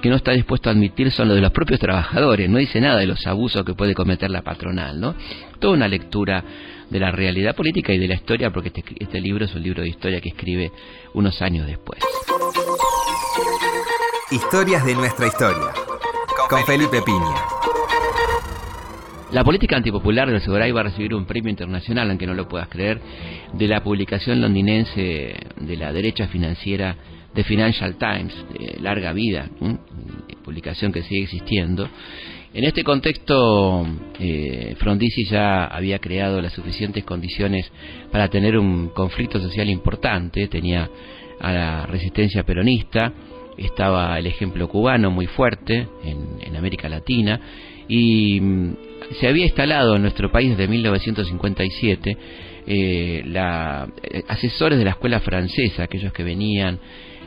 que 0.00 0.08
no 0.08 0.16
está 0.16 0.32
dispuesto 0.32 0.68
a 0.68 0.72
admitir 0.72 1.10
son 1.10 1.28
los 1.28 1.36
de 1.36 1.42
los 1.42 1.52
propios 1.52 1.80
trabajadores, 1.80 2.48
no 2.48 2.58
dice 2.58 2.80
nada 2.80 2.98
de 2.98 3.06
los 3.06 3.26
abusos 3.26 3.64
que 3.64 3.74
puede 3.74 3.94
cometer 3.94 4.30
la 4.30 4.42
patronal, 4.42 5.00
¿no? 5.00 5.14
Toda 5.58 5.74
una 5.74 5.88
lectura 5.88 6.44
de 6.88 7.00
la 7.00 7.10
realidad 7.10 7.54
política 7.54 7.92
y 7.92 7.98
de 7.98 8.08
la 8.08 8.14
historia, 8.14 8.50
porque 8.50 8.68
este, 8.68 8.84
este 8.98 9.20
libro 9.20 9.44
es 9.44 9.54
un 9.54 9.62
libro 9.62 9.82
de 9.82 9.88
historia 9.88 10.20
que 10.20 10.30
escribe 10.30 10.70
unos 11.14 11.40
años 11.42 11.66
después. 11.66 12.00
Historias 14.30 14.84
de 14.84 14.94
nuestra 14.94 15.26
historia, 15.26 15.72
con 16.48 16.64
Felipe 16.64 17.02
Piña. 17.02 17.34
La 19.32 19.44
política 19.44 19.76
antipopular 19.76 20.30
de 20.30 20.40
Seguray 20.40 20.72
va 20.72 20.80
a 20.80 20.84
recibir 20.84 21.14
un 21.14 21.26
premio 21.26 21.50
internacional, 21.50 22.08
aunque 22.08 22.26
no 22.26 22.32
lo 22.32 22.48
puedas 22.48 22.68
creer, 22.68 22.98
de 23.52 23.68
la 23.68 23.82
publicación 23.82 24.40
londinense 24.40 25.36
de 25.56 25.76
la 25.76 25.92
derecha 25.92 26.28
financiera 26.28 26.96
The 27.34 27.44
Financial 27.44 27.96
Times, 27.96 28.34
de 28.52 28.80
larga 28.80 29.12
vida, 29.12 29.48
publicación 30.44 30.92
que 30.92 31.02
sigue 31.02 31.24
existiendo. 31.24 31.88
En 32.54 32.64
este 32.64 32.82
contexto, 32.82 33.86
eh, 34.18 34.74
Frondizi 34.78 35.26
ya 35.26 35.66
había 35.66 35.98
creado 35.98 36.40
las 36.40 36.54
suficientes 36.54 37.04
condiciones 37.04 37.70
para 38.10 38.28
tener 38.28 38.56
un 38.56 38.88
conflicto 38.88 39.38
social 39.38 39.68
importante, 39.68 40.48
tenía 40.48 40.88
a 41.40 41.52
la 41.52 41.86
resistencia 41.86 42.42
peronista, 42.44 43.12
estaba 43.58 44.18
el 44.18 44.26
ejemplo 44.26 44.68
cubano 44.68 45.10
muy 45.10 45.26
fuerte 45.26 45.86
en, 46.04 46.38
en 46.40 46.56
América 46.56 46.88
Latina 46.88 47.40
y 47.86 48.40
mm, 48.40 48.76
se 49.20 49.28
había 49.28 49.44
instalado 49.44 49.96
en 49.96 50.02
nuestro 50.02 50.30
país 50.30 50.50
desde 50.50 50.68
1957 50.68 52.16
eh, 52.66 53.22
la, 53.24 53.88
eh, 54.02 54.22
asesores 54.28 54.78
de 54.78 54.84
la 54.84 54.90
escuela 54.90 55.20
francesa, 55.20 55.84
aquellos 55.84 56.12
que 56.12 56.22
venían 56.22 56.78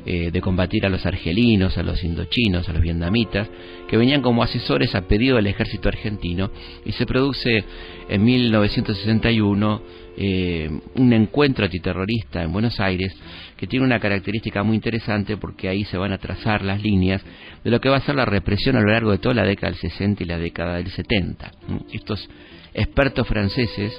eh, 0.06 0.32
de 0.32 0.41
combatir 0.41 0.86
a 0.86 0.89
los 0.89 1.06
argelinos, 1.06 1.78
a 1.78 1.84
los 1.84 2.04
indochinos, 2.04 2.68
a 2.68 2.74
los 2.74 2.82
vietnamitas, 2.82 3.49
que 3.88 3.97
venían 3.97 4.22
como 4.22 4.43
asesores 4.43 4.95
a 4.95 5.08
pedido 5.08 5.36
del 5.36 5.47
ejército 5.47 5.89
argentino, 5.89 6.52
y 6.86 6.91
se 6.93 7.06
produce 7.06 7.64
en 8.10 8.24
1961 8.24 9.82
eh, 10.18 10.70
un 10.95 11.14
encuentro 11.14 11.66
antiterrorista 11.66 12.43
en 12.43 12.52
Buenos 12.52 12.80
Aires 12.80 13.16
que 13.56 13.68
tiene 13.68 13.86
una 13.86 13.99
característica 13.99 14.62
muy 14.64 14.76
interesante 14.76 15.38
porque 15.38 15.70
ahí 15.70 15.86
se 15.86 15.97
van 15.97 16.12
a 16.12 16.18
trazar 16.18 16.64
las 16.64 16.82
líneas 16.82 17.24
de 17.64 17.70
lo 17.70 17.80
que 17.80 17.89
va 17.89 17.97
a 17.97 18.02
ser 18.02 18.16
la 18.16 18.26
represión 18.26 18.76
a 18.76 18.82
lo 18.82 18.91
largo 18.91 19.12
de 19.12 19.20
toda 19.20 19.36
la 19.36 19.45
década 19.45 19.72
del 19.72 19.80
60 19.80 20.24
y 20.24 20.26
la 20.26 20.38
década 20.38 20.78
del 20.78 20.89
70. 20.89 21.52
Estos 21.93 22.28
expertos 22.74 23.28
franceses 23.28 23.93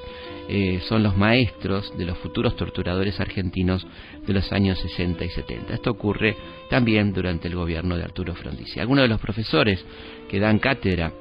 eh, 0.49 0.81
son 0.89 1.03
los 1.03 1.17
maestros 1.17 1.97
de 1.97 2.05
los 2.05 2.19
futuros 2.19 2.57
torturadores 2.57 3.21
argentinos 3.21 3.87
de 4.27 4.33
los 4.33 4.53
años 4.53 4.79
60 4.81 5.25
y 5.25 5.29
70. 5.31 5.75
Esto 5.75 5.91
ocurre 5.91 6.37
también 6.69 7.13
durante 7.13 7.49
el 7.49 7.55
gobierno 7.55 7.97
de 7.97 8.05
Arturo 8.05 8.35
Frondizi. 8.35 8.81
Algunos 8.81 9.05
de 9.05 9.09
los 9.09 9.21
profesores 9.21 9.85
que 10.29 10.41
dan 10.41 10.59
cátedra 10.59 11.13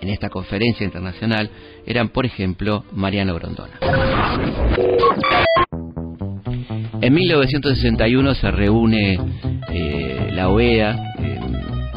en 0.00 0.08
esta 0.08 0.30
conferencia 0.30 0.84
internacional 0.84 1.50
eran, 1.86 2.10
por 2.10 2.26
ejemplo, 2.26 2.84
Mariano 2.92 3.34
Grondona. 3.34 3.78
En 7.00 7.14
1961 7.14 8.34
se 8.34 8.50
reúne 8.50 9.18
eh, 9.68 10.30
la 10.32 10.48
OEA, 10.48 11.14
eh, 11.18 11.40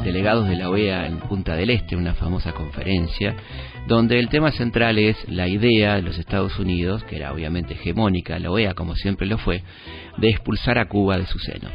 delegados 0.04 0.48
de 0.48 0.56
la 0.56 0.70
OEA 0.70 1.08
en 1.08 1.20
Punta 1.20 1.56
del 1.56 1.70
Este, 1.70 1.96
una 1.96 2.14
famosa 2.14 2.52
conferencia, 2.52 3.36
donde 3.90 4.20
el 4.20 4.30
tema 4.30 4.52
central 4.52 5.00
es 5.00 5.18
la 5.28 5.48
idea 5.48 5.96
de 5.96 6.04
los 6.04 6.20
Estados 6.20 6.60
Unidos, 6.60 7.04
que 7.06 7.16
era 7.16 7.34
obviamente 7.34 7.74
hegemónica, 7.74 8.38
la 8.38 8.52
OEA 8.52 8.76
como 8.76 8.96
siempre 8.96 9.26
lo 9.26 9.40
fue, 9.40 9.64
de 10.18 10.30
expulsar 10.30 10.78
a 10.78 10.88
Cuba 10.88 11.18
de 11.18 11.26
su 11.26 11.40
seno. 11.40 11.70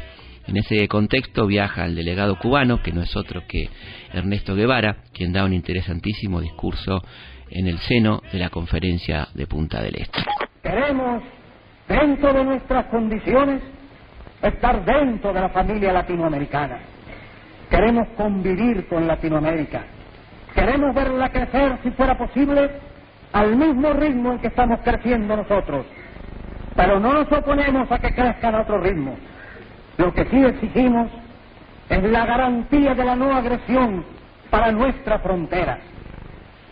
En 0.47 0.55
ese 0.55 0.87
contexto 0.87 1.45
viaja 1.45 1.83
el 1.85 1.93
delegado 1.93 2.39
cubano, 2.39 2.81
que 2.81 2.93
no 2.93 3.01
es 3.01 3.13
otro 3.17 3.43
que 3.45 3.67
Ernesto 4.13 4.55
Guevara, 4.55 5.03
quien 5.13 5.33
da 5.33 5.43
un 5.43 5.51
interesantísimo 5.51 6.39
discurso 6.39 7.03
en 7.49 7.67
el 7.67 7.79
seno 7.79 8.21
de 8.31 8.39
la 8.39 8.49
conferencia 8.49 9.27
de 9.33 9.45
Punta 9.45 9.81
del 9.81 9.95
Este. 9.95 10.23
Queremos, 10.63 11.21
dentro 11.89 12.31
de 12.31 12.45
nuestras 12.45 12.85
condiciones, 12.85 13.61
estar 14.41 14.85
dentro 14.85 15.33
de 15.33 15.41
la 15.41 15.49
familia 15.49 15.91
latinoamericana. 15.91 16.79
Queremos 17.69 18.07
convivir 18.15 18.87
con 18.87 19.05
Latinoamérica 19.05 19.94
Queremos 20.55 20.95
verla 20.95 21.29
crecer, 21.29 21.77
si 21.83 21.91
fuera 21.91 22.17
posible, 22.17 22.71
al 23.33 23.57
mismo 23.57 23.91
ritmo 23.91 24.31
en 24.31 24.39
que 24.39 24.47
estamos 24.47 24.79
creciendo 24.85 25.35
nosotros. 25.35 25.85
Pero 26.77 26.99
no 26.99 27.13
nos 27.13 27.29
oponemos 27.29 27.91
a 27.91 27.99
que 27.99 28.15
crezcan 28.15 28.55
a 28.55 28.61
otro 28.61 28.79
ritmo. 28.79 29.17
Lo 29.97 30.13
que 30.13 30.23
sí 30.25 30.43
exigimos 30.43 31.09
es 31.89 32.03
la 32.03 32.25
garantía 32.25 32.95
de 32.95 33.03
la 33.03 33.17
no 33.17 33.35
agresión 33.35 34.05
para 34.49 34.71
nuestras 34.71 35.21
fronteras. 35.21 35.79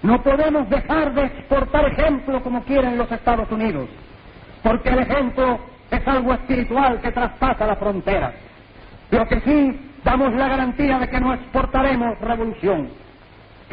No 0.02 0.24
podemos 0.24 0.70
dejar 0.70 1.14
de 1.14 1.26
exportar 1.26 1.86
ejemplo 1.86 2.42
como 2.42 2.64
quieren 2.64 2.98
los 2.98 3.12
Estados 3.12 3.52
Unidos, 3.52 3.90
porque 4.62 4.90
el 4.90 5.00
ejemplo 5.00 5.60
es 5.92 6.08
algo 6.08 6.34
espiritual 6.34 7.02
que 7.02 7.12
traspasa 7.12 7.68
las 7.68 7.80
fronteras. 7.80 8.34
Lo 9.12 9.28
que 9.28 9.42
sí 9.42 9.80
damos 10.06 10.34
la 10.34 10.48
garantía 10.48 11.00
de 11.00 11.10
que 11.10 11.20
no 11.20 11.34
exportaremos 11.34 12.20
revolución 12.20 13.03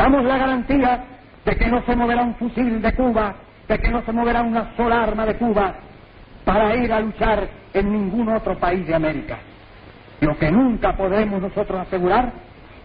Damos 0.01 0.25
la 0.25 0.39
garantía 0.39 1.05
de 1.45 1.57
que 1.57 1.67
no 1.67 1.83
se 1.83 1.95
moverá 1.95 2.23
un 2.23 2.35
fusil 2.37 2.81
de 2.81 2.91
Cuba, 2.95 3.35
de 3.69 3.79
que 3.79 3.91
no 3.91 4.01
se 4.01 4.13
moverá 4.13 4.41
una 4.41 4.75
sola 4.75 5.03
arma 5.03 5.27
de 5.27 5.35
Cuba 5.35 5.75
para 6.43 6.75
ir 6.75 6.91
a 6.91 7.01
luchar 7.01 7.47
en 7.75 7.93
ningún 7.93 8.31
otro 8.31 8.57
país 8.57 8.87
de 8.87 8.95
América. 8.95 9.37
Lo 10.23 10.39
que 10.39 10.51
nunca 10.51 10.97
podremos 10.97 11.43
nosotros 11.43 11.81
asegurar 11.81 12.33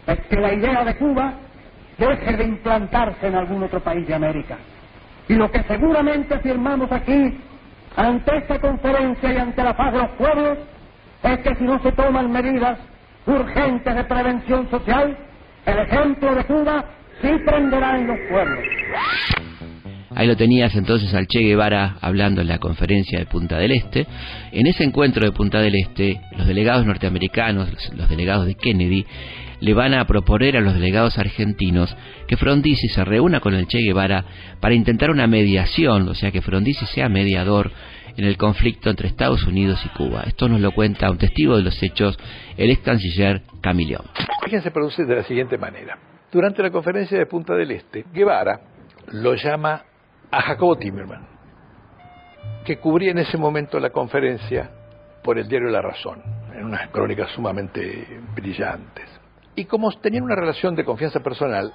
es 0.05 0.19
que 0.27 0.35
la 0.35 0.53
idea 0.55 0.83
de 0.83 0.97
Cuba 0.97 1.35
deje 1.97 2.35
de 2.35 2.43
implantarse 2.43 3.27
en 3.27 3.35
algún 3.35 3.63
otro 3.63 3.79
país 3.79 4.05
de 4.05 4.13
América. 4.13 4.57
Y 5.29 5.35
lo 5.35 5.49
que 5.49 5.63
seguramente 5.63 6.37
firmamos 6.39 6.91
aquí, 6.91 7.39
ante 7.95 8.39
esta 8.39 8.59
conferencia 8.59 9.31
y 9.31 9.37
ante 9.37 9.63
la 9.63 9.77
paz 9.77 9.93
de 9.93 9.99
los 9.99 10.09
pueblos, 10.17 10.57
es 11.23 11.39
que 11.39 11.55
si 11.55 11.63
no 11.63 11.79
se 11.79 11.93
toman 11.93 12.29
medidas 12.29 12.77
urgentes 13.25 13.95
de 13.95 14.03
prevención 14.03 14.69
social, 14.69 15.17
el 15.65 15.79
ejemplo 15.79 16.35
de 16.35 16.43
Cuba 16.43 16.83
sí 17.21 17.29
prenderá 17.45 17.97
en 17.97 18.07
los 18.07 18.17
pueblos. 18.29 18.65
Ahí 20.15 20.27
lo 20.27 20.37
tenías 20.37 20.73
entonces 20.75 21.13
al 21.13 21.27
Che 21.27 21.39
Guevara 21.39 21.97
hablando 21.99 22.39
en 22.39 22.47
la 22.47 22.57
conferencia 22.57 23.19
de 23.19 23.25
Punta 23.25 23.57
del 23.57 23.71
Este. 23.71 24.07
En 24.53 24.65
ese 24.65 24.85
encuentro 24.85 25.25
de 25.25 25.33
Punta 25.33 25.59
del 25.59 25.75
Este, 25.75 26.21
los 26.37 26.47
delegados 26.47 26.85
norteamericanos, 26.85 27.69
los 27.93 28.09
delegados 28.09 28.45
de 28.45 28.55
Kennedy, 28.55 29.05
le 29.59 29.73
van 29.73 29.93
a 29.93 30.05
proponer 30.05 30.55
a 30.55 30.61
los 30.61 30.73
delegados 30.73 31.17
argentinos 31.17 31.95
que 32.27 32.37
Frondizi 32.37 32.87
se 32.87 33.03
reúna 33.03 33.41
con 33.41 33.55
el 33.55 33.67
Che 33.67 33.79
Guevara 33.79 34.23
para 34.61 34.73
intentar 34.73 35.11
una 35.11 35.27
mediación, 35.27 36.07
o 36.07 36.13
sea, 36.13 36.31
que 36.31 36.41
Frondizi 36.41 36.85
sea 36.87 37.09
mediador 37.09 37.71
en 38.15 38.23
el 38.23 38.37
conflicto 38.37 38.89
entre 38.89 39.09
Estados 39.09 39.43
Unidos 39.43 39.81
y 39.85 39.89
Cuba. 39.89 40.23
Esto 40.25 40.47
nos 40.47 40.61
lo 40.61 40.71
cuenta 40.71 41.11
un 41.11 41.17
testigo 41.17 41.57
de 41.57 41.63
los 41.63 41.81
hechos, 41.83 42.17
el 42.55 42.69
ex 42.69 42.81
canciller 42.83 43.41
Camillón. 43.61 44.05
Fíjense, 44.45 44.71
produce 44.71 45.03
de 45.03 45.15
la 45.15 45.23
siguiente 45.23 45.57
manera. 45.57 46.14
Durante 46.35 46.61
la 46.61 46.69
conferencia 46.69 47.17
de 47.17 47.27
Punta 47.27 47.53
del 47.53 47.71
Este, 47.71 48.03
Guevara 48.11 48.59
lo 49.13 49.35
llama 49.35 49.83
a 50.29 50.41
Jacobo 50.41 50.75
Timerman, 50.75 51.25
que 52.65 52.77
cubría 52.77 53.11
en 53.11 53.19
ese 53.19 53.37
momento 53.37 53.79
la 53.79 53.89
conferencia 53.89 54.69
por 55.23 55.39
el 55.39 55.47
diario 55.47 55.69
La 55.69 55.81
Razón. 55.81 56.21
en 56.53 56.65
unas 56.65 56.89
crónicas 56.89 57.31
sumamente 57.31 58.19
brillantes. 58.35 59.05
Y 59.55 59.63
como 59.63 59.89
tenían 60.01 60.25
una 60.25 60.35
relación 60.35 60.75
de 60.75 60.83
confianza 60.83 61.21
personal, 61.21 61.71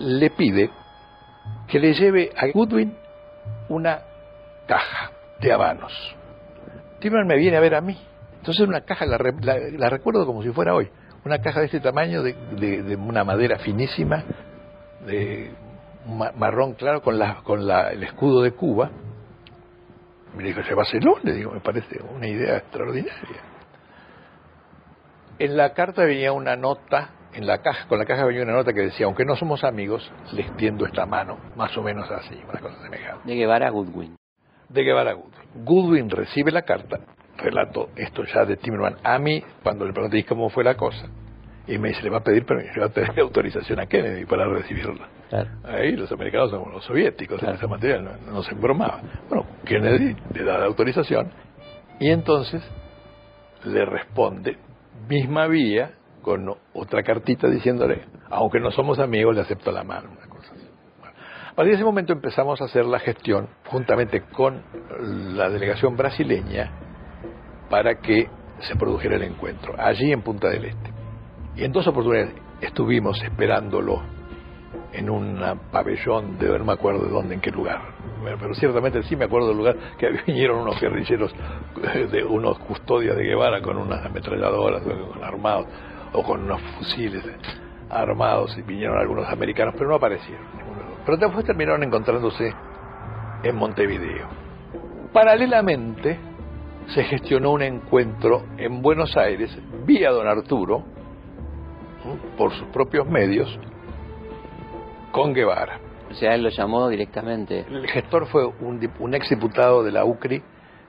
le 0.00 0.30
pide 0.30 0.70
que 1.68 1.78
le 1.78 1.94
lleve 1.94 2.32
a 2.36 2.48
Goodwin 2.48 2.92
una 3.68 4.00
caja 4.66 5.12
de 5.40 5.52
habanos. 5.52 6.16
Timerman 6.98 7.28
me 7.28 7.36
viene 7.36 7.56
a 7.56 7.60
ver 7.60 7.76
a 7.76 7.80
mí. 7.80 7.96
Entonces 8.38 8.66
una 8.66 8.80
caja, 8.80 9.06
la, 9.06 9.18
la, 9.18 9.88
recuerdo 9.88 10.26
como 10.26 10.42
si 10.42 10.50
fuera 10.50 10.74
hoy, 10.74 10.90
una 11.28 11.40
caja 11.40 11.60
de 11.60 11.66
este 11.66 11.80
tamaño, 11.80 12.22
de, 12.22 12.32
de, 12.82 12.96
una 12.96 13.22
madera 13.22 13.58
finísima, 13.58 14.24
de 15.04 15.52
marrón 16.36 16.72
claro, 16.72 17.02
con, 17.02 17.18
la, 17.18 17.42
con 17.42 17.66
la, 17.66 17.90
el 17.90 18.02
escudo 18.02 18.42
de 18.42 18.52
Cuba. 18.52 18.90
Me 20.34 20.42
dijo, 20.42 20.62
¿se 20.62 20.74
va 20.74 20.82
a 20.82 21.20
Le 21.22 21.32
digo, 21.34 21.52
me 21.52 21.60
parece 21.60 22.00
una 22.02 22.26
idea 22.26 22.56
extraordinaria. 22.56 23.42
En 25.38 25.56
la 25.56 25.74
carta 25.74 26.02
venía 26.04 26.32
una 26.32 26.56
nota, 26.56 27.10
en 27.34 27.46
la 27.46 27.58
caja, 27.58 27.86
con 27.88 27.98
la 27.98 28.06
caja 28.06 28.24
venía 28.24 28.42
una 28.42 28.54
nota 28.54 28.72
que 28.72 28.80
decía, 28.80 29.06
aunque 29.06 29.24
no 29.24 29.36
somos 29.36 29.64
amigos, 29.64 30.10
les 30.32 30.56
tiendo 30.56 30.86
esta 30.86 31.04
mano, 31.04 31.38
más 31.56 31.76
o 31.76 31.82
menos 31.82 32.10
así, 32.10 32.40
una 32.48 32.58
cosa 32.60 32.80
semejante. 32.82 33.28
De 33.28 33.34
Guevara 33.34 33.68
a 33.68 33.70
Goodwin. 33.70 34.16
De 34.68 34.82
Guevara 34.82 35.10
a 35.10 35.14
Goodwin. 35.14 35.64
Goodwin 35.64 36.10
recibe 36.10 36.50
la 36.52 36.62
carta, 36.62 37.00
relato 37.38 37.90
esto 37.96 38.24
ya 38.24 38.44
de 38.44 38.56
Timerman 38.56 38.96
a 39.02 39.18
mí, 39.18 39.42
cuando 39.62 39.86
le 39.86 39.92
pregunté 39.92 40.24
cómo 40.24 40.50
fue 40.50 40.64
la 40.64 40.74
cosa, 40.74 41.08
y 41.66 41.78
me 41.78 41.88
dice, 41.88 42.02
le 42.02 42.10
va 42.10 42.18
a 42.18 42.22
pedir, 42.22 42.44
le 42.50 42.80
va 42.80 42.86
a 42.86 42.88
pedir 42.88 43.20
autorización 43.20 43.78
a 43.78 43.86
Kennedy 43.86 44.24
para 44.24 44.46
recibirla. 44.46 45.08
Ahí 45.64 45.92
los 45.96 46.10
americanos 46.10 46.50
son 46.50 46.72
los 46.72 46.84
soviéticos, 46.84 47.42
en 47.42 47.50
esa 47.50 47.66
materia 47.66 48.00
no, 48.00 48.42
se 48.42 48.52
embromaba. 48.52 49.00
Bueno, 49.28 49.46
Kennedy 49.64 50.16
le 50.34 50.44
da 50.44 50.58
la 50.58 50.66
autorización 50.66 51.30
y 52.00 52.10
entonces 52.10 52.62
le 53.64 53.84
responde 53.84 54.56
misma 55.08 55.46
vía 55.46 55.92
con 56.22 56.48
otra 56.72 57.02
cartita 57.02 57.48
diciéndole, 57.48 58.02
aunque 58.30 58.60
no 58.60 58.70
somos 58.70 58.98
amigos, 58.98 59.34
le 59.34 59.42
acepto 59.42 59.70
la 59.70 59.84
mano, 59.84 60.10
una 60.10 60.26
cosa 60.26 60.52
así. 60.54 60.66
a 61.50 61.54
partir 61.54 61.72
de 61.72 61.76
ese 61.76 61.84
momento 61.84 62.12
empezamos 62.12 62.60
a 62.60 62.64
hacer 62.64 62.86
la 62.86 62.98
gestión, 62.98 63.48
juntamente 63.66 64.22
con 64.22 64.62
la 65.36 65.48
delegación 65.50 65.96
brasileña, 65.96 66.87
para 67.68 68.00
que 68.00 68.28
se 68.60 68.76
produjera 68.76 69.16
el 69.16 69.22
encuentro, 69.22 69.74
allí 69.78 70.12
en 70.12 70.22
Punta 70.22 70.48
del 70.48 70.66
Este. 70.66 70.90
Y 71.56 71.64
en 71.64 71.72
dos 71.72 71.86
oportunidades 71.86 72.34
estuvimos 72.60 73.22
esperándolo 73.22 74.02
en 74.92 75.10
un 75.10 75.40
pabellón 75.70 76.38
de 76.38 76.58
no 76.58 76.64
me 76.64 76.72
acuerdo 76.72 77.04
de 77.04 77.10
dónde, 77.10 77.34
en 77.34 77.40
qué 77.40 77.50
lugar. 77.50 77.80
pero 78.22 78.54
ciertamente 78.54 79.02
sí 79.04 79.16
me 79.16 79.26
acuerdo 79.26 79.48
del 79.48 79.56
lugar 79.56 79.76
que 79.98 80.08
vinieron 80.26 80.60
unos 80.60 80.80
guerrilleros, 80.80 81.34
de 82.10 82.24
unos 82.24 82.58
custodias 82.60 83.16
de 83.16 83.24
Guevara 83.24 83.60
con 83.60 83.76
unas 83.76 84.04
ametralladoras, 84.04 84.82
armados, 85.22 85.66
o 86.12 86.22
con 86.22 86.42
unos 86.42 86.60
fusiles 86.78 87.22
armados, 87.90 88.56
y 88.58 88.62
vinieron 88.62 88.98
algunos 88.98 89.28
americanos, 89.28 89.74
pero 89.76 89.90
no 89.90 89.96
aparecieron. 89.96 90.44
Pero 91.04 91.16
después 91.16 91.44
terminaron 91.44 91.82
encontrándose 91.82 92.52
en 93.42 93.56
Montevideo. 93.56 94.26
Paralelamente, 95.12 96.18
se 96.88 97.04
gestionó 97.04 97.52
un 97.52 97.62
encuentro 97.62 98.44
en 98.56 98.80
Buenos 98.80 99.16
Aires, 99.16 99.56
vía 99.84 100.10
don 100.10 100.26
Arturo, 100.26 100.84
por 102.36 102.52
sus 102.52 102.68
propios 102.68 103.06
medios, 103.06 103.58
con 105.12 105.34
Guevara. 105.34 105.80
O 106.10 106.14
sea, 106.14 106.34
él 106.34 106.42
lo 106.42 106.48
llamó 106.48 106.88
directamente. 106.88 107.66
El 107.68 107.86
gestor 107.88 108.26
fue 108.26 108.46
un, 108.46 108.80
un 108.98 109.14
ex 109.14 109.28
diputado 109.28 109.82
de 109.82 109.92
la 109.92 110.04
UCRI 110.04 110.42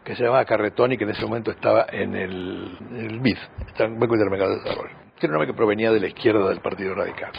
que 0.03 0.15
se 0.15 0.23
llamaba 0.23 0.45
Carretoni, 0.45 0.97
que 0.97 1.03
en 1.03 1.09
ese 1.09 1.25
momento 1.25 1.51
estaba 1.51 1.85
en 1.91 2.15
el, 2.15 2.77
el 2.95 3.19
BID, 3.19 3.37
en 3.77 3.85
el 3.85 3.99
Banco 3.99 4.15
Intermercado 4.15 4.51
de 4.51 4.61
Desarrollo. 4.63 4.95
Era 5.19 5.27
un 5.27 5.35
hombre 5.35 5.47
que 5.47 5.53
provenía 5.53 5.91
de 5.91 5.99
la 5.99 6.07
izquierda 6.07 6.47
del 6.47 6.61
Partido 6.61 6.95
Radical. 6.95 7.31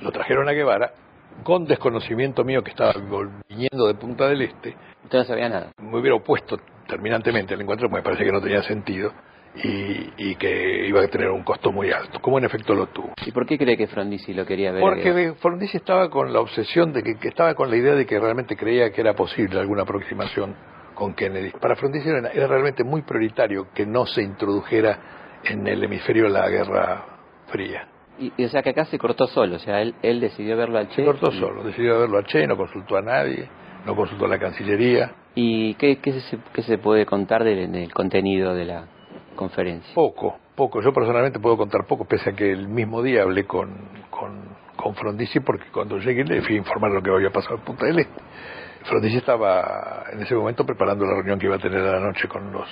Lo 0.00 0.12
trajeron 0.12 0.48
a 0.48 0.52
Guevara 0.52 0.92
con 1.42 1.64
desconocimiento 1.64 2.44
mío 2.44 2.62
que 2.62 2.70
estaba 2.70 2.92
viniendo 3.48 3.86
de 3.88 3.94
Punta 3.94 4.28
del 4.28 4.42
Este. 4.42 4.76
Usted 5.04 5.18
no 5.18 5.24
sabía 5.24 5.48
nada. 5.48 5.72
Me 5.78 5.98
hubiera 5.98 6.14
opuesto 6.14 6.56
terminantemente 6.90 7.54
al 7.54 7.60
encuentro, 7.60 7.88
me 7.88 8.02
parece 8.02 8.24
que 8.24 8.32
no 8.32 8.40
tenía 8.40 8.62
sentido 8.62 9.12
y, 9.54 10.34
que 10.36 10.86
iba 10.88 11.02
a 11.02 11.08
tener 11.08 11.30
un 11.30 11.42
costo 11.42 11.72
muy 11.72 11.90
alto, 11.90 12.20
como 12.20 12.38
en 12.38 12.44
efecto 12.44 12.74
lo 12.74 12.86
tuvo. 12.86 13.14
¿Y 13.24 13.32
por 13.32 13.46
qué 13.46 13.58
cree 13.58 13.76
que 13.76 13.86
Frondizi 13.86 14.34
lo 14.34 14.44
quería 14.44 14.72
ver? 14.72 14.80
Porque 14.80 15.34
Frondizi 15.40 15.78
estaba 15.78 16.08
con 16.10 16.32
la 16.32 16.40
obsesión 16.40 16.92
de 16.92 17.02
que, 17.02 17.28
estaba 17.28 17.54
con 17.54 17.70
la 17.70 17.76
idea 17.76 17.94
de 17.94 18.06
que 18.06 18.18
realmente 18.18 18.56
creía 18.56 18.90
que 18.90 19.00
era 19.00 19.14
posible 19.14 19.58
alguna 19.58 19.82
aproximación 19.82 20.54
con 20.94 21.14
Kennedy. 21.14 21.50
Para 21.60 21.76
Frondizi 21.76 22.08
era, 22.08 22.46
realmente 22.46 22.84
muy 22.84 23.02
prioritario 23.02 23.68
que 23.74 23.86
no 23.86 24.06
se 24.06 24.22
introdujera 24.22 24.98
en 25.44 25.66
el 25.66 25.82
hemisferio 25.82 26.28
la 26.28 26.48
Guerra 26.48 27.04
Fría. 27.48 27.88
Y, 28.18 28.44
o 28.44 28.48
sea 28.48 28.62
que 28.62 28.70
acá 28.70 28.84
se 28.84 28.98
cortó 28.98 29.26
solo, 29.26 29.56
o 29.56 29.58
sea, 29.58 29.80
él, 29.80 29.94
él 30.02 30.20
decidió 30.20 30.56
verlo 30.56 30.78
al 30.78 30.88
Che. 30.88 30.96
Se 30.96 31.04
cortó 31.04 31.32
solo, 31.32 31.64
decidió 31.64 32.00
verlo 32.00 32.18
al 32.18 32.24
Che, 32.26 32.46
no 32.46 32.56
consultó 32.56 32.96
a 32.96 33.02
nadie, 33.02 33.48
no 33.86 33.96
consultó 33.96 34.26
a 34.26 34.28
la 34.28 34.38
Cancillería. 34.38 35.14
¿Y 35.34 35.74
qué, 35.74 35.98
se, 36.02 36.38
qué 36.52 36.62
se 36.62 36.78
puede 36.78 37.06
contar 37.06 37.44
del 37.44 37.92
contenido 37.92 38.54
de 38.54 38.64
la, 38.64 38.86
conferencia? 39.40 39.94
Poco, 39.94 40.38
poco. 40.54 40.82
Yo 40.82 40.92
personalmente 40.92 41.40
puedo 41.40 41.56
contar 41.56 41.86
poco, 41.86 42.04
pese 42.04 42.30
a 42.30 42.32
que 42.34 42.52
el 42.52 42.68
mismo 42.68 43.02
día 43.02 43.22
hablé 43.22 43.46
con, 43.46 43.70
con, 44.10 44.56
con 44.76 44.94
Frondizi, 44.94 45.40
porque 45.40 45.70
cuando 45.72 45.98
llegué 45.98 46.24
le 46.24 46.42
fui 46.42 46.56
a 46.56 46.58
informar 46.58 46.90
lo 46.90 47.02
que 47.02 47.10
había 47.10 47.30
pasado 47.30 47.56
en 47.56 47.62
Punta 47.62 47.86
del 47.86 48.00
Este. 48.00 48.20
Frondizi 48.84 49.16
estaba 49.16 50.04
en 50.12 50.20
ese 50.22 50.34
momento 50.34 50.64
preparando 50.64 51.04
la 51.04 51.14
reunión 51.14 51.38
que 51.38 51.46
iba 51.46 51.56
a 51.56 51.58
tener 51.58 51.80
a 51.80 51.92
la 51.92 52.00
noche 52.00 52.28
con 52.28 52.52
los, 52.52 52.68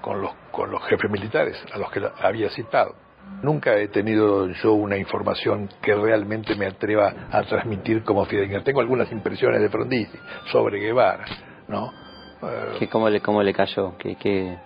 con 0.00 0.20
los, 0.20 0.32
con 0.50 0.70
los 0.70 0.82
jefes 0.84 1.10
militares, 1.10 1.56
a 1.72 1.78
los 1.78 1.90
que 1.90 2.00
había 2.20 2.50
citado. 2.50 2.94
Nunca 3.42 3.74
he 3.76 3.88
tenido 3.88 4.48
yo 4.48 4.74
una 4.74 4.96
información 4.96 5.68
que 5.82 5.94
realmente 5.94 6.54
me 6.54 6.66
atreva 6.66 7.12
a 7.30 7.42
transmitir 7.42 8.04
como 8.04 8.24
fidedigna. 8.24 8.62
Tengo 8.62 8.80
algunas 8.80 9.10
impresiones 9.10 9.60
de 9.60 9.68
Frondizi 9.68 10.16
sobre 10.52 10.78
Guevara, 10.78 11.24
¿no? 11.68 11.92
¿Qué, 12.78 12.88
cómo, 12.88 13.08
le, 13.08 13.20
¿Cómo 13.20 13.42
le 13.42 13.52
cayó? 13.52 13.96
¿Qué, 13.98 14.16
qué, 14.16 14.56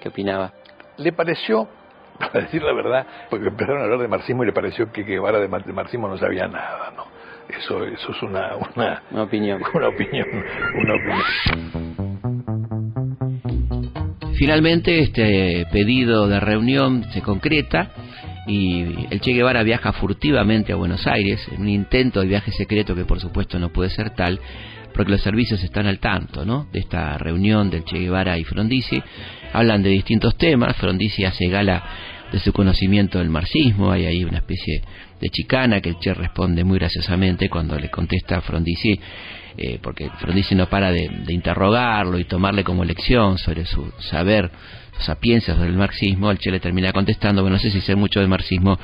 qué 0.00 0.08
opinaba? 0.08 0.52
le 0.96 1.12
pareció, 1.12 1.68
para 2.18 2.40
decir 2.40 2.62
la 2.62 2.72
verdad, 2.72 3.06
porque 3.30 3.48
empezaron 3.48 3.80
a 3.80 3.84
hablar 3.84 4.00
de 4.00 4.08
marxismo 4.08 4.42
y 4.42 4.46
le 4.46 4.52
pareció 4.52 4.92
que 4.92 5.02
Guevara 5.02 5.38
de, 5.40 5.48
marxismo 5.48 6.08
no 6.08 6.16
sabía 6.18 6.46
nada, 6.46 6.92
¿no? 6.96 7.04
Eso, 7.48 7.84
eso 7.84 8.12
es 8.12 8.22
una, 8.22 8.56
una, 8.74 9.02
una 9.10 9.22
opinión. 9.22 9.62
Una 9.74 9.88
opinión, 9.88 10.26
una 10.82 10.94
opinión. 10.94 11.22
Finalmente 14.36 15.00
este 15.00 15.66
pedido 15.70 16.26
de 16.26 16.40
reunión 16.40 17.04
se 17.12 17.20
concreta 17.22 17.90
y 18.46 19.06
el 19.10 19.20
Che 19.20 19.32
Guevara 19.32 19.62
viaja 19.62 19.92
furtivamente 19.92 20.72
a 20.72 20.76
Buenos 20.76 21.06
Aires 21.06 21.46
en 21.52 21.62
un 21.62 21.68
intento 21.68 22.20
de 22.20 22.26
viaje 22.26 22.50
secreto 22.52 22.94
que 22.94 23.04
por 23.04 23.20
supuesto 23.20 23.58
no 23.58 23.70
puede 23.70 23.90
ser 23.90 24.10
tal 24.10 24.40
porque 24.94 25.12
los 25.12 25.20
servicios 25.20 25.62
están 25.62 25.86
al 25.86 25.98
tanto 25.98 26.44
¿no? 26.44 26.68
de 26.72 26.78
esta 26.80 27.18
reunión 27.18 27.68
del 27.68 27.84
Che 27.84 27.98
Guevara 27.98 28.38
y 28.38 28.44
Frondizi 28.44 29.02
hablan 29.52 29.82
de 29.82 29.90
distintos 29.90 30.36
temas, 30.36 30.76
Frondizi 30.76 31.24
hace 31.24 31.48
gala 31.48 31.82
de 32.32 32.38
su 32.40 32.52
conocimiento 32.52 33.18
del 33.18 33.28
marxismo, 33.28 33.92
hay 33.92 34.06
ahí 34.06 34.24
una 34.24 34.38
especie 34.38 34.82
de 35.20 35.28
chicana 35.28 35.80
que 35.80 35.90
el 35.90 35.98
Che 35.98 36.14
responde 36.14 36.64
muy 36.64 36.78
graciosamente 36.78 37.48
cuando 37.48 37.78
le 37.78 37.90
contesta 37.90 38.38
a 38.38 38.40
Frondizi, 38.40 38.98
eh, 39.56 39.78
porque 39.80 40.10
Frondizi 40.18 40.54
no 40.54 40.68
para 40.68 40.90
de, 40.90 41.08
interrogarlo 41.28 42.18
y 42.18 42.24
tomarle 42.24 42.64
como 42.64 42.84
lección 42.84 43.38
sobre 43.38 43.64
su 43.64 43.92
saber, 44.00 44.50
su 44.96 45.02
sapiencia 45.02 45.54
sobre 45.54 45.68
el 45.68 45.76
marxismo, 45.76 46.30
el 46.30 46.38
Che 46.38 46.50
le 46.50 46.60
termina 46.60 46.92
contestando, 46.92 47.42
bueno, 47.42 47.56
no 47.56 47.60
sé 47.60 47.70
si 47.70 47.80
sé 47.80 47.94
mucho 47.94 48.18
del 48.18 48.28
marxismo, 48.28 48.78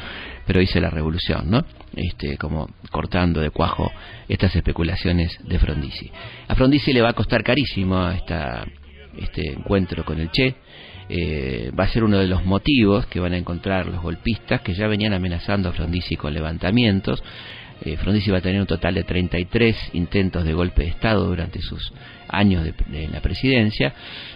pero 0.47 0.61
hice 0.61 0.81
la 0.81 0.91
revolución, 0.91 1.51
¿no? 1.51 1.65
Este, 1.97 2.36
como 2.36 2.68
cortando 2.93 3.41
de 3.41 3.51
cuajo 3.51 3.91
estas 4.28 4.55
especulaciones 4.55 5.36
de 5.43 5.59
Frondizi. 5.59 6.09
A 6.47 6.55
Frondizi 6.55 6.93
le 6.93 7.03
va 7.03 7.09
a 7.09 7.14
costar 7.14 7.43
carísimo 7.43 8.09
esta 8.11 8.64
este 9.18 9.53
encuentro 9.53 10.05
con 10.05 10.20
el 10.20 10.30
Che. 10.30 10.55
Eh, 11.09 11.72
va 11.78 11.84
a 11.84 11.88
ser 11.88 12.05
uno 12.05 12.18
de 12.18 12.28
los 12.28 12.45
motivos 12.45 13.07
que 13.07 13.18
van 13.18 13.32
a 13.32 13.36
encontrar 13.36 13.86
los 13.86 14.01
golpistas 14.01 14.61
que 14.61 14.74
ya 14.74 14.86
venían 14.86 15.12
amenazando 15.12 15.68
a 15.68 15.72
Frondizi 15.72 16.14
con 16.14 16.32
levantamientos. 16.32 17.20
Eh, 17.82 17.97
Frondizi 17.97 18.30
va 18.30 18.38
a 18.38 18.43
tener 18.43 18.61
un 18.61 18.66
total 18.66 18.95
de 18.95 19.03
33 19.03 19.76
intentos 19.95 20.45
de 20.45 20.53
golpe 20.53 20.82
de 20.82 20.91
Estado 20.91 21.26
durante 21.26 21.61
sus 21.61 21.93
años 22.28 22.62
de, 22.62 22.74
en 22.93 23.11
la 23.11 23.20
presidencia 23.20 23.93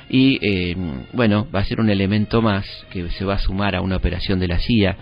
y 0.08 0.38
eh, 0.42 0.74
bueno, 1.12 1.46
va 1.54 1.60
a 1.60 1.64
ser 1.64 1.78
un 1.78 1.90
elemento 1.90 2.42
más 2.42 2.66
que 2.90 3.08
se 3.10 3.24
va 3.24 3.34
a 3.34 3.38
sumar 3.38 3.76
a 3.76 3.82
una 3.82 3.96
operación 3.96 4.40
de 4.40 4.48
la 4.48 4.58
CIA 4.58 4.96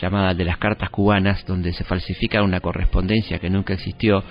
llamada 0.00 0.34
de 0.34 0.44
las 0.44 0.58
cartas 0.58 0.90
cubanas, 0.90 1.44
donde 1.46 1.72
se 1.72 1.84
falsifica 1.84 2.42
una 2.42 2.60
correspondencia 2.60 3.38
que 3.38 3.50
nunca 3.50 3.74
existió 3.74 4.22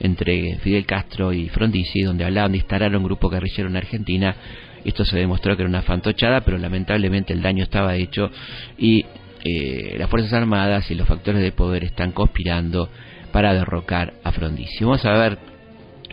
entre 0.00 0.56
Fidel 0.58 0.86
Castro 0.86 1.32
y 1.32 1.48
Frondizi, 1.48 2.02
donde 2.02 2.24
hablaban 2.24 2.52
de 2.52 2.58
instalar 2.58 2.94
un 2.96 3.04
grupo 3.04 3.28
guerrillero 3.28 3.68
en 3.68 3.76
Argentina. 3.76 4.36
Esto 4.84 5.04
se 5.04 5.16
demostró 5.16 5.56
que 5.56 5.62
era 5.62 5.68
una 5.68 5.82
fantochada, 5.82 6.42
pero 6.42 6.58
lamentablemente 6.58 7.32
el 7.32 7.42
daño 7.42 7.64
estaba 7.64 7.96
hecho 7.96 8.30
y 8.78 9.06
eh, 9.44 9.96
las 9.98 10.08
Fuerzas 10.10 10.32
Armadas 10.32 10.90
y 10.90 10.94
los 10.94 11.08
factores 11.08 11.42
de 11.42 11.52
poder 11.52 11.84
están 11.84 12.12
conspirando 12.12 12.88
para 13.32 13.54
derrocar 13.54 14.14
a 14.22 14.32
Frondizi. 14.32 14.84
Vamos 14.84 15.04
a 15.04 15.12
ver 15.12 15.38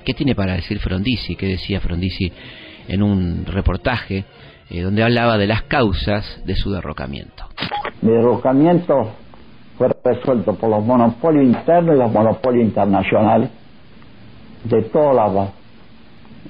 qué 0.03 0.14
tiene 0.14 0.36
para 0.36 0.55
decir 0.55 0.80
Frondizi, 0.80 1.36
qué 1.36 1.47
decía 1.47 1.80
Frondizi 1.80 2.32
en 2.88 3.03
un 3.03 3.45
reportaje 3.45 4.26
eh, 4.72 4.82
donde 4.82 5.03
hablaba 5.03 5.38
de 5.38 5.47
las 5.47 5.63
causas 5.63 6.41
de 6.45 6.55
su 6.55 6.72
derrocamiento. 6.72 7.43
Mi 8.01 8.11
derrocamiento 8.11 9.09
fue 9.78 9.89
resuelto 10.01 10.55
por 10.55 10.69
los 10.69 10.82
monopolios 10.86 11.43
internos 11.43 11.95
y 11.95 11.99
los 11.99 12.11
monopolios 12.11 12.63
internacionales 12.63 13.49
de 14.63 14.82
toda 14.84 15.13
la 15.13 15.49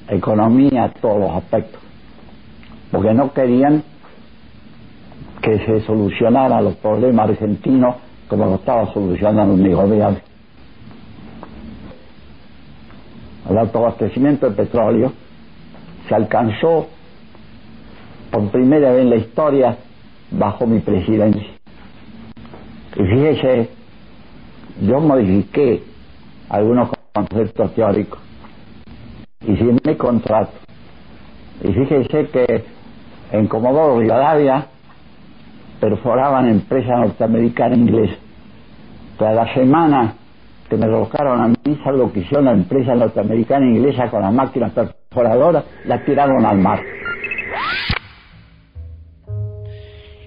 economía, 0.09 0.93
todos 1.01 1.19
los 1.19 1.32
aspectos, 1.32 1.82
porque 2.91 3.11
no 3.11 3.34
querían 3.34 3.84
que 5.41 5.57
se 5.65 5.82
solucionaran 5.82 6.63
los 6.63 6.76
problemas 6.76 7.30
argentinos 7.30 7.95
como 8.28 8.45
lo 8.45 8.55
estaba 8.55 8.93
solucionando 8.93 9.57
mi 9.57 9.74
gobierno. 9.74 10.19
El 13.49 13.57
autoabastecimiento 13.57 14.47
de 14.47 14.55
petróleo 14.55 15.11
se 16.07 16.13
alcanzó 16.15 16.88
por 18.32 18.50
primera 18.50 18.92
vez 18.92 19.02
en 19.02 19.10
la 19.10 19.18
historia 19.18 19.78
bajo 20.32 20.66
mi 20.66 20.80
presidencia. 20.80 21.48
Y 22.96 23.04
fíjese, 23.04 23.70
yo 24.82 25.00
modifiqué 25.00 25.84
algunos 26.50 26.90
conceptos 27.14 27.74
teóricos 27.76 28.20
y 29.46 29.56
firmé 29.56 29.98
contrato. 29.98 30.52
Y 31.64 31.74
fíjese 31.74 32.28
que 32.28 32.64
en 33.32 33.48
Comodoro 33.48 34.00
Rivadavia 34.00 34.68
perforaban 35.80 36.48
empresas 36.48 37.00
norteamericanas 37.00 37.78
e 37.78 37.82
inglesas. 37.82 38.18
Toda 39.18 39.34
la 39.34 39.54
semana 39.54 40.14
que 40.70 40.78
me 40.78 40.86
colocaron 40.88 41.42
a 41.42 41.48
mí, 41.48 41.82
algo 41.86 42.12
que 42.12 42.22
hicieron 42.22 42.46
la 42.46 42.54
empresa 42.54 42.96
norteamericana 42.96 43.66
e 43.66 43.70
inglesa 43.70 44.10
con 44.10 44.22
las 44.22 44.34
máquinas 44.34 44.72
perforadoras, 44.72 45.66
la 45.86 46.04
tiraron 46.06 46.46
al 46.46 46.58
mar. 46.60 46.80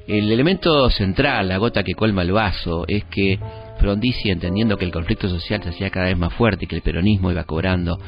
El 0.07 0.31
elemento 0.31 0.91
central, 0.91 1.49
la 1.49 1.57
gota 1.57 1.83
que 1.83 1.95
colma 1.95 2.23
el 2.23 2.33
vaso, 2.33 2.85
es 2.87 3.05
que 3.05 3.39
Frondizi, 3.79 4.31
entendiendo 4.31 4.77
que 4.77 4.85
el 4.85 4.93
conflicto 4.93 5.29
social 5.29 5.63
se 5.63 5.71
hacía 5.71 5.91
cada 5.91 6.07
vez 6.07 6.19
más 6.19 6.33
fuerte 6.35 6.65
y 6.65 6.69
que 6.69 6.77
el 6.77 6.83
peronismo 6.83 7.31
iba 7.31 7.45
cobrando 7.45 7.99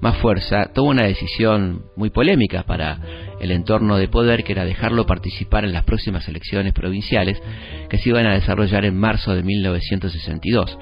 más 0.00 0.16
fuerza, 0.18 0.70
tomó 0.74 0.90
una 0.90 1.04
decisión 1.04 1.86
muy 1.96 2.10
polémica 2.10 2.64
para 2.64 3.00
el 3.40 3.50
entorno 3.50 3.96
de 3.96 4.08
poder, 4.08 4.44
que 4.44 4.52
era 4.52 4.64
dejarlo 4.64 5.06
participar 5.06 5.64
en 5.64 5.72
las 5.72 5.84
próximas 5.84 6.28
elecciones 6.28 6.72
provinciales 6.72 7.40
que 7.88 7.98
se 7.98 8.10
iban 8.10 8.26
a 8.26 8.34
desarrollar 8.34 8.84
en 8.84 8.96
marzo 8.96 9.34
de 9.34 9.42
1962. 9.42 10.78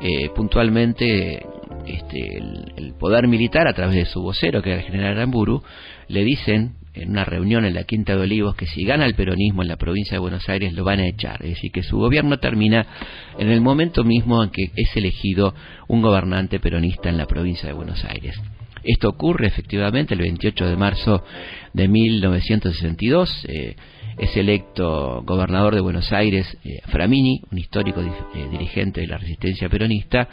Eh, 0.00 0.30
puntualmente, 0.34 1.46
este, 1.86 2.38
el, 2.38 2.72
el, 2.76 2.94
poder 2.94 3.28
militar, 3.28 3.68
a 3.68 3.72
través 3.72 3.94
de 3.94 4.04
su 4.04 4.20
vocero, 4.20 4.62
que 4.62 4.70
era 4.70 4.80
el 4.80 4.86
general 4.86 5.12
Aramburu, 5.12 5.62
le 6.08 6.24
dicen 6.24 6.81
en 6.94 7.10
una 7.10 7.24
reunión 7.24 7.64
en 7.64 7.74
la 7.74 7.84
Quinta 7.84 8.14
de 8.14 8.22
Olivos 8.22 8.54
que 8.54 8.66
si 8.66 8.84
gana 8.84 9.06
el 9.06 9.14
peronismo 9.14 9.62
en 9.62 9.68
la 9.68 9.76
provincia 9.76 10.14
de 10.14 10.20
Buenos 10.20 10.48
Aires 10.48 10.72
lo 10.74 10.84
van 10.84 11.00
a 11.00 11.06
echar. 11.06 11.42
Es 11.42 11.54
decir, 11.54 11.70
que 11.72 11.82
su 11.82 11.98
gobierno 11.98 12.38
termina 12.38 12.86
en 13.38 13.48
el 13.48 13.60
momento 13.60 14.04
mismo 14.04 14.42
en 14.42 14.50
que 14.50 14.70
es 14.76 14.96
elegido 14.96 15.54
un 15.88 16.02
gobernante 16.02 16.60
peronista 16.60 17.08
en 17.08 17.18
la 17.18 17.26
provincia 17.26 17.68
de 17.68 17.74
Buenos 17.74 18.04
Aires. 18.04 18.40
Esto 18.84 19.08
ocurre 19.08 19.46
efectivamente 19.46 20.14
el 20.14 20.20
28 20.20 20.66
de 20.66 20.76
marzo 20.76 21.22
de 21.72 21.88
1962. 21.88 23.44
Eh, 23.48 23.76
es 24.18 24.36
electo 24.36 25.22
gobernador 25.24 25.74
de 25.74 25.80
Buenos 25.80 26.12
Aires 26.12 26.46
eh, 26.64 26.80
Framini, 26.86 27.40
un 27.50 27.58
histórico 27.58 28.00
eh, 28.02 28.48
dirigente 28.50 29.00
de 29.00 29.06
la 29.06 29.18
resistencia 29.18 29.68
peronista, 29.68 30.28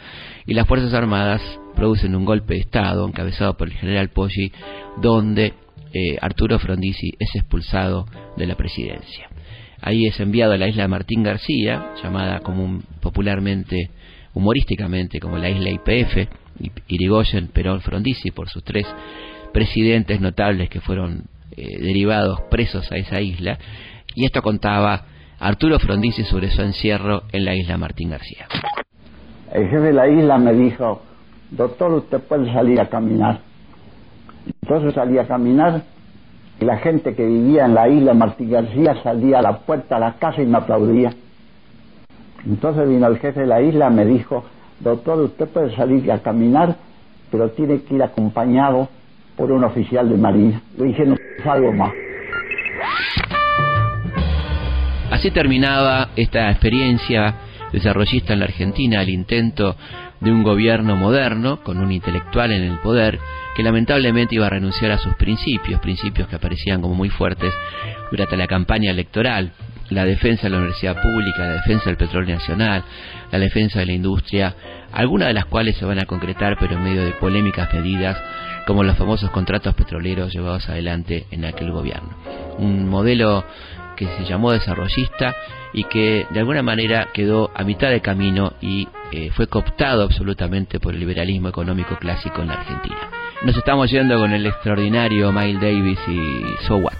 y 0.46 0.54
las 0.54 0.66
Fuerzas 0.66 0.92
Armadas 0.92 1.40
producen 1.74 2.14
un 2.14 2.24
golpe 2.24 2.54
de 2.54 2.60
Estado 2.60 3.06
encabezado 3.06 3.56
por 3.56 3.68
el 3.68 3.74
general 3.74 4.10
Poggi, 4.10 4.52
donde 5.00 5.54
eh, 5.92 6.16
Arturo 6.20 6.58
Frondizi 6.58 7.12
es 7.18 7.34
expulsado 7.34 8.06
de 8.36 8.46
la 8.46 8.54
presidencia. 8.54 9.28
Ahí 9.82 10.06
es 10.06 10.20
enviado 10.20 10.52
a 10.52 10.58
la 10.58 10.68
isla 10.68 10.88
Martín 10.88 11.22
García, 11.22 11.94
llamada 12.02 12.40
común, 12.40 12.84
popularmente, 13.00 13.90
humorísticamente, 14.34 15.20
como 15.20 15.38
la 15.38 15.48
isla 15.48 15.70
IPF, 15.70 16.28
Irigoyen, 16.88 17.48
Perón, 17.48 17.80
Frondizi, 17.80 18.30
por 18.30 18.48
sus 18.48 18.62
tres 18.62 18.86
presidentes 19.52 20.20
notables 20.20 20.68
que 20.68 20.80
fueron 20.80 21.24
eh, 21.56 21.78
derivados 21.80 22.40
presos 22.50 22.90
a 22.92 22.96
esa 22.96 23.20
isla, 23.20 23.58
y 24.14 24.26
esto 24.26 24.42
contaba 24.42 25.06
Arturo 25.38 25.78
Frondizi 25.78 26.24
sobre 26.24 26.50
su 26.50 26.60
encierro 26.62 27.22
en 27.32 27.44
la 27.44 27.54
isla 27.54 27.78
Martín 27.78 28.10
García. 28.10 28.46
El 29.52 29.64
jefe 29.64 29.80
de 29.80 29.92
la 29.92 30.08
isla 30.08 30.38
me 30.38 30.52
dijo, 30.52 31.02
doctor, 31.50 31.92
usted 31.94 32.20
puede 32.20 32.52
salir 32.52 32.80
a 32.80 32.88
caminar. 32.88 33.49
Entonces 34.70 34.94
salí 34.94 35.18
a 35.18 35.26
caminar 35.26 35.82
y 36.60 36.64
la 36.64 36.76
gente 36.76 37.16
que 37.16 37.26
vivía 37.26 37.64
en 37.64 37.74
la 37.74 37.88
isla 37.88 38.14
Martín 38.14 38.52
García 38.52 38.94
salía 39.02 39.40
a 39.40 39.42
la 39.42 39.58
puerta 39.58 39.96
de 39.96 40.00
la 40.00 40.12
casa 40.12 40.42
y 40.42 40.46
me 40.46 40.58
aplaudía. 40.58 41.12
Entonces 42.46 42.88
vino 42.88 43.08
el 43.08 43.18
jefe 43.18 43.40
de 43.40 43.46
la 43.48 43.60
isla, 43.60 43.90
me 43.90 44.04
dijo, 44.04 44.44
doctor, 44.78 45.18
usted 45.22 45.48
puede 45.48 45.74
salir 45.74 46.12
a 46.12 46.20
caminar, 46.20 46.76
pero 47.32 47.50
tiene 47.50 47.82
que 47.82 47.96
ir 47.96 48.02
acompañado 48.04 48.88
por 49.36 49.50
un 49.50 49.64
oficial 49.64 50.08
de 50.08 50.16
marina. 50.16 50.62
Le 50.78 50.84
dije, 50.84 51.04
no 51.04 51.16
salgo 51.42 51.72
más. 51.72 51.90
Así 55.10 55.32
terminaba 55.32 56.10
esta 56.14 56.48
experiencia 56.48 57.34
desarrollista 57.72 58.34
en 58.34 58.38
la 58.38 58.44
Argentina, 58.44 59.02
el 59.02 59.08
intento 59.08 59.74
de 60.20 60.30
un 60.30 60.44
gobierno 60.44 60.94
moderno, 60.94 61.58
con 61.64 61.78
un 61.78 61.90
intelectual 61.90 62.52
en 62.52 62.62
el 62.62 62.78
poder, 62.78 63.18
que 63.60 63.64
lamentablemente 63.64 64.36
iba 64.36 64.46
a 64.46 64.48
renunciar 64.48 64.90
a 64.90 64.96
sus 64.96 65.14
principios, 65.16 65.82
principios 65.82 66.26
que 66.28 66.36
aparecían 66.36 66.80
como 66.80 66.94
muy 66.94 67.10
fuertes 67.10 67.52
durante 68.10 68.34
la 68.34 68.46
campaña 68.46 68.90
electoral, 68.90 69.52
la 69.90 70.06
defensa 70.06 70.44
de 70.44 70.48
la 70.48 70.56
universidad 70.56 70.96
pública, 71.02 71.40
la 71.40 71.52
defensa 71.52 71.84
del 71.90 71.98
petróleo 71.98 72.36
nacional, 72.36 72.82
la 73.30 73.38
defensa 73.38 73.80
de 73.80 73.84
la 73.84 73.92
industria, 73.92 74.54
algunas 74.92 75.28
de 75.28 75.34
las 75.34 75.44
cuales 75.44 75.76
se 75.76 75.84
van 75.84 75.98
a 75.98 76.06
concretar 76.06 76.56
pero 76.58 76.76
en 76.76 76.84
medio 76.84 77.04
de 77.04 77.12
polémicas 77.12 77.70
medidas 77.74 78.16
como 78.66 78.82
los 78.82 78.96
famosos 78.96 79.28
contratos 79.28 79.74
petroleros 79.74 80.32
llevados 80.32 80.66
adelante 80.70 81.26
en 81.30 81.44
aquel 81.44 81.70
gobierno. 81.70 82.16
Un 82.56 82.88
modelo 82.88 83.44
que 83.94 84.06
se 84.06 84.24
llamó 84.24 84.52
desarrollista 84.52 85.34
y 85.74 85.84
que 85.84 86.26
de 86.30 86.40
alguna 86.40 86.62
manera 86.62 87.08
quedó 87.12 87.50
a 87.54 87.62
mitad 87.62 87.90
de 87.90 88.00
camino 88.00 88.54
y 88.62 88.88
eh, 89.12 89.30
fue 89.32 89.48
cooptado 89.48 90.02
absolutamente 90.02 90.80
por 90.80 90.94
el 90.94 91.00
liberalismo 91.00 91.50
económico 91.50 91.98
clásico 91.98 92.40
en 92.40 92.48
la 92.48 92.54
Argentina. 92.54 93.19
Nos 93.42 93.56
estamos 93.56 93.90
yendo 93.90 94.18
con 94.18 94.34
el 94.34 94.44
extraordinario 94.44 95.32
Miles 95.32 95.62
Davis 95.62 95.98
y 96.08 96.66
So 96.66 96.76
What. 96.76 96.92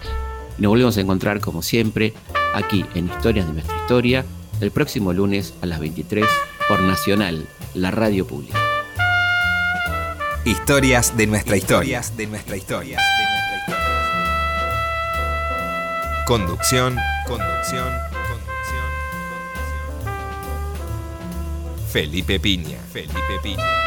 Nos 0.57 0.71
volvemos 0.71 0.97
a 0.97 1.03
encontrar 1.03 1.39
como 1.41 1.61
siempre 1.61 2.15
aquí 2.55 2.83
en 2.95 3.09
Historias 3.09 3.47
de 3.47 3.53
nuestra 3.53 3.77
historia 3.77 4.25
el 4.63 4.71
próximo 4.71 5.13
lunes 5.13 5.55
a 5.61 5.67
las 5.67 5.81
23 5.81 6.25
por 6.67 6.81
Nacional, 6.81 7.47
la 7.75 7.91
radio 7.91 8.27
pública. 8.27 8.59
Historias 10.47 11.15
de 11.15 11.27
nuestra 11.27 11.59
historia. 11.59 12.01
de 12.17 12.27
nuestra 12.27 12.57
historia. 12.57 12.99
Conducción, 16.27 16.97
conducción, 17.27 17.85
conducción, 17.85 17.93
conducción. 18.31 18.85
Felipe 21.91 22.41
Piña, 22.41 22.79
Felipe 22.91 23.13
Piña, 23.21 23.29
Felipe 23.29 23.41
Piña. 23.43 23.80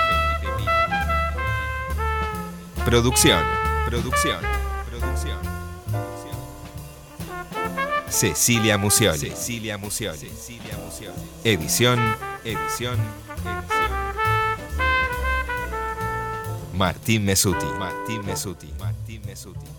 Producción, 2.85 3.43
producción, 3.85 4.39
producción. 4.89 5.39
Cecilia 8.09 8.77
Mucioli. 8.77 9.17
Cecilia 9.29 9.77
Mucioli. 9.77 10.17
Cecilia 10.17 10.77
Mucioli. 10.77 11.15
Edición, 11.45 11.99
edición, 12.43 12.97
edición. 12.97 13.93
Martín 16.73 17.25
Mesuti. 17.25 17.65
Martín 17.79 18.25
Mesuti. 18.25 18.73
Martín 18.77 19.21
Mesuti. 19.25 19.72